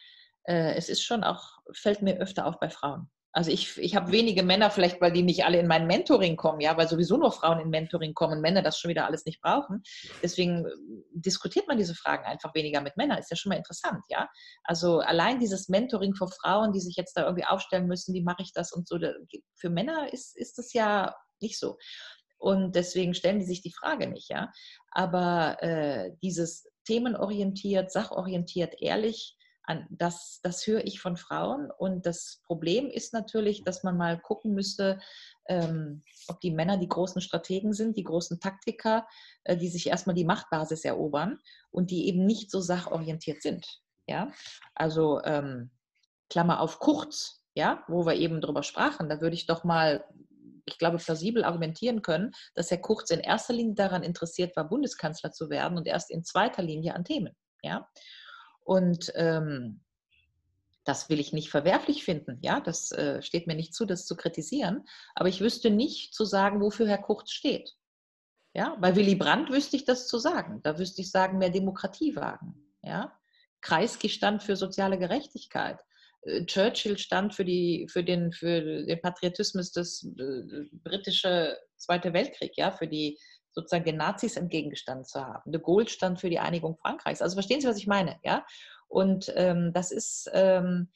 Äh, 0.44 0.76
es 0.76 0.88
ist 0.88 1.02
schon 1.02 1.24
auch, 1.24 1.58
fällt 1.72 2.00
mir 2.00 2.18
öfter 2.18 2.46
auf 2.46 2.60
bei 2.60 2.70
Frauen. 2.70 3.10
Also 3.36 3.50
ich, 3.50 3.76
ich 3.76 3.94
habe 3.94 4.12
wenige 4.12 4.42
Männer, 4.42 4.70
vielleicht 4.70 4.98
weil 5.02 5.12
die 5.12 5.22
nicht 5.22 5.44
alle 5.44 5.60
in 5.60 5.66
mein 5.66 5.86
Mentoring 5.86 6.36
kommen, 6.36 6.62
ja, 6.62 6.74
weil 6.78 6.88
sowieso 6.88 7.18
nur 7.18 7.30
Frauen 7.30 7.60
in 7.60 7.68
Mentoring 7.68 8.14
kommen, 8.14 8.40
Männer 8.40 8.62
das 8.62 8.78
schon 8.78 8.88
wieder 8.88 9.04
alles 9.04 9.26
nicht 9.26 9.42
brauchen. 9.42 9.82
Deswegen 10.22 10.64
äh, 10.64 10.70
diskutiert 11.12 11.68
man 11.68 11.76
diese 11.76 11.94
Fragen 11.94 12.24
einfach 12.24 12.54
weniger 12.54 12.80
mit 12.80 12.96
Männern. 12.96 13.18
Ist 13.18 13.30
ja 13.30 13.36
schon 13.36 13.50
mal 13.50 13.56
interessant, 13.56 14.02
ja. 14.08 14.26
Also 14.64 15.00
allein 15.00 15.38
dieses 15.38 15.68
Mentoring 15.68 16.14
für 16.14 16.28
Frauen, 16.28 16.72
die 16.72 16.80
sich 16.80 16.96
jetzt 16.96 17.14
da 17.14 17.24
irgendwie 17.24 17.44
aufstellen 17.44 17.86
müssen, 17.86 18.14
wie 18.14 18.22
mache 18.22 18.40
ich 18.40 18.54
das 18.54 18.72
und 18.72 18.88
so. 18.88 18.98
Für 19.54 19.68
Männer 19.68 20.10
ist, 20.14 20.34
ist 20.34 20.56
das 20.56 20.72
ja 20.72 21.14
nicht 21.38 21.58
so. 21.58 21.76
Und 22.38 22.74
deswegen 22.74 23.12
stellen 23.12 23.40
die 23.40 23.44
sich 23.44 23.60
die 23.60 23.74
Frage 23.74 24.08
nicht, 24.08 24.30
ja. 24.30 24.50
Aber 24.92 25.62
äh, 25.62 26.12
dieses 26.22 26.66
themenorientiert, 26.86 27.92
sachorientiert, 27.92 28.80
ehrlich, 28.80 29.35
das, 29.90 30.40
das 30.42 30.66
höre 30.66 30.84
ich 30.84 31.00
von 31.00 31.16
Frauen. 31.16 31.70
Und 31.70 32.06
das 32.06 32.42
Problem 32.46 32.88
ist 32.88 33.12
natürlich, 33.12 33.64
dass 33.64 33.82
man 33.82 33.96
mal 33.96 34.18
gucken 34.18 34.54
müsste, 34.54 35.00
ähm, 35.48 36.02
ob 36.28 36.40
die 36.40 36.50
Männer 36.50 36.76
die 36.76 36.88
großen 36.88 37.20
Strategen 37.20 37.72
sind, 37.72 37.96
die 37.96 38.04
großen 38.04 38.40
Taktiker, 38.40 39.06
äh, 39.44 39.56
die 39.56 39.68
sich 39.68 39.88
erstmal 39.88 40.14
die 40.14 40.24
Machtbasis 40.24 40.84
erobern 40.84 41.38
und 41.70 41.90
die 41.90 42.08
eben 42.08 42.24
nicht 42.26 42.50
so 42.50 42.60
sachorientiert 42.60 43.42
sind. 43.42 43.66
Ja, 44.08 44.30
also 44.74 45.20
ähm, 45.24 45.70
Klammer 46.30 46.60
auf 46.60 46.78
kurz, 46.78 47.42
ja, 47.54 47.84
wo 47.88 48.06
wir 48.06 48.14
eben 48.14 48.40
drüber 48.40 48.62
sprachen, 48.62 49.08
da 49.08 49.20
würde 49.20 49.34
ich 49.34 49.46
doch 49.46 49.64
mal 49.64 50.04
ich 50.66 50.78
glaube, 50.78 50.98
plausibel 50.98 51.44
argumentieren 51.44 52.02
können, 52.02 52.32
dass 52.54 52.70
Herr 52.70 52.78
Kurz 52.78 53.10
in 53.10 53.20
erster 53.20 53.54
Linie 53.54 53.74
daran 53.74 54.02
interessiert 54.02 54.56
war, 54.56 54.68
Bundeskanzler 54.68 55.30
zu 55.30 55.48
werden 55.48 55.78
und 55.78 55.86
erst 55.86 56.10
in 56.10 56.24
zweiter 56.24 56.62
Linie 56.62 56.94
an 56.94 57.04
Themen. 57.04 57.34
Ja? 57.62 57.88
Und 58.66 59.12
ähm, 59.14 59.80
das 60.84 61.08
will 61.08 61.20
ich 61.20 61.32
nicht 61.32 61.50
verwerflich 61.50 62.04
finden. 62.04 62.38
Ja, 62.42 62.60
das 62.60 62.90
äh, 62.90 63.22
steht 63.22 63.46
mir 63.46 63.54
nicht 63.54 63.74
zu, 63.74 63.86
das 63.86 64.06
zu 64.06 64.16
kritisieren. 64.16 64.84
Aber 65.14 65.28
ich 65.28 65.40
wüsste 65.40 65.70
nicht 65.70 66.14
zu 66.14 66.24
sagen, 66.24 66.60
wofür 66.60 66.88
Herr 66.88 66.98
Kurz 66.98 67.30
steht. 67.30 67.76
Ja, 68.54 68.76
bei 68.80 68.96
Willy 68.96 69.14
Brandt 69.14 69.50
wüsste 69.50 69.76
ich 69.76 69.84
das 69.84 70.08
zu 70.08 70.18
sagen. 70.18 70.60
Da 70.64 70.78
wüsste 70.78 71.00
ich 71.02 71.10
sagen, 71.10 71.38
mehr 71.38 71.50
Demokratie 71.50 72.16
wagen. 72.16 72.72
Ja, 72.82 73.16
Kreisky 73.60 74.08
stand 74.08 74.42
für 74.42 74.56
soziale 74.56 74.98
Gerechtigkeit. 74.98 75.80
Äh, 76.22 76.44
Churchill 76.44 76.98
stand 76.98 77.34
für, 77.34 77.44
die, 77.44 77.86
für, 77.88 78.02
den, 78.02 78.32
für 78.32 78.84
den 78.84 79.00
Patriotismus 79.00 79.70
des 79.70 80.04
äh, 80.18 80.66
britische 80.82 81.56
Zweite 81.76 82.12
Weltkrieg, 82.12 82.56
ja, 82.56 82.72
für 82.72 82.88
die 82.88 83.18
sozusagen 83.56 83.84
den 83.84 83.96
Nazis 83.96 84.36
entgegengestanden 84.36 85.06
zu 85.06 85.24
haben. 85.24 85.50
De 85.50 85.60
Gaulle 85.60 85.88
stand 85.88 86.20
für 86.20 86.30
die 86.30 86.38
Einigung 86.38 86.76
Frankreichs. 86.76 87.22
Also 87.22 87.34
verstehen 87.34 87.60
Sie, 87.60 87.66
was 87.66 87.78
ich 87.78 87.86
meine? 87.86 88.20
Ja? 88.22 88.46
Und 88.86 89.32
ähm, 89.34 89.72
das 89.72 89.90
ist, 89.90 90.30
ähm, 90.34 90.90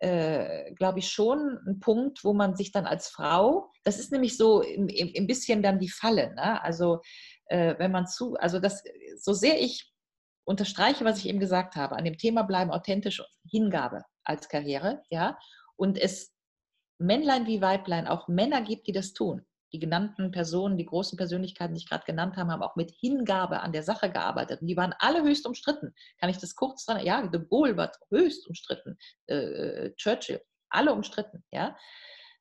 äh, 0.00 0.72
glaube 0.74 0.98
ich, 0.98 1.08
schon 1.08 1.58
ein 1.66 1.78
Punkt, 1.78 2.24
wo 2.24 2.32
man 2.32 2.56
sich 2.56 2.72
dann 2.72 2.86
als 2.86 3.08
Frau, 3.08 3.70
das 3.84 3.98
ist 4.00 4.10
nämlich 4.10 4.36
so 4.36 4.60
ein 4.60 5.26
bisschen 5.26 5.62
dann 5.62 5.78
die 5.78 5.88
Falle. 5.88 6.34
Ne? 6.34 6.62
Also 6.62 7.00
äh, 7.46 7.76
wenn 7.78 7.92
man 7.92 8.06
zu, 8.06 8.34
also 8.34 8.58
das, 8.58 8.82
so 9.16 9.32
sehr 9.32 9.60
ich 9.60 9.90
unterstreiche, 10.44 11.04
was 11.04 11.18
ich 11.18 11.28
eben 11.28 11.38
gesagt 11.38 11.76
habe, 11.76 11.96
an 11.96 12.04
dem 12.04 12.18
Thema 12.18 12.42
bleiben 12.42 12.72
authentisch 12.72 13.22
Hingabe 13.48 14.02
als 14.24 14.48
Karriere, 14.48 15.02
ja, 15.10 15.38
und 15.76 15.96
es 15.96 16.32
Männlein 16.98 17.46
wie 17.46 17.62
Weiblein 17.62 18.06
auch 18.06 18.28
Männer 18.28 18.60
gibt, 18.62 18.86
die 18.86 18.92
das 18.92 19.12
tun. 19.12 19.46
Die 19.72 19.78
genannten 19.78 20.30
Personen, 20.30 20.76
die 20.76 20.86
großen 20.86 21.16
Persönlichkeiten, 21.16 21.74
die 21.74 21.80
ich 21.80 21.88
gerade 21.88 22.04
genannt 22.04 22.36
habe, 22.36 22.50
haben 22.50 22.62
auch 22.62 22.76
mit 22.76 22.90
Hingabe 22.90 23.60
an 23.60 23.72
der 23.72 23.82
Sache 23.82 24.10
gearbeitet. 24.10 24.60
Und 24.60 24.66
die 24.66 24.76
waren 24.76 24.94
alle 24.98 25.22
höchst 25.22 25.46
umstritten. 25.46 25.94
Kann 26.18 26.30
ich 26.30 26.38
das 26.38 26.54
kurz 26.54 26.84
sagen? 26.84 27.04
Ja, 27.04 27.26
de 27.26 27.44
Gaulle 27.48 27.76
war 27.76 27.92
höchst 28.10 28.46
umstritten. 28.48 28.98
Äh, 29.26 29.36
äh, 29.36 29.94
Churchill, 29.96 30.40
alle 30.68 30.92
umstritten. 30.92 31.44
Ja, 31.52 31.76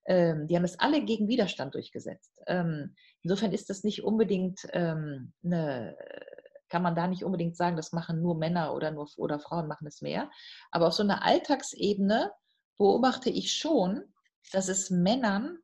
ähm, 0.05 0.47
die 0.47 0.55
haben 0.55 0.63
es 0.63 0.80
alle 0.80 1.03
gegen 1.03 1.27
Widerstand 1.27 1.75
durchgesetzt. 1.75 2.32
Ähm, 2.47 2.95
insofern 3.21 3.51
ist 3.51 3.69
das 3.69 3.84
nicht 3.84 4.03
unbedingt 4.03 4.61
ähm, 4.73 5.34
eine 5.43 5.95
kann 6.69 6.84
man 6.84 6.95
da 6.95 7.07
nicht 7.07 7.23
unbedingt 7.23 7.57
sagen, 7.57 7.75
das 7.75 7.91
machen 7.91 8.21
nur 8.21 8.36
Männer 8.36 8.73
oder 8.73 8.91
nur 8.91 9.09
oder 9.17 9.39
Frauen 9.39 9.67
machen 9.67 9.88
es 9.88 10.01
mehr. 10.01 10.30
Aber 10.71 10.88
auf 10.88 10.93
so 10.93 11.03
einer 11.03 11.25
Alltagsebene 11.25 12.32
beobachte 12.77 13.30
ich 13.30 13.53
schon, 13.53 14.03
dass 14.53 14.69
es 14.69 14.89
Männern 14.89 15.57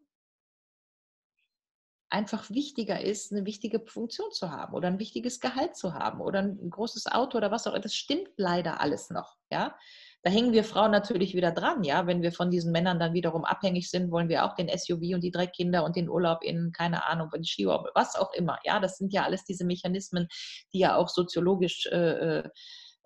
einfach 2.15 2.49
wichtiger 2.49 3.01
ist, 3.01 3.33
eine 3.33 3.45
wichtige 3.45 3.81
Funktion 3.81 4.31
zu 4.31 4.49
haben 4.49 4.73
oder 4.73 4.87
ein 4.87 4.99
wichtiges 4.99 5.41
Gehalt 5.41 5.75
zu 5.75 5.93
haben 5.93 6.21
oder 6.21 6.39
ein 6.39 6.69
großes 6.69 7.07
Auto 7.07 7.37
oder 7.37 7.51
was 7.51 7.67
auch 7.67 7.73
immer. 7.73 7.81
Das 7.81 7.93
stimmt 7.93 8.29
leider 8.37 8.79
alles 8.79 9.09
noch. 9.09 9.35
Ja? 9.51 9.75
Da 10.23 10.31
hängen 10.31 10.53
wir 10.53 10.63
Frauen 10.63 10.91
natürlich 10.91 11.35
wieder 11.35 11.51
dran, 11.51 11.83
ja. 11.83 12.07
Wenn 12.07 12.21
wir 12.21 12.31
von 12.31 12.49
diesen 12.49 12.71
Männern 12.71 12.99
dann 12.99 13.13
wiederum 13.13 13.43
abhängig 13.43 13.91
sind, 13.91 14.11
wollen 14.11 14.29
wir 14.29 14.45
auch 14.45 14.55
den 14.55 14.69
SUV 14.69 15.13
und 15.13 15.21
die 15.21 15.29
drei 15.29 15.45
Kinder 15.45 15.83
und 15.83 15.97
den 15.97 16.09
Urlaub 16.09 16.41
in, 16.41 16.71
keine 16.71 17.05
Ahnung, 17.05 17.29
den 17.31 17.43
Skiurlaub, 17.43 17.91
was 17.93 18.15
auch 18.15 18.33
immer. 18.33 18.57
Ja, 18.63 18.79
das 18.79 18.97
sind 18.97 19.11
ja 19.11 19.23
alles 19.23 19.43
diese 19.43 19.65
Mechanismen, 19.65 20.29
die 20.73 20.79
ja 20.79 20.95
auch 20.95 21.09
soziologisch 21.09 21.85
äh, 21.91 22.39
äh 22.39 22.49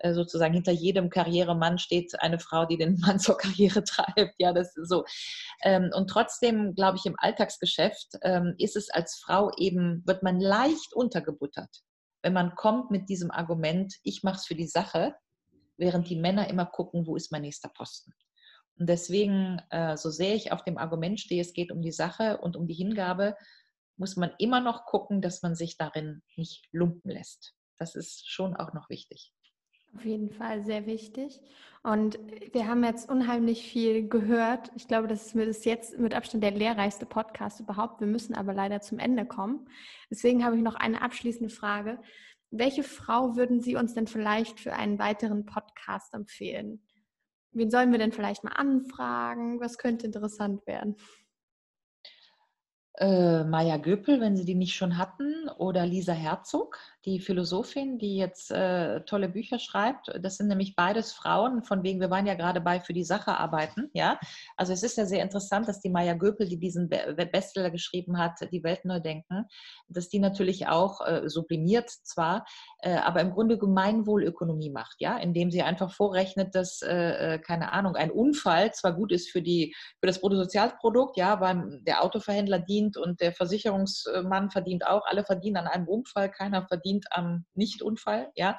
sozusagen 0.02 0.54
hinter 0.54 0.72
jedem 0.72 1.10
Karrieremann 1.10 1.78
steht 1.78 2.20
eine 2.20 2.38
Frau, 2.38 2.66
die 2.66 2.76
den 2.76 2.98
Mann 3.00 3.18
zur 3.18 3.36
Karriere 3.36 3.84
treibt. 3.84 4.34
Ja, 4.38 4.52
das 4.52 4.76
ist 4.76 4.88
so. 4.88 5.04
Ähm, 5.62 5.90
und 5.94 6.08
trotzdem, 6.08 6.74
glaube 6.74 6.98
ich, 6.98 7.06
im 7.06 7.16
Alltagsgeschäft 7.18 8.18
ähm, 8.22 8.54
ist 8.58 8.76
es 8.76 8.90
als 8.90 9.16
Frau 9.16 9.50
eben, 9.56 10.02
wird 10.06 10.22
man 10.22 10.40
leicht 10.40 10.94
untergebuttert, 10.94 11.82
wenn 12.22 12.32
man 12.32 12.54
kommt 12.54 12.90
mit 12.90 13.08
diesem 13.08 13.30
Argument, 13.30 13.94
ich 14.02 14.22
mache 14.22 14.36
es 14.36 14.46
für 14.46 14.54
die 14.54 14.66
Sache, 14.66 15.14
während 15.76 16.08
die 16.08 16.16
Männer 16.16 16.48
immer 16.48 16.66
gucken, 16.66 17.06
wo 17.06 17.16
ist 17.16 17.32
mein 17.32 17.42
nächster 17.42 17.68
Posten. 17.68 18.12
Und 18.78 18.88
deswegen, 18.88 19.60
äh, 19.70 19.96
so 19.96 20.10
sehr 20.10 20.34
ich 20.34 20.52
auf 20.52 20.64
dem 20.64 20.78
Argument 20.78 21.20
stehe, 21.20 21.40
es 21.40 21.52
geht 21.52 21.70
um 21.70 21.82
die 21.82 21.92
Sache 21.92 22.38
und 22.38 22.56
um 22.56 22.66
die 22.66 22.74
Hingabe, 22.74 23.36
muss 23.96 24.16
man 24.16 24.32
immer 24.38 24.60
noch 24.60 24.86
gucken, 24.86 25.20
dass 25.20 25.42
man 25.42 25.54
sich 25.54 25.76
darin 25.76 26.22
nicht 26.36 26.66
lumpen 26.72 27.10
lässt. 27.10 27.54
Das 27.76 27.94
ist 27.94 28.30
schon 28.30 28.56
auch 28.56 28.72
noch 28.72 28.88
wichtig. 28.88 29.34
Auf 29.96 30.04
jeden 30.04 30.30
Fall 30.30 30.62
sehr 30.62 30.86
wichtig. 30.86 31.40
Und 31.82 32.18
wir 32.52 32.68
haben 32.68 32.84
jetzt 32.84 33.08
unheimlich 33.08 33.62
viel 33.62 34.06
gehört. 34.08 34.70
Ich 34.76 34.86
glaube, 34.86 35.08
das 35.08 35.34
ist 35.34 35.64
jetzt 35.64 35.98
mit 35.98 36.14
Abstand 36.14 36.44
der 36.44 36.50
lehrreichste 36.50 37.06
Podcast 37.06 37.60
überhaupt. 37.60 38.00
Wir 38.00 38.06
müssen 38.06 38.34
aber 38.34 38.52
leider 38.52 38.80
zum 38.82 38.98
Ende 38.98 39.24
kommen. 39.24 39.66
Deswegen 40.10 40.44
habe 40.44 40.56
ich 40.56 40.62
noch 40.62 40.74
eine 40.74 41.00
abschließende 41.00 41.52
Frage. 41.52 41.98
Welche 42.50 42.82
Frau 42.82 43.36
würden 43.36 43.60
Sie 43.60 43.76
uns 43.76 43.94
denn 43.94 44.06
vielleicht 44.06 44.60
für 44.60 44.74
einen 44.74 44.98
weiteren 44.98 45.46
Podcast 45.46 46.12
empfehlen? 46.12 46.82
Wen 47.52 47.70
sollen 47.70 47.92
wir 47.92 47.98
denn 47.98 48.12
vielleicht 48.12 48.44
mal 48.44 48.52
anfragen? 48.52 49.60
Was 49.60 49.78
könnte 49.78 50.06
interessant 50.06 50.66
werden? 50.66 50.96
Äh, 52.94 53.44
Maja 53.44 53.78
Göpel, 53.78 54.20
wenn 54.20 54.36
Sie 54.36 54.44
die 54.44 54.54
nicht 54.54 54.74
schon 54.74 54.98
hatten, 54.98 55.48
oder 55.58 55.86
Lisa 55.86 56.12
Herzog 56.12 56.78
die 57.06 57.18
Philosophin, 57.18 57.98
die 57.98 58.16
jetzt 58.16 58.50
äh, 58.50 59.00
tolle 59.04 59.30
Bücher 59.30 59.58
schreibt. 59.58 60.12
Das 60.20 60.36
sind 60.36 60.48
nämlich 60.48 60.76
beides 60.76 61.12
Frauen, 61.12 61.62
von 61.62 61.82
wegen, 61.82 62.00
wir 62.00 62.10
waren 62.10 62.26
ja 62.26 62.34
gerade 62.34 62.60
bei 62.60 62.80
für 62.80 62.92
die 62.92 63.04
Sache 63.04 63.38
arbeiten. 63.38 63.88
Ja? 63.94 64.18
Also 64.56 64.74
es 64.74 64.82
ist 64.82 64.98
ja 64.98 65.06
sehr 65.06 65.22
interessant, 65.22 65.66
dass 65.66 65.80
die 65.80 65.88
Maya 65.88 66.12
Göpel, 66.12 66.46
die 66.46 66.58
diesen 66.58 66.88
Bestseller 66.88 67.70
geschrieben 67.70 68.18
hat, 68.18 68.40
Die 68.52 68.62
Welt 68.62 68.84
neu 68.84 69.00
denken, 69.00 69.46
dass 69.88 70.08
die 70.10 70.18
natürlich 70.18 70.68
auch 70.68 71.00
äh, 71.00 71.28
sublimiert 71.28 71.88
zwar, 71.88 72.44
äh, 72.80 72.96
aber 72.96 73.20
im 73.20 73.30
Grunde 73.30 73.56
Gemeinwohlökonomie 73.58 74.70
macht, 74.70 74.96
ja, 74.98 75.16
indem 75.16 75.50
sie 75.50 75.62
einfach 75.62 75.92
vorrechnet, 75.92 76.54
dass, 76.54 76.82
äh, 76.82 77.34
äh, 77.34 77.38
keine 77.38 77.72
Ahnung, 77.72 77.96
ein 77.96 78.10
Unfall 78.10 78.72
zwar 78.74 78.92
gut 78.92 79.10
ist 79.12 79.30
für, 79.30 79.40
die, 79.40 79.74
für 80.00 80.06
das 80.06 80.20
Bruttosozialprodukt, 80.20 81.16
ja, 81.16 81.40
weil 81.40 81.80
der 81.82 82.02
Autoverhändler 82.02 82.58
dient 82.58 82.98
und 82.98 83.20
der 83.20 83.32
Versicherungsmann 83.32 84.50
verdient 84.50 84.86
auch, 84.86 85.06
alle 85.06 85.24
verdienen 85.24 85.56
an 85.56 85.66
einem 85.66 85.88
Unfall, 85.88 86.30
keiner 86.30 86.66
verdient 86.66 86.89
verdient 86.90 87.06
am 87.10 87.44
Nichtunfall, 87.54 88.30
ja. 88.34 88.56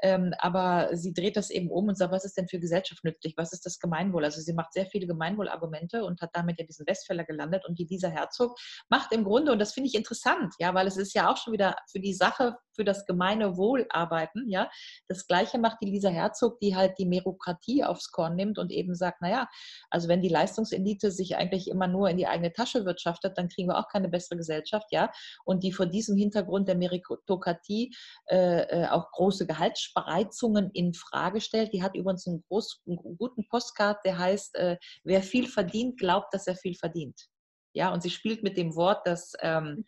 Ähm, 0.00 0.32
aber 0.38 0.90
sie 0.96 1.12
dreht 1.12 1.36
das 1.36 1.50
eben 1.50 1.70
um 1.70 1.88
und 1.88 1.96
sagt, 1.96 2.12
was 2.12 2.24
ist 2.24 2.36
denn 2.36 2.48
für 2.48 2.60
Gesellschaft 2.60 3.02
nützlich? 3.02 3.34
Was 3.36 3.52
ist 3.52 3.66
das 3.66 3.80
Gemeinwohl? 3.80 4.24
Also 4.24 4.40
sie 4.40 4.52
macht 4.52 4.72
sehr 4.72 4.86
viele 4.86 5.06
Gemeinwohlargumente 5.06 6.04
und 6.04 6.20
hat 6.20 6.30
damit 6.34 6.58
ja 6.58 6.64
diesen 6.64 6.86
Westfäller 6.86 7.24
gelandet. 7.24 7.64
Und 7.66 7.78
die 7.78 7.86
dieser 7.86 8.10
Herzog 8.10 8.56
macht 8.88 9.12
im 9.12 9.24
Grunde, 9.24 9.50
und 9.52 9.58
das 9.58 9.72
finde 9.72 9.88
ich 9.88 9.96
interessant, 9.96 10.54
ja, 10.58 10.72
weil 10.74 10.86
es 10.86 10.96
ist 10.96 11.14
ja 11.14 11.30
auch 11.30 11.36
schon 11.36 11.52
wieder 11.52 11.76
für 11.90 12.00
die 12.00 12.14
Sache, 12.14 12.56
für 12.78 12.84
das 12.84 13.06
gemeine 13.06 13.56
Wohl 13.56 13.86
arbeiten, 13.90 14.48
ja. 14.48 14.70
Das 15.08 15.26
Gleiche 15.26 15.58
macht 15.58 15.78
die 15.82 15.90
Lisa 15.90 16.10
Herzog, 16.10 16.60
die 16.60 16.76
halt 16.76 16.96
die 16.98 17.06
Merokratie 17.06 17.82
aufs 17.82 18.12
Korn 18.12 18.36
nimmt 18.36 18.56
und 18.56 18.70
eben 18.70 18.94
sagt, 18.94 19.20
naja, 19.20 19.48
also 19.90 20.06
wenn 20.08 20.22
die 20.22 20.28
Leistungselite 20.28 21.10
sich 21.10 21.36
eigentlich 21.36 21.68
immer 21.68 21.88
nur 21.88 22.08
in 22.08 22.18
die 22.18 22.28
eigene 22.28 22.52
Tasche 22.52 22.84
wirtschaftet, 22.84 23.36
dann 23.36 23.48
kriegen 23.48 23.68
wir 23.68 23.78
auch 23.78 23.88
keine 23.88 24.08
bessere 24.08 24.36
Gesellschaft, 24.36 24.86
ja. 24.92 25.10
Und 25.44 25.64
die 25.64 25.72
vor 25.72 25.86
diesem 25.86 26.16
Hintergrund 26.16 26.68
der 26.68 26.76
Meritokratie 26.76 27.92
äh, 28.30 28.60
äh 28.62 28.88
auch 28.88 29.10
große 29.10 29.44
Gehalts 29.46 29.80
Spreizungen 29.80 30.70
in 30.72 30.94
Frage 30.94 31.40
stellt. 31.40 31.72
Die 31.72 31.82
hat 31.82 31.96
übrigens 31.96 32.28
einen, 32.28 32.44
groß, 32.48 32.82
einen 32.86 33.18
guten 33.18 33.48
Postcard, 33.48 34.04
der 34.04 34.18
heißt, 34.18 34.54
äh, 34.54 34.76
wer 35.02 35.22
viel 35.22 35.48
verdient, 35.48 35.98
glaubt, 35.98 36.32
dass 36.32 36.46
er 36.46 36.54
viel 36.54 36.76
verdient. 36.76 37.26
Ja, 37.74 37.92
und 37.92 38.02
sie 38.02 38.10
spielt 38.10 38.42
mit 38.42 38.56
dem 38.56 38.76
Wort, 38.76 39.06
dass 39.06 39.32
ähm, 39.40 39.84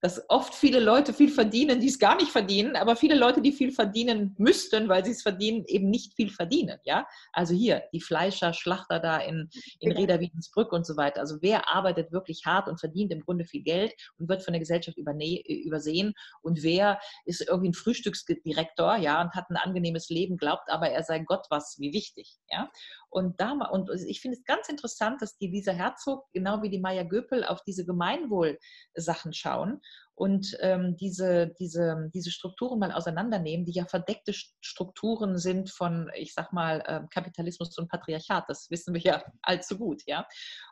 dass 0.00 0.22
oft 0.28 0.54
viele 0.54 0.80
Leute 0.80 1.12
viel 1.12 1.30
verdienen, 1.30 1.80
die 1.80 1.88
es 1.88 1.98
gar 1.98 2.16
nicht 2.16 2.30
verdienen, 2.30 2.76
aber 2.76 2.96
viele 2.96 3.14
Leute, 3.14 3.42
die 3.42 3.52
viel 3.52 3.70
verdienen 3.70 4.34
müssten, 4.38 4.88
weil 4.88 5.04
sie 5.04 5.10
es 5.10 5.22
verdienen, 5.22 5.64
eben 5.66 5.90
nicht 5.90 6.14
viel 6.14 6.30
verdienen. 6.30 6.78
Ja, 6.84 7.06
also 7.32 7.54
hier 7.54 7.84
die 7.92 8.00
Fleischer, 8.00 8.52
Schlachter 8.52 8.98
da 8.98 9.18
in, 9.18 9.50
in 9.78 9.92
Reda 9.92 10.20
Wiedensbrück 10.20 10.72
und 10.72 10.86
so 10.86 10.96
weiter. 10.96 11.20
Also 11.20 11.38
wer 11.40 11.68
arbeitet 11.68 12.12
wirklich 12.12 12.46
hart 12.46 12.68
und 12.68 12.80
verdient 12.80 13.12
im 13.12 13.20
Grunde 13.20 13.44
viel 13.44 13.62
Geld 13.62 13.92
und 14.18 14.28
wird 14.28 14.42
von 14.42 14.52
der 14.52 14.60
Gesellschaft 14.60 14.96
übersehen 14.96 16.14
und 16.42 16.62
wer 16.62 16.98
ist 17.24 17.46
irgendwie 17.46 17.70
ein 17.70 17.74
Frühstücksdirektor, 17.74 18.96
ja, 18.96 19.20
und 19.20 19.34
hat 19.34 19.50
ein 19.50 19.56
angenehmes 19.56 20.08
Leben, 20.08 20.36
glaubt 20.36 20.70
aber, 20.70 20.90
er 20.90 21.02
sei 21.02 21.18
Gott 21.20 21.46
was, 21.50 21.76
wie 21.78 21.92
wichtig. 21.92 22.38
Ja, 22.50 22.70
und, 23.10 23.40
da, 23.40 23.52
und 23.52 23.90
ich 24.06 24.20
finde 24.20 24.38
es 24.38 24.44
ganz 24.44 24.68
interessant, 24.68 25.20
dass 25.20 25.36
die 25.36 25.48
Lisa 25.48 25.72
Herzog, 25.72 26.28
genau 26.32 26.62
wie 26.62 26.70
die 26.70 26.78
Maya 26.78 27.02
Göpel, 27.02 27.44
auf 27.44 27.62
diese 27.64 27.84
Gemeinwohlsachen 27.84 29.32
schauen 29.32 29.80
und 30.14 30.56
ähm, 30.60 30.96
diese, 30.96 31.52
diese, 31.58 32.10
diese 32.14 32.30
Strukturen 32.30 32.78
mal 32.78 32.92
auseinandernehmen, 32.92 33.66
die 33.66 33.72
ja 33.72 33.86
verdeckte 33.86 34.32
Strukturen 34.32 35.38
sind 35.38 35.70
von, 35.70 36.10
ich 36.14 36.34
sag 36.34 36.52
mal, 36.52 36.82
äh, 36.86 37.00
Kapitalismus 37.10 37.76
und 37.78 37.88
Patriarchat. 37.88 38.44
Das 38.46 38.70
wissen 38.70 38.94
wir 38.94 39.00
ja 39.00 39.24
allzu 39.42 39.76
gut, 39.76 40.02
ja. 40.06 40.28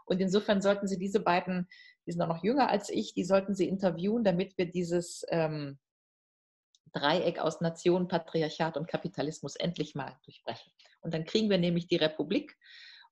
Und 0.07 0.21
insofern 0.21 0.63
sollten 0.63 0.87
Sie 0.87 0.99
diese 0.99 1.21
beiden, 1.21 1.67
die 2.07 2.13
sind 2.13 2.23
auch 2.23 2.29
noch 2.29 2.45
jünger 2.45 2.69
als 2.69 2.89
ich, 2.89 3.15
die 3.15 3.25
sollten 3.25 3.55
Sie 3.55 3.69
interviewen, 3.69 4.23
damit 4.23 4.57
wir 4.59 4.71
dieses 4.71 5.25
ähm, 5.31 5.79
Dreieck 6.93 7.39
aus 7.39 7.61
Nation, 7.61 8.09
Patriarchat 8.09 8.77
und 8.77 8.89
Kapitalismus 8.89 9.57
endlich 9.57 9.95
mal 9.95 10.17
durchbrechen. 10.25 10.73
Und 11.01 11.15
dann 11.15 11.25
kriegen 11.25 11.51
wir 11.51 11.59
nämlich 11.59 11.87
die 11.87 11.97
Republik 11.97 12.57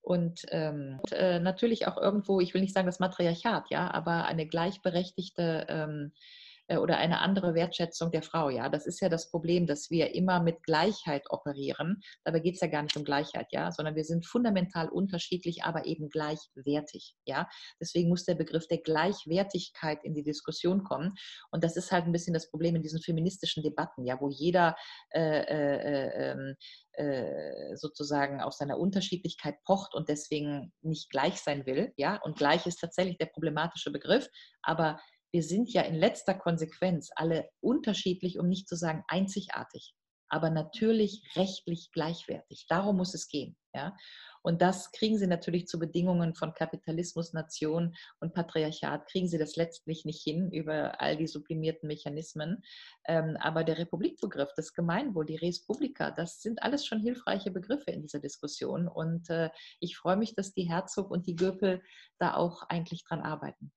und, 0.03 0.43
ähm, 0.51 1.01
und 1.03 1.13
äh, 1.13 1.41
natürlich 1.41 1.89
auch 1.89 1.97
irgendwo, 1.97 2.41
ich 2.41 2.55
will 2.55 2.61
nicht 2.61 2.75
sagen 2.75 2.87
das 2.87 3.01
Matriarchat, 3.01 3.71
ja, 3.71 3.91
aber 3.91 4.27
eine 4.27 4.47
gleichberechtigte 4.47 5.67
ähm, 5.69 6.13
äh, 6.15 6.46
oder 6.69 6.99
eine 6.99 7.21
andere 7.21 7.55
Wertschätzung 7.55 8.11
der 8.11 8.23
Frau. 8.23 8.51
Ja, 8.51 8.69
das 8.69 8.87
ist 8.87 9.01
ja 9.01 9.09
das 9.09 9.31
Problem, 9.31 9.67
dass 9.67 9.91
wir 9.91 10.15
immer 10.15 10.43
mit 10.43 10.63
Gleichheit 10.65 11.25
operieren. 11.31 12.03
Dabei 12.25 12.41
geht 12.41 12.55
es 12.55 12.61
ja 12.61 12.67
gar 12.67 12.83
nicht 12.83 12.97
um 12.97 13.05
Gleichheit, 13.05 13.47
ja, 13.51 13.71
sondern 13.71 13.95
wir 13.95 14.05
sind 14.05 14.27
fundamental 14.27 14.89
unterschiedlich, 14.89 15.65
aber 15.65 15.87
eben 15.87 16.09
gleichwertig. 16.09 17.15
Ja, 17.25 17.49
deswegen 17.81 18.09
muss 18.09 18.25
der 18.25 18.35
Begriff 18.35 18.67
der 18.67 18.79
Gleichwertigkeit 18.79 20.03
in 20.03 20.15
die 20.15 20.25
Diskussion 20.25 20.83
kommen. 20.83 21.15
Und 21.51 21.63
das 21.63 21.77
ist 21.77 21.93
halt 21.93 22.07
ein 22.07 22.13
bisschen 22.13 22.35
das 22.35 22.51
Problem 22.51 22.77
in 22.77 22.83
diesen 22.83 23.01
feministischen 23.01 23.63
Debatten, 23.63 24.05
ja, 24.05 24.21
wo 24.21 24.29
jeder 24.29 24.77
äh, 25.11 25.21
äh, 25.21 25.77
äh 25.77 26.27
ähm, 26.33 26.57
äh, 26.93 27.77
sozusagen 27.77 28.41
auf 28.41 28.55
seiner 28.55 28.79
Unterschiedlichkeit 28.79 29.57
pocht 29.65 29.95
und 29.95 30.09
deswegen 30.09 30.73
nicht 30.81 31.11
gleich 31.11 31.37
sein 31.41 31.67
will. 31.67 31.93
Ja, 31.97 32.17
und 32.23 32.39
gleich 32.39 32.67
ist 32.67 32.81
tatsächlich 32.81 33.19
der 33.19 33.27
problematische 33.27 33.91
Begriff, 33.91 34.29
aber 34.63 34.99
wir 35.33 35.43
sind 35.43 35.73
ja 35.73 35.83
in 35.83 35.95
letzter 35.95 36.35
Konsequenz 36.35 37.11
alle 37.15 37.49
unterschiedlich, 37.61 38.39
um 38.39 38.49
nicht 38.49 38.69
zu 38.69 38.77
sagen 38.77 39.05
einzigartig. 39.09 39.95
aber 40.29 40.51
natürlich 40.51 41.23
rechtlich 41.37 41.91
gleichwertig. 41.93 42.67
Darum 42.69 42.97
muss 42.97 43.15
es 43.15 43.29
gehen. 43.29 43.57
Ja? 43.75 43.97
Und 44.43 44.63
das 44.63 44.93
kriegen 44.93 45.19
sie 45.19 45.27
natürlich 45.27 45.67
zu 45.67 45.79
Bedingungen 45.79 46.35
von 46.35 46.55
Kapitalismus, 46.55 47.33
Nation 47.33 47.95
und 48.21 48.33
Patriarchat, 48.33 49.07
kriegen 49.09 49.29
sie 49.29 49.39
das 49.39 49.57
letztlich 49.57 50.05
nicht 50.05 50.23
hin 50.23 50.51
über 50.53 51.01
all 51.01 51.17
die 51.17 51.27
sublimierten 51.27 51.89
Mechanismen. 51.89 52.63
Ähm, 53.07 53.37
aber 53.41 53.65
der 53.65 53.79
Republikbegriff, 53.79 54.51
das 54.57 54.73
Gemeinwohl, 54.73 55.27
die 55.27 55.37
Res 55.37 55.65
Publica, 55.65 56.11
das 56.11 56.41
sind 56.41 56.63
alles 56.63 56.87
schon 56.87 57.01
hilfreiche 57.01 57.51
Begriffe 57.51 57.91
in 57.91 58.03
dieser 58.03 58.21
Diskussion. 58.21 58.89
Und 58.89 59.31
äh, 59.31 59.51
ich 59.81 59.97
freue 59.97 60.17
mich, 60.17 60.35
dass 60.35 60.55
die 60.55 60.69
Herzog 60.69 61.11
und 61.11 61.27
die 61.27 61.37
Göpel 61.37 61.83
da 62.19 62.35
auch 62.35 62.63
eigentlich 62.69 63.05
dran 63.05 63.21
arbeiten. 63.21 63.73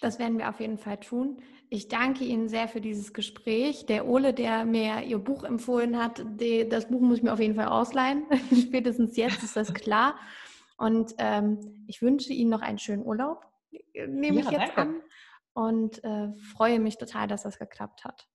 Das 0.00 0.18
werden 0.18 0.38
wir 0.38 0.48
auf 0.48 0.60
jeden 0.60 0.78
Fall 0.78 0.98
tun. 0.98 1.40
Ich 1.70 1.88
danke 1.88 2.24
Ihnen 2.24 2.48
sehr 2.48 2.68
für 2.68 2.80
dieses 2.80 3.12
Gespräch. 3.12 3.86
Der 3.86 4.06
Ole, 4.06 4.34
der 4.34 4.64
mir 4.64 5.02
Ihr 5.02 5.18
Buch 5.18 5.44
empfohlen 5.44 5.98
hat, 6.02 6.24
die, 6.40 6.68
das 6.68 6.88
Buch 6.88 7.00
muss 7.00 7.18
ich 7.18 7.22
mir 7.22 7.32
auf 7.32 7.40
jeden 7.40 7.54
Fall 7.54 7.68
ausleihen. 7.68 8.24
Spätestens 8.52 9.16
jetzt 9.16 9.42
ist 9.42 9.56
das 9.56 9.72
klar. 9.74 10.16
Und 10.76 11.14
ähm, 11.18 11.84
ich 11.86 12.02
wünsche 12.02 12.32
Ihnen 12.32 12.50
noch 12.50 12.62
einen 12.62 12.78
schönen 12.78 13.04
Urlaub, 13.04 13.46
nehme 13.94 14.40
ja, 14.40 14.46
ich 14.46 14.50
jetzt 14.50 14.76
danke. 14.76 14.80
an. 14.80 15.00
Und 15.52 16.04
äh, 16.04 16.32
freue 16.54 16.80
mich 16.80 16.98
total, 16.98 17.28
dass 17.28 17.44
das 17.44 17.58
geklappt 17.58 18.04
hat. 18.04 18.28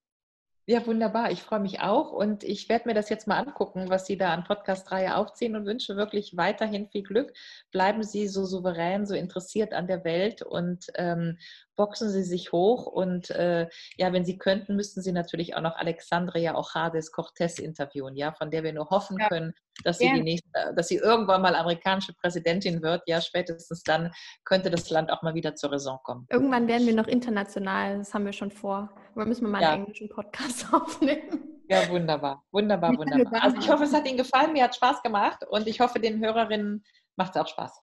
Ja, 0.70 0.86
wunderbar. 0.86 1.32
Ich 1.32 1.42
freue 1.42 1.62
mich 1.62 1.82
auch 1.82 2.12
und 2.12 2.44
ich 2.44 2.70
werde 2.70 2.90
mir 2.90 2.94
das 2.94 3.10
jetzt 3.10 3.26
mal 3.26 3.40
angucken, 3.40 3.90
was 3.90 4.06
Sie 4.06 4.20
da 4.20 4.32
an 4.32 4.44
Podcast-Reihe 4.44 5.18
aufziehen 5.18 5.56
und 5.56 5.66
wünsche 5.66 5.96
wirklich 5.96 6.38
weiterhin 6.38 6.88
viel 6.88 7.02
Glück. 7.02 7.34
Bleiben 7.72 8.04
Sie 8.04 8.28
so 8.28 8.46
souverän, 8.46 9.08
so 9.08 9.16
interessiert 9.16 9.74
an 9.74 9.88
der 9.88 10.04
Welt 10.04 10.44
und 10.44 10.86
ähm, 10.94 11.40
boxen 11.76 12.12
Sie 12.12 12.22
sich 12.22 12.52
hoch. 12.52 12.86
Und 12.86 13.32
äh, 13.32 13.68
ja, 13.98 14.14
wenn 14.14 14.26
Sie 14.26 14.38
könnten, 14.38 14.76
müssten 14.76 15.02
Sie 15.02 15.12
natürlich 15.12 15.56
auch 15.56 15.62
noch 15.62 15.76
Alexandria 15.76 16.54
Ojades 16.54 17.12
Cortez 17.12 17.58
interviewen, 17.58 18.16
ja, 18.16 18.32
von 18.34 18.52
der 18.52 18.62
wir 18.62 18.74
nur 18.74 18.92
hoffen 18.92 19.18
ja. 19.20 19.28
können, 19.28 19.56
dass 19.84 19.98
sie, 19.98 20.14
die 20.14 20.22
nächste, 20.22 20.50
dass 20.76 20.88
sie 20.88 20.98
irgendwann 20.98 21.42
mal 21.42 21.56
amerikanische 21.56 22.14
Präsidentin 22.14 22.84
wird. 22.84 23.02
Ja, 23.08 23.22
spätestens 23.22 23.82
dann 23.82 24.12
könnte 24.44 24.70
das 24.70 24.88
Land 24.92 25.12
auch 25.12 25.24
mal 25.24 25.34
wieder 25.34 25.56
zur 25.56 25.72
Raison 25.72 25.98
kommen. 26.04 26.28
Irgendwann 26.30 26.68
werden 26.68 26.86
wir 26.86 26.94
noch 26.94 27.08
international, 27.08 27.98
das 27.98 28.14
haben 28.14 28.26
wir 28.26 28.34
schon 28.34 28.52
vor. 28.52 28.94
Aber 29.16 29.26
müssen 29.26 29.44
wir 29.44 29.50
mal 29.50 29.62
ja. 29.62 29.72
einen 29.72 29.84
englischen 29.84 30.10
Podcast 30.10 30.66
aufnehmen. 30.74 31.62
Ja, 31.68 31.88
wunderbar, 31.90 32.44
wunderbar, 32.52 32.98
wunderbar. 32.98 33.44
Also 33.44 33.58
ich 33.58 33.70
hoffe, 33.70 33.84
es 33.84 33.94
hat 33.94 34.08
Ihnen 34.08 34.18
gefallen, 34.18 34.54
mir 34.54 34.64
hat 34.64 34.76
Spaß 34.76 35.04
gemacht 35.04 35.46
und 35.50 35.68
ich 35.68 35.80
hoffe, 35.80 36.00
den 36.00 36.20
Hörerinnen 36.24 36.84
macht 37.16 37.36
es 37.36 37.42
auch 37.42 37.48
Spaß. 37.48 37.78